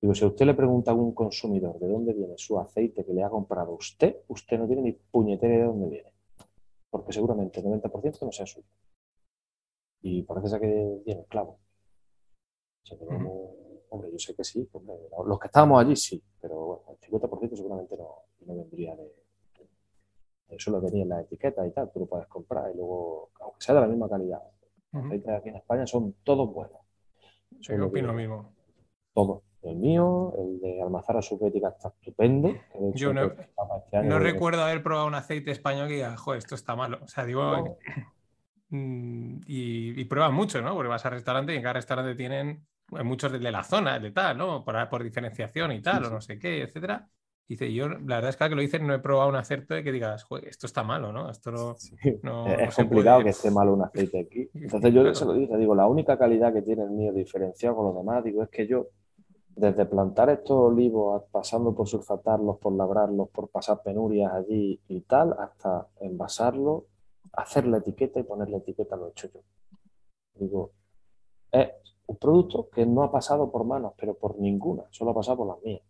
[0.00, 3.22] Digo, si usted le pregunta a un consumidor de dónde viene su aceite que le
[3.22, 6.12] ha comprado usted, usted no tiene ni puñetera de dónde viene.
[6.90, 8.66] Porque seguramente el 90% no sea suyo.
[10.02, 11.58] Y parece que viene clavo.
[13.94, 14.68] Hombre, yo sé que sí.
[15.24, 18.08] los que estábamos allí sí, pero bueno, el 50% seguramente no,
[18.44, 19.08] no vendría de,
[20.48, 23.60] eso lo venía en la etiqueta y tal, tú lo puedes comprar y luego, aunque
[23.60, 24.42] sea de la misma calidad.
[24.90, 26.80] Los aceites aquí en España son todos buenos.
[27.60, 28.52] Sí, yo opino lo mismo.
[29.12, 29.42] Todos.
[29.62, 32.52] El mío, el de Almazara Subética está estupendo.
[32.94, 36.74] yo no, este no recuerdo haber probado un aceite español que diga, joder, esto está
[36.74, 36.98] malo.
[37.00, 37.78] O sea, digo,
[38.70, 40.74] mm, y, y pruebas mucho, ¿no?
[40.74, 42.66] Porque vas al restaurante y en cada restaurante tienen
[43.02, 44.64] muchos de la zona, de tal, ¿no?
[44.64, 47.08] Por, por diferenciación y tal, o no sé qué, etcétera.
[47.46, 49.84] Dice, yo la verdad es que, que lo dices no he probado un acerto de
[49.84, 51.28] que digas, esto está malo, ¿no?
[51.28, 51.76] Esto
[52.22, 54.48] no, es complicado que esté malo un aceite aquí.
[54.54, 57.86] Entonces yo se lo dije, digo, la única calidad que tiene el mío diferenciado con
[57.86, 58.88] los demás, digo, es que yo,
[59.48, 65.34] desde plantar estos olivos, pasando por sulfatarlos, por labrarlos, por pasar penurias allí y tal,
[65.38, 66.86] hasta envasarlo,
[67.32, 69.40] hacer la etiqueta y poner la etiqueta lo he hecho yo.
[70.36, 70.72] Digo,
[71.52, 71.68] es
[72.06, 75.48] un producto que no ha pasado por manos, pero por ninguna, solo ha pasado por
[75.48, 75.82] las mías.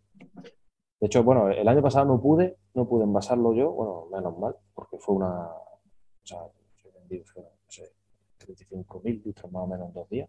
[1.01, 4.57] De hecho, bueno, el año pasado no pude, no pude envasarlo yo, bueno, menos mal,
[4.74, 5.81] porque fue una, o
[6.23, 6.39] sea,
[6.85, 7.93] he vendido, no sé,
[8.39, 10.28] 35.000 litros más o menos en dos días.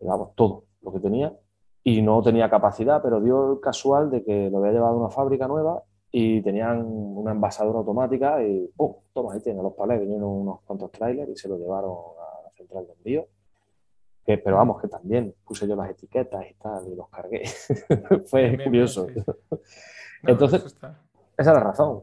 [0.00, 1.36] Vamos, todo lo que tenía.
[1.82, 5.10] Y no tenía capacidad, pero dio el casual de que lo había llevado a una
[5.10, 8.94] fábrica nueva y tenían una envasadora automática y ¡pum!
[9.12, 12.50] Toma, ahí tiene los palés, vinieron unos cuantos trailers y se lo llevaron a la
[12.52, 13.26] central de envío
[14.36, 17.44] pero vamos, que también puse yo las etiquetas y tal, y los cargué.
[18.26, 19.06] Fue curioso.
[20.22, 20.96] Entonces, esa
[21.36, 22.02] es la razón.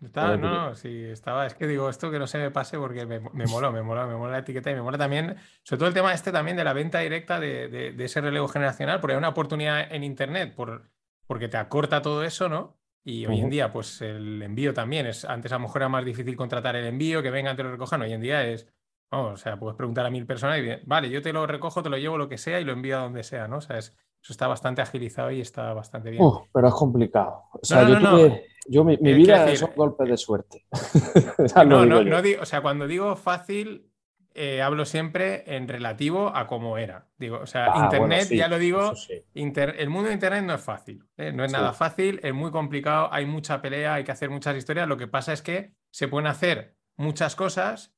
[0.00, 3.20] no, no, sí, estaba, es que digo esto que no se me pase porque me,
[3.20, 5.94] me moló, me mola, me mola la etiqueta y me mola también, sobre todo el
[5.94, 9.28] tema este también de la venta directa de, de, ese relevo generacional, porque hay una
[9.28, 10.90] oportunidad en Internet por,
[11.26, 12.76] porque te acorta todo eso, ¿no?
[13.04, 16.04] Y hoy en día, pues el envío también es, antes a lo mejor era más
[16.04, 18.66] difícil contratar el envío, que vengan, te lo recojan, hoy en día es,
[19.10, 21.98] o sea, puedes preguntar a mil personas y vale, yo te lo recojo, te lo
[21.98, 23.58] llevo lo que sea y lo envío a donde sea, ¿no?
[23.58, 23.92] O sea, eso
[24.28, 26.22] está bastante agilizado y está bastante bien.
[26.52, 27.44] pero es complicado.
[27.52, 27.88] O sea,
[28.68, 30.66] yo, mi, vida es un golpe de suerte.
[31.66, 33.92] no, no, no digo, o sea, cuando digo fácil,
[34.34, 37.06] eh, hablo siempre en relativo a cómo era.
[37.16, 38.92] Digo, o sea, ah, Internet, ya lo digo,
[39.34, 41.32] el mundo de Internet no es fácil, ¿eh?
[41.32, 44.88] no es nada fácil, es muy complicado, hay mucha pelea, hay que hacer muchas historias.
[44.88, 47.95] Lo que pasa es que se pueden hacer muchas cosas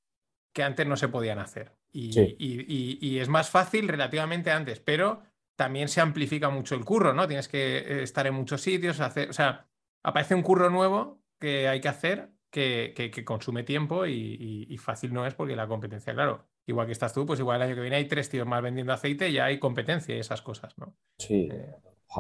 [0.53, 1.73] que antes no se podían hacer.
[1.93, 5.23] Y, es más fácil relativamente antes, pero
[5.57, 7.27] también se amplifica mucho el curro, ¿no?
[7.27, 9.67] Tienes que eh, estar en muchos sitios, hacer, o sea,
[10.03, 15.35] aparece un curro nuevo que hay que hacer que, consume tiempo y, fácil no es
[15.35, 18.07] porque la competencia, claro, igual que estás tú, pues igual el año que viene hay
[18.07, 20.95] tres tíos más vendiendo aceite y ya hay competencia y esas cosas, ¿no?
[21.19, 21.49] Sí.
[21.51, 21.75] Eh,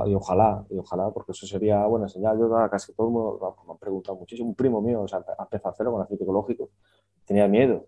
[0.07, 2.39] y ojalá, y ojalá, porque eso sería buena señal.
[2.39, 4.51] Yo casi todo el mundo me han preguntado muchísimo.
[4.51, 6.71] Un primo mío, o sea, empezó a hacerlo con aceite ecológico.
[7.25, 7.87] Tenía miedo.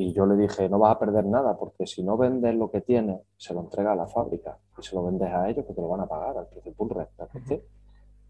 [0.00, 2.80] Y yo le dije, no vas a perder nada, porque si no vendes lo que
[2.80, 5.80] tienes, se lo entrega a la fábrica y se lo vendes a ellos, que te
[5.82, 6.88] lo van a pagar al precio pull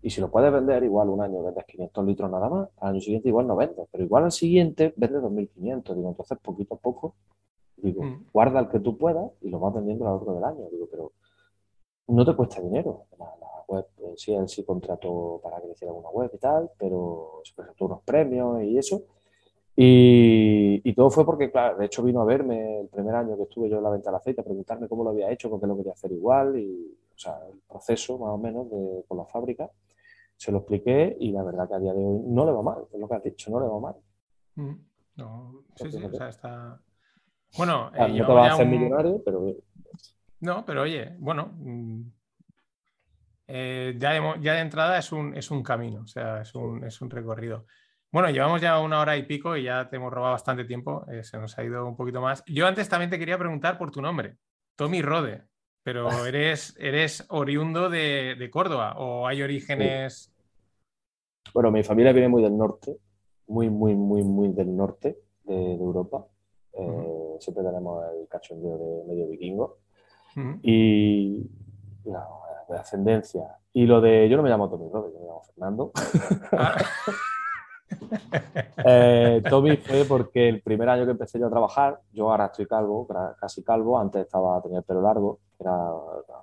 [0.02, 3.00] Y si lo puedes vender, igual un año vendes 500 litros nada más, al año
[3.00, 5.94] siguiente igual no vendes, pero igual al siguiente vendes 2.500.
[5.94, 7.14] Digo, entonces poquito a poco,
[7.76, 8.26] digo, mm.
[8.32, 10.68] guarda el que tú puedas y lo vas vendiendo a lo largo del año.
[10.72, 11.12] Digo, pero
[12.08, 13.04] no te cuesta dinero.
[13.16, 13.26] La,
[13.68, 13.86] web
[14.16, 17.84] sí, él sí contrató para que le hiciera una web y tal, pero se presentó
[17.84, 19.04] unos premios y eso.
[19.82, 23.70] Y, todo fue porque, claro, de hecho vino a verme el primer año que estuve
[23.70, 25.74] yo en la venta del aceite, a preguntarme cómo lo había hecho, por qué lo
[25.74, 29.70] quería hacer igual, y, o sea, el proceso más o menos de, con la fábrica.
[30.36, 32.84] Se lo expliqué y la verdad que a día de hoy no le va mal,
[32.92, 33.94] es lo que has dicho, no le va mal.
[34.56, 34.74] Mm.
[35.16, 36.80] No, sí, sí, o sea, está.
[37.56, 39.46] Bueno, ah, no te vas a hacer millonario, pero.
[40.40, 41.52] No, pero oye, bueno.
[41.56, 42.02] Mm,
[43.48, 46.84] eh, ya, de, ya, de, entrada es un, es un camino, o sea, es un,
[46.84, 47.66] es un, recorrido.
[48.12, 51.22] Bueno, llevamos ya una hora y pico y ya te hemos robado bastante tiempo, eh,
[51.22, 52.42] se nos ha ido un poquito más.
[52.46, 54.36] Yo antes también te quería preguntar por tu nombre,
[54.74, 55.44] Tommy Rode,
[55.84, 60.34] pero eres, eres oriundo de, de Córdoba o hay orígenes...
[61.54, 62.96] Bueno, mi familia viene muy del norte,
[63.46, 66.26] muy, muy, muy, muy del norte de, Europa.
[66.72, 69.78] Eh, siempre tenemos el cachondeo de medio vikingo.
[70.62, 71.50] Y
[72.70, 73.58] de ascendencia.
[73.72, 75.92] Y lo de, yo no me llamo Tommy Robert, yo me llamo Fernando.
[76.52, 76.76] Ah.
[78.82, 82.66] Eh, Tommy fue porque el primer año que empecé yo a trabajar, yo ahora estoy
[82.66, 83.06] calvo,
[83.38, 85.90] casi calvo, antes estaba, tenía el pelo largo, era,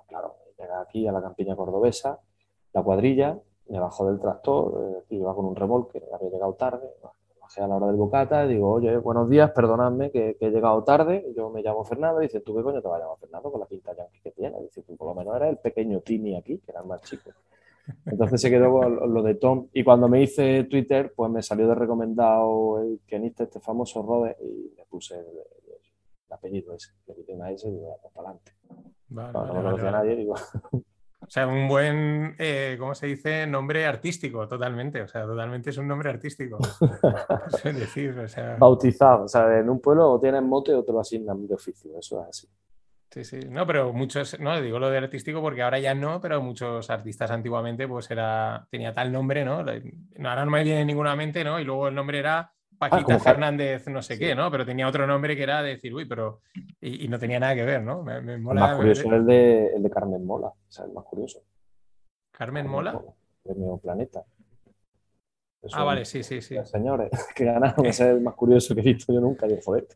[0.06, 2.20] claro, llega aquí a la campiña cordobesa,
[2.72, 3.36] la cuadrilla,
[3.68, 6.88] me bajó del tractor, eh, iba con un remolque, había llegado tarde,
[7.40, 11.26] bajé a la hora del bocata digo, oye, buenos días, perdonadme que, he llegado tarde,
[11.36, 13.60] yo me llamo Fernando, y dice, ¿tú qué coño te vas a llamar Fernando con
[13.60, 14.62] la pinta yankee que tienes?
[14.62, 17.30] Dice, tú por lo menos eres el pequeño Tini aquí, que era el más chico.
[18.06, 19.68] Entonces se quedó con lo de Tom.
[19.72, 24.36] Y cuando me hice Twitter, pues me salió de recomendado el pianista este famoso Rode
[24.40, 25.26] y le puse el,
[26.30, 26.90] apellido ese.
[27.06, 28.52] Le quité una S y digo, pues para adelante.
[29.08, 30.34] no, me conocía a nadie, digo.
[31.20, 33.46] O sea, un buen, eh, ¿cómo se dice?
[33.46, 35.02] Nombre artístico, totalmente.
[35.02, 36.58] O sea, totalmente es un nombre artístico.
[37.64, 38.56] decir, o sea...
[38.56, 39.24] Bautizado.
[39.24, 41.98] O sea, en un pueblo o tienes mote o te lo asignan de oficio.
[41.98, 42.48] Eso es así.
[43.10, 43.40] Sí, sí.
[43.48, 47.30] No, pero muchos, no, digo lo de artístico porque ahora ya no, pero muchos artistas
[47.30, 49.58] antiguamente pues era, tenía tal nombre, ¿no?
[49.58, 51.58] Ahora no me viene ninguna mente, ¿no?
[51.58, 54.50] Y luego el nombre era Paquita ah, Fernández, no sé qué, ¿no?
[54.50, 56.42] Pero tenía otro nombre que era de decir, uy, pero.
[56.80, 58.02] Y, no tenía nada que ver, ¿no?
[58.04, 60.92] Me, mola, el más curioso es el de, el de Carmen Mola, o sea, el
[60.92, 61.42] más curioso.
[62.30, 63.00] ¿Carmen, Mola?
[63.42, 64.24] De mi planeta.
[65.72, 66.56] ah, vale, sí, sí, sí.
[66.64, 69.88] Señores, que ganaron, ese es el más curioso que he visto yo nunca, yo, joder.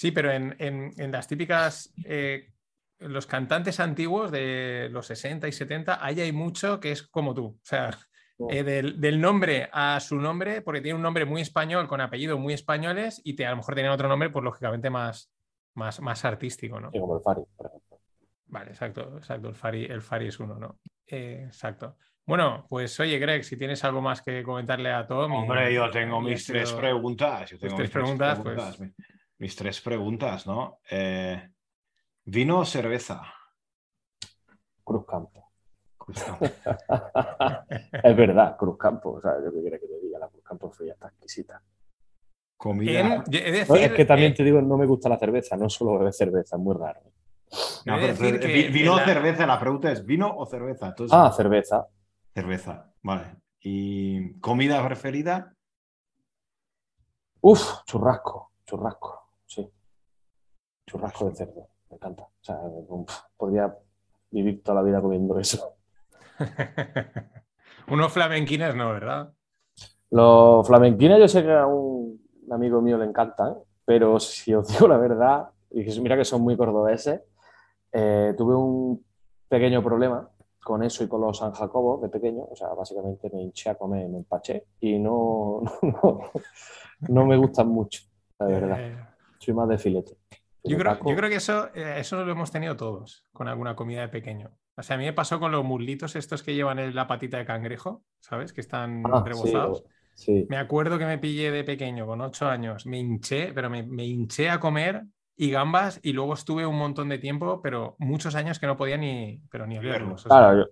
[0.00, 1.92] Sí, pero en, en, las típicas.
[2.06, 2.48] Eh,
[3.00, 7.48] los cantantes antiguos de los 60 y 70, ahí hay mucho que es como tú.
[7.48, 7.90] O sea,
[8.48, 12.54] eh, del, nombre a su nombre, porque tiene un nombre muy español con apellidos muy
[12.54, 15.30] españoles y te, a lo mejor tiene otro nombre, pues lógicamente más,
[15.74, 16.90] más, más artístico, ¿no?
[16.92, 17.98] como el Fari, por ejemplo.
[18.46, 19.48] Vale, exacto, exacto.
[19.50, 20.78] El Fari, el Fari es uno, ¿no?
[21.06, 21.98] Eh, exacto.
[22.24, 25.30] Bueno, pues oye, Greg, si tienes algo más que comentarle a Tom.
[25.30, 27.54] Hombre, yo tengo mis tres preguntas.
[27.60, 28.78] tengo tres preguntas, pues...
[29.40, 30.78] mis, tres preguntas, ¿no?
[30.90, 31.50] Eh,
[32.24, 33.22] ¿Vino o cerveza?
[34.84, 35.50] Cruzcampo.
[38.02, 39.12] es verdad, Cruzcampo.
[39.12, 41.62] O sea, yo que quiero que te diga, la Cruzcampo fría está exquisita.
[42.56, 43.24] Comida.
[43.30, 46.62] es, que también te digo, no me gusta la cerveza, no solo beber cerveza, es
[46.62, 47.00] muy raro.
[48.70, 50.94] vino o cerveza, la pregunta es: ¿vino o cerveza?
[51.10, 51.86] ah, cerveza.
[52.34, 53.36] Cerveza, vale.
[53.60, 55.54] ¿Y comida preferida?
[57.40, 59.68] Uf, churrasco, churrasco, sí.
[60.86, 62.22] Churrasco de cerdo, me encanta.
[62.22, 62.58] O sea,
[63.36, 63.76] podría
[64.30, 65.76] vivir toda la vida comiendo eso.
[67.88, 69.32] Unos flamenquines no, ¿verdad?
[70.10, 72.20] Los flamenquines yo sé que a un
[72.50, 76.56] amigo mío le encantan, pero si os digo la verdad, y mira que son muy
[76.56, 77.20] cordobeses,
[77.92, 79.04] eh, tuve un
[79.48, 80.28] pequeño problema
[80.62, 83.74] con eso y con los San Jacobos de pequeño, o sea, básicamente me hinché a
[83.74, 85.62] comer, me empaché y no,
[87.08, 88.02] no, me gustan mucho,
[88.38, 89.09] la verdad.
[89.40, 90.16] Soy más de filete.
[90.62, 94.02] Yo creo, yo creo, que eso, eh, eso lo hemos tenido todos con alguna comida
[94.02, 94.50] de pequeño.
[94.76, 97.46] O sea, a mí me pasó con los muslitos estos que llevan la patita de
[97.46, 98.52] cangrejo, ¿sabes?
[98.52, 99.84] Que están ah, rebozados.
[100.48, 104.50] Me acuerdo que me pillé de pequeño, con ocho años, me hinché, pero me, hinché
[104.50, 105.04] a comer
[105.34, 108.98] y gambas y luego estuve un montón de tiempo, pero muchos años que no podía
[108.98, 110.24] ni, pero ni olerlos.
[110.24, 110.68] Claro,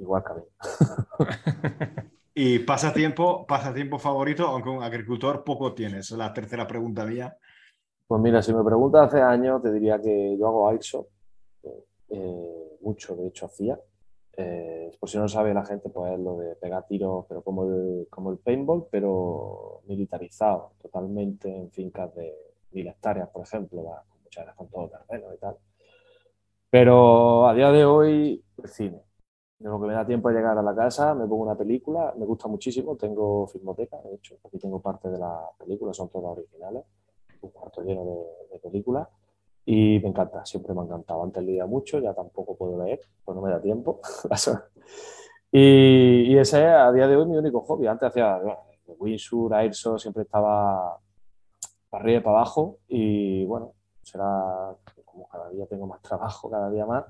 [0.00, 2.10] igual que a mí.
[2.38, 6.10] y pasatiempo, pasatiempo favorito, aunque un agricultor poco tienes.
[6.10, 7.34] La tercera pregunta mía.
[8.06, 11.08] Pues mira, si me preguntas hace años, te diría que yo hago airsoft.
[12.10, 13.80] Eh, mucho, de hecho hacía.
[14.36, 17.64] Eh, por si no sabe la gente, pues es lo de pegar tiros, pero como
[17.64, 22.34] el, como el paintball, pero militarizado, totalmente en fincas de
[22.72, 23.82] mil hectáreas, por ejemplo,
[24.22, 25.56] muchas veces con todo terreno y tal.
[26.68, 29.05] Pero a día de hoy, el cine.
[29.58, 32.14] De lo que me da tiempo a llegar a la casa, me pongo una película,
[32.18, 36.36] me gusta muchísimo, tengo filmoteca, de hecho, aquí tengo parte de las películas, son todas
[36.36, 36.84] originales,
[37.40, 39.08] un cuarto lleno de, de películas
[39.68, 41.24] y me encanta, siempre me ha encantado.
[41.24, 44.00] Antes leía mucho, ya tampoco puedo leer, pues no me da tiempo.
[45.50, 47.88] y, y, ese es a día de hoy mi único hobby.
[47.88, 50.96] Antes hacía bueno, Windsor, Airsoft, siempre estaba
[51.90, 52.78] para arriba y para abajo.
[52.86, 53.72] Y bueno,
[54.02, 54.72] será
[55.04, 57.04] como cada día tengo más trabajo, cada día más.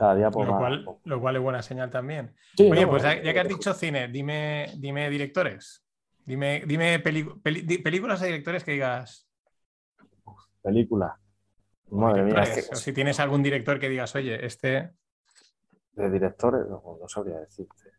[0.00, 2.34] Cada día por lo, cual, lo cual es buena señal también.
[2.58, 5.84] Oye, pues ya, que has dicho cine, dime, dime directores.
[6.24, 9.28] Dime, dime películas de directores que digas.
[10.62, 11.20] Película.
[11.90, 12.46] Madre mía.
[12.46, 14.92] Si tienes algún director que digas, oye, este.
[15.92, 17.90] De directores, no, sabría decirte.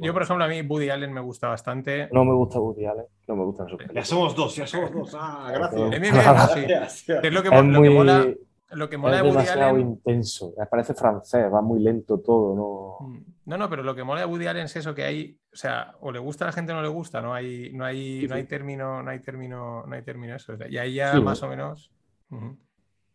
[0.00, 2.08] yo, por ejemplo, a mí Woody Allen me gusta bastante.
[2.10, 5.14] No me gusta Woody Allen, no me gustan sus Ya somos dos, ya somos dos.
[5.14, 7.08] Ah, gracias.
[7.08, 8.26] Es, lo que, lo que mola
[8.70, 13.08] lo que mola es demasiado intenso, me parece francés, va muy lento todo, ¿no?
[13.08, 13.24] Mm.
[13.46, 15.94] No, no, pero lo que mola de Woody Allen es eso, que hay, o sea,
[16.00, 18.34] o le gusta a la gente o no le gusta, no hay, no hay, no
[18.34, 20.52] hay término, no hay término, no hay término eso.
[20.68, 21.90] Y ahí ya más o menos.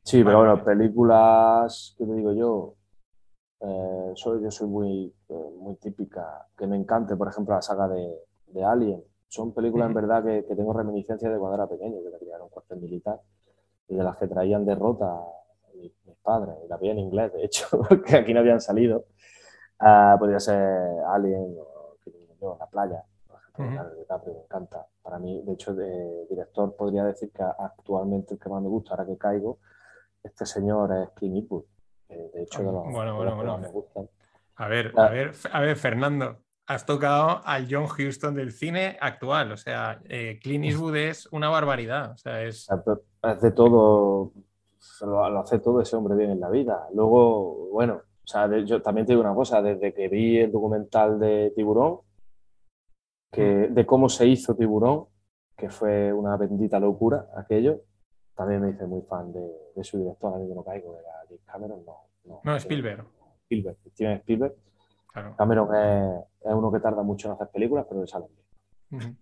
[0.01, 2.75] Sí, pero bueno, películas, ¿qué te digo yo?
[3.59, 7.88] Eh, soy, yo soy muy, eh, muy típica, que me encante, por ejemplo, la saga
[7.88, 8.11] de,
[8.47, 9.03] de Alien.
[9.27, 12.45] Son películas en verdad que, que, tengo reminiscencias de cuando era pequeño, que me criaron
[12.45, 13.21] un cuartel militar
[13.88, 15.21] y de las que traían derrota
[16.05, 17.68] mis, padres, y la vi en inglés, de hecho,
[18.05, 19.05] que aquí no habían salido.
[19.80, 20.60] Uh, podría ser
[21.07, 24.88] Alien o La Playa, por ejemplo, me encanta.
[25.01, 28.91] Para mí, de hecho, de director podría decir que actualmente el que más me gusta,
[28.91, 29.60] ahora que caigo,
[30.23, 31.65] este señor es Clint Eastwood.
[32.10, 33.57] de hecho, de los, bueno, bueno, bueno.
[33.57, 34.10] me gustan.
[34.55, 36.38] A ver, a ver, a ver, Fernando,
[36.68, 39.51] has tocado al John Huston del cine actual.
[39.51, 42.11] O sea, eh, Clint Eastwood es una barbaridad.
[42.11, 42.68] O sea, es...
[43.22, 44.31] Hace todo,
[45.01, 46.88] lo, hace todo ese hombre bien en la vida.
[46.93, 51.19] Luego, bueno, o sea, yo también te digo una cosa, desde que vi el documental
[51.19, 51.99] de Tiburón,
[53.31, 53.73] que, mm.
[53.73, 55.05] de cómo se hizo Tiburón,
[55.55, 57.81] que fue una bendita locura aquello,
[58.35, 61.85] también me hice muy fan de, su director, a mí no caigo, era James Cameron,
[61.85, 61.97] no.
[62.26, 63.05] No, no Spielberg.
[63.43, 64.55] Spielberg, Steven Spielberg.
[65.38, 68.26] Cameron es, uno que tarda mucho en hacer películas, pero le sale
[68.89, 69.18] bien.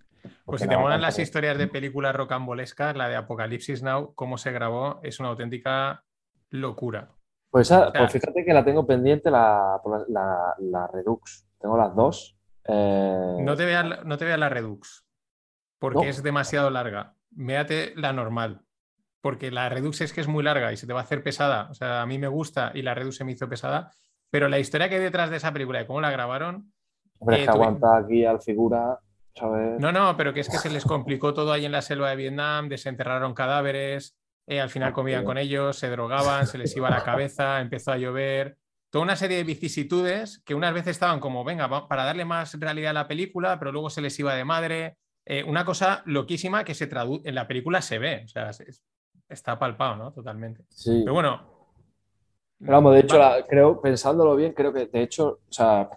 [0.46, 4.52] Pues si te molan las historias de películas rocambolescas, la de Apocalipsis Now, cómo se
[4.52, 6.04] grabó, es una auténtica
[6.50, 7.10] locura.
[7.50, 11.46] Pues, pues fíjate que la tengo pendiente la, la, Redux.
[11.60, 12.38] Tengo las dos.
[12.66, 15.06] Eh, no, te veas, no te la Redux,
[15.78, 17.16] porque es demasiado larga.
[17.30, 18.62] Véate la normal,
[19.20, 21.68] porque la Redux es que es muy larga y se te va a hacer pesada.
[21.70, 23.92] O sea, a mí me gusta y la Redux se me hizo pesada,
[24.30, 26.72] pero la historia que hay detrás de esa película y cómo la grabaron.
[27.20, 28.98] Hombre, es eh, que aguanta aquí al figura
[29.80, 32.16] no, no, pero que es que se les complicó todo ahí en la selva de
[32.16, 34.18] Vietnam, desenterraron cadáveres,
[34.48, 37.98] eh, al final comían con ellos, se drogaban, se les iba la cabeza, empezó a
[37.98, 38.58] llover,
[38.90, 42.92] toda una serie de vicisitudes que unas veces estaban como, venga, para darle más realidad
[42.92, 44.98] a la película, pero luego se les iba de madre.
[45.26, 48.52] Eh, una cosa loquísima que se traduce, en la película se ve, o sea,
[49.30, 50.12] está palpado, ¿no?
[50.12, 50.66] Totalmente.
[50.70, 51.02] Sí.
[51.04, 51.78] Pero bueno.
[52.60, 53.18] vamos, de hecho,
[53.48, 55.90] creo, pensándolo bien, creo que de hecho, o sea,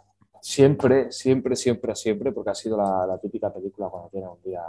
[0.45, 4.63] siempre, siempre, siempre, siempre, porque ha sido la, típica película cuando tienes un día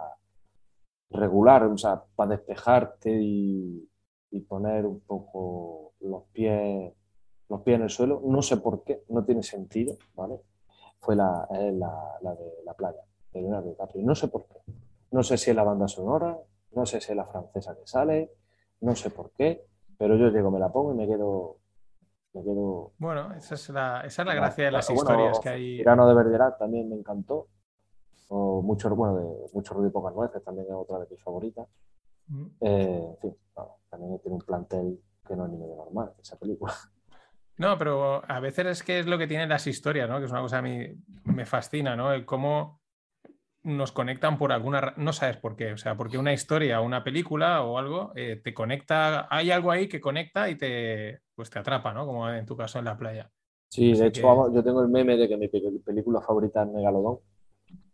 [1.10, 3.90] regular, o sea, para despejarte y,
[4.50, 6.94] poner un poco los pies,
[7.48, 8.22] los pies en el suelo.
[8.26, 10.42] No sé por qué, no tiene sentido, ¿vale?
[11.00, 13.00] Fue la, de la playa,
[13.32, 14.04] de Leonardo DiCaprio.
[14.04, 14.60] No sé por qué.
[15.12, 16.38] No sé si es la banda sonora,
[16.74, 18.32] no sé si es la francesa que sale,
[18.82, 19.66] no sé por qué,
[19.98, 21.60] pero yo llego, me la pongo y me quedo
[22.98, 25.78] bueno, esa es la, esa es la gracia de las historias que hay.
[25.78, 27.48] Tirano de Verderac también me encantó.
[28.28, 31.68] O mucho, bueno, de mucho ruido y pocas nueces, también es otra de mis favoritas.
[32.28, 32.46] Mm.
[32.60, 33.38] Eh, en fin,
[33.90, 36.74] también tiene un plantel que no es ni medio normal, esa película.
[37.58, 40.20] No, pero a veces es que es lo que tienen las historias, ¿no?
[40.20, 40.88] Que es una cosa a mí
[41.24, 42.12] me fascina, ¿no?
[42.12, 42.82] El cómo
[43.66, 47.64] nos conectan por alguna no sabes por qué, o sea, porque una historia, una película
[47.64, 51.92] o algo eh, te conecta, hay algo ahí que conecta y te, pues te atrapa,
[51.92, 52.06] ¿no?
[52.06, 53.30] Como en tu caso en la playa.
[53.70, 57.18] Sí, de hecho, yo tengo el meme de que mi película favorita es Megalodón.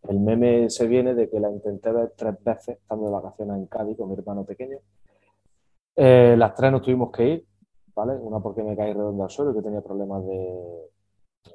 [0.03, 3.67] El meme se viene de que la intenté ver tres veces estando de vacaciones en
[3.67, 4.77] Cádiz con mi hermano pequeño.
[5.95, 7.45] Eh, las tres nos tuvimos que ir,
[7.95, 8.13] ¿vale?
[8.13, 10.91] Una porque me caí redondo al suelo y que tenía problemas de,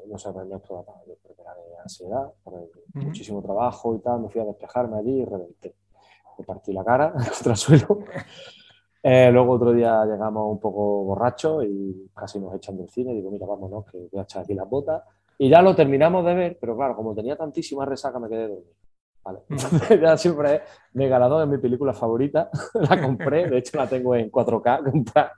[0.09, 4.21] no sé, pues, toda de ansiedad, por muchísimo trabajo y tal.
[4.21, 5.75] Me fui a despejarme allí y reventé.
[6.39, 7.99] Me partí la cara contra el suelo.
[9.03, 13.15] Eh, luego otro día llegamos un poco borrachos y casi nos echan del cine.
[13.15, 15.03] Digo, mira, vámonos, que voy a echar aquí las botas.
[15.39, 18.75] Y ya lo terminamos de ver, pero claro, como tenía tantísima resaca, me quedé dormido.
[19.23, 19.41] Vale.
[20.01, 20.63] ya siempre es
[20.95, 22.51] Megalodon, es mi película favorita.
[22.75, 25.31] la compré, de hecho la tengo en 4K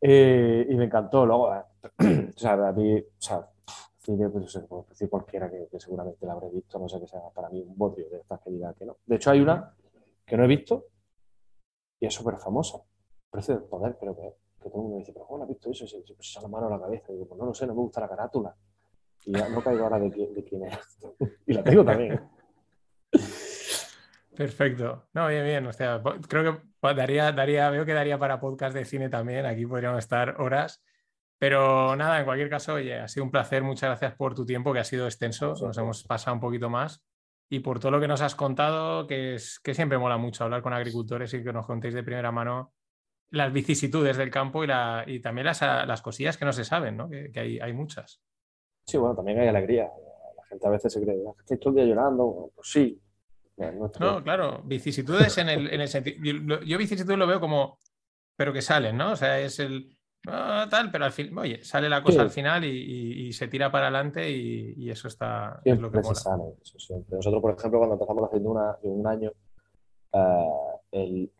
[0.00, 1.26] eh, y me encantó.
[1.26, 1.62] Luego, eh,
[2.34, 3.46] o sea, a mí, o sea,
[4.06, 7.20] cine, pues se puede decir cualquiera que, seguramente la habré visto, no sé qué sea
[7.34, 8.98] para mí un bodrio de estas que diga que no.
[9.04, 9.74] De hecho, hay una
[10.24, 10.86] que no he visto,
[12.00, 12.78] y es súper famosa.
[13.30, 15.70] Precio del poder, creo que, que todo el mundo dice, pero ¿cómo no has visto
[15.70, 15.84] eso?
[15.84, 17.12] Y se, se echa la mano a la cabeza.
[17.12, 18.56] Y digo, pues no lo sé, no me gusta la carátula.
[19.24, 20.78] Y ya no caigo ahora de, de quién es.
[21.46, 22.20] y la tengo también.
[24.36, 25.08] Perfecto.
[25.14, 25.66] No, bien, bien.
[25.66, 29.46] O sea, creo que daría, daría, veo que daría para podcast de cine también.
[29.46, 30.82] Aquí podríamos estar horas.
[31.38, 33.62] Pero nada, en cualquier caso, oye, ha sido un placer.
[33.62, 35.54] Muchas gracias por tu tiempo, que ha sido extenso.
[35.60, 37.04] Nos hemos pasado un poquito más.
[37.48, 40.62] y por todo lo que nos has contado, que, es, que siempre mola mucho hablar
[40.62, 42.72] con agricultores y que nos contéis de primera mano
[43.30, 46.96] las vicisitudes del campo y, la, y también las, las, cosillas que no se saben,
[46.96, 47.08] ¿no?
[47.08, 48.20] que, que hay, hay, muchas.
[48.84, 49.90] Sí, bueno, también hay alegría.
[50.36, 52.50] La gente a veces se cree, estoy todo el día llorando.
[52.54, 53.00] Pues sí.
[53.56, 56.18] No, no claro, vicisitudes en el, en el sentido.
[56.22, 57.78] Yo, yo vicisitudes lo veo como,
[58.36, 59.12] pero que salen, ¿no?
[59.12, 59.95] O sea, es el
[60.26, 63.86] Ah, tal, pero al fin, oye, sale la cosa al final y, se tira para
[63.86, 66.14] adelante y, eso está es lo que mola.
[66.14, 66.42] Sale,
[67.10, 69.32] Nosotros, por ejemplo, cuando empezamos la aceituna de un año,
[70.12, 70.48] eh,
[70.92, 71.30] el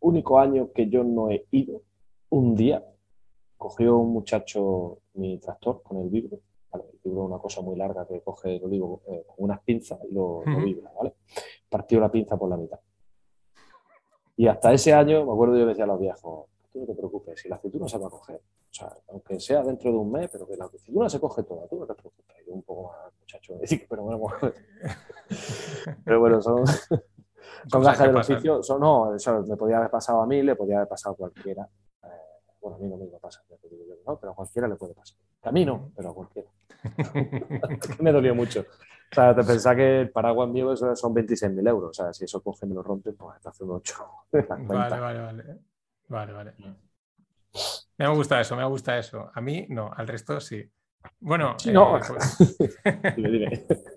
[0.00, 1.82] único año que yo no he ido,
[2.30, 2.84] un día,
[3.56, 6.38] cogió un muchacho mi tractor con el vibro.
[6.74, 9.98] el vibro es una cosa muy larga que coge el olivo eh, con unas pinzas
[10.10, 11.14] y lo, vibra, ¿vale?
[11.70, 12.78] Partió la pinza por la mitad.
[14.36, 16.46] Y hasta ese año, me acuerdo yo decía a los viejos,
[16.80, 18.36] no te preocupes, si la aceituna se va a coger.
[18.36, 21.66] O sea, aunque sea dentro de un mes, pero que la aceituna se coge toda,
[21.66, 22.36] tú no te preocupes.
[22.46, 23.54] Yo un poco más, muchacho,
[23.88, 24.26] pero bueno,
[26.04, 28.62] pero bueno, son, son gajas del oficio.
[28.62, 31.68] Son, no, eso me podía haber pasado a mí, le podía haber pasado a cualquiera.
[32.04, 32.08] Eh,
[32.60, 34.16] bueno, a mí no me pasa, ¿no?
[34.18, 35.18] pero a cualquiera le puede pasar.
[35.42, 36.48] A mí no, pero a cualquiera.
[38.00, 38.64] me dolió mucho.
[39.10, 41.90] O sea, te pensás que el paraguas mío son 26.000 euros.
[41.90, 43.94] O sea, si eso coge y me lo rompe, pues está haciendo 8.
[44.32, 45.44] Vale, vale, vale.
[46.08, 46.52] Vale, vale.
[46.58, 46.74] Mm.
[47.98, 49.30] Me gusta eso, me gusta eso.
[49.32, 50.70] A mí no, al resto sí.
[51.20, 51.96] Bueno, no.
[51.96, 52.36] Eh, pues...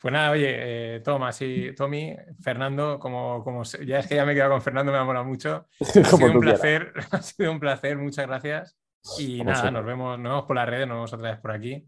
[0.00, 0.12] pues...
[0.12, 4.34] nada, oye, eh, Tomás y Tommy, Fernando, como, como ya es que ya me he
[4.34, 5.66] quedado con Fernando, me ha molado mucho.
[5.80, 8.78] Ha sido un placer, ha sido un placer, muchas gracias.
[9.18, 11.86] Y nada, nos vemos, nos vemos por las redes, nos vemos otra vez por aquí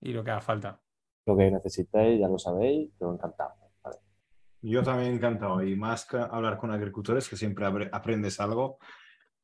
[0.00, 0.80] y lo que haga falta.
[1.26, 3.63] Lo que necesitéis, ya lo sabéis, yo encantado.
[4.66, 8.78] Yo también encantado y más que hablar con agricultores que siempre aprendes algo.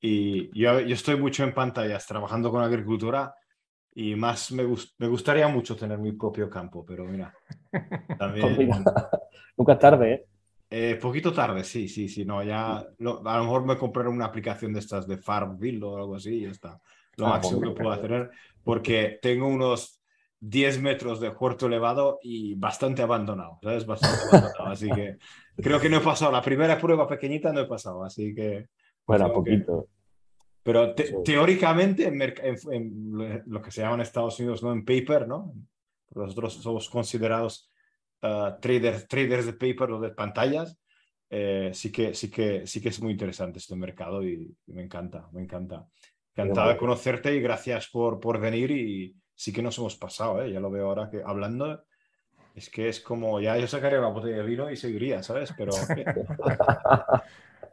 [0.00, 3.34] Y yo, yo estoy mucho en pantallas trabajando con agricultura
[3.94, 4.64] y más me,
[4.98, 7.34] me gustaría mucho tener mi propio campo, pero mira,
[8.18, 8.56] también...
[9.58, 10.26] Nunca es tarde, ¿eh?
[10.70, 10.94] ¿eh?
[10.96, 14.80] Poquito tarde, sí, sí, sí, no, ya a lo mejor me compraré una aplicación de
[14.80, 16.80] estas de Farmville o algo así y ya está.
[17.16, 18.30] Lo ah, máximo que puedo hacer
[18.64, 19.99] porque tengo unos
[20.40, 23.84] 10 metros de huerto elevado y bastante abandonado, ¿sabes?
[23.84, 24.70] Bastante abandonado.
[24.70, 25.18] Así que
[25.56, 26.32] creo que no he pasado.
[26.32, 28.68] La primera prueba pequeñita no he pasado, así que...
[29.06, 29.88] Bueno, poquito.
[30.62, 34.72] Pero teóricamente, en, lo que se llama en Estados Unidos, ¿no?
[34.72, 35.52] En paper, ¿no?
[36.14, 37.70] Nosotros somos considerados
[38.22, 40.78] uh, traders, traders de paper o de pantallas.
[41.28, 45.28] Eh, sí, que, sí, que, sí que es muy interesante este mercado y, me encanta,
[45.32, 45.86] me encanta.
[46.34, 50.52] Encantado de conocerte y gracias por, por venir y, sí que nos hemos pasado, ¿eh?
[50.52, 51.84] ya lo veo ahora que hablando,
[52.54, 55.54] es que es como, ya yo sacaría una botella de vino y seguiría, ¿sabes?
[55.56, 55.72] Pero...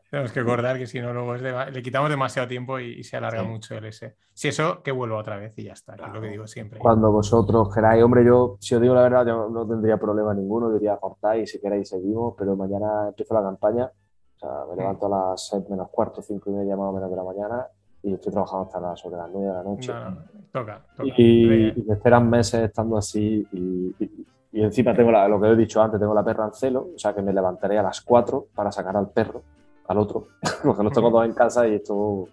[0.09, 3.75] Tenemos que acordar que si no, luego le quitamos demasiado tiempo y, se alarga mucho
[3.75, 4.15] el ese.
[4.31, 6.79] Si eso, que vuelva otra vez y ya está, es lo que digo siempre.
[6.79, 10.71] Cuando vosotros queráis, hombre, yo, si os digo la verdad, yo no tendría problema ninguno,
[10.71, 15.31] diría cortáis si queréis seguimos, pero mañana empiezo la campaña, o sea, me levanto a
[15.31, 17.67] las 6 menos cuarto, 5 y media más o menos de la mañana
[18.07, 19.93] y estoy trabajando hasta las, sobre las 9 de la noche.
[20.51, 23.95] toca, Y, me esperan meses estando así y,
[24.53, 27.21] encima tengo lo que he dicho antes, tengo la perra en celo, o sea que
[27.21, 29.43] me levantaré a las 4 para sacar al perro,
[29.87, 30.29] al otro,
[30.63, 32.27] porque los tengo dos en casa y esto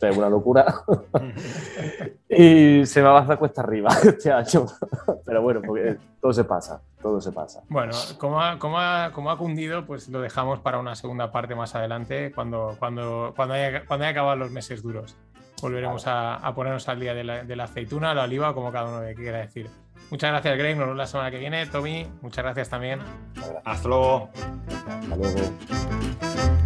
[0.00, 0.66] es una locura.
[2.28, 4.66] y se me va a hacer cuesta arriba este año.
[5.24, 7.62] Pero bueno, porque todo se pasa, todo se pasa.
[7.68, 11.54] Bueno, como ha, como ha, como ha cundido, pues lo dejamos para una segunda parte
[11.54, 15.16] más adelante, cuando, cuando, cuando, haya, cuando haya acabado los meses duros.
[15.60, 18.88] Volveremos a, a, ponernos al día de la, de la, aceituna, la oliva, como cada
[18.88, 19.68] uno quiera decir.
[20.10, 20.76] Muchas gracias, Greg.
[20.76, 21.66] Nos vemos la semana que viene.
[21.66, 23.00] Tommy, muchas gracias también.
[23.64, 24.30] Hasta luego.
[25.00, 26.57] Hasta luego.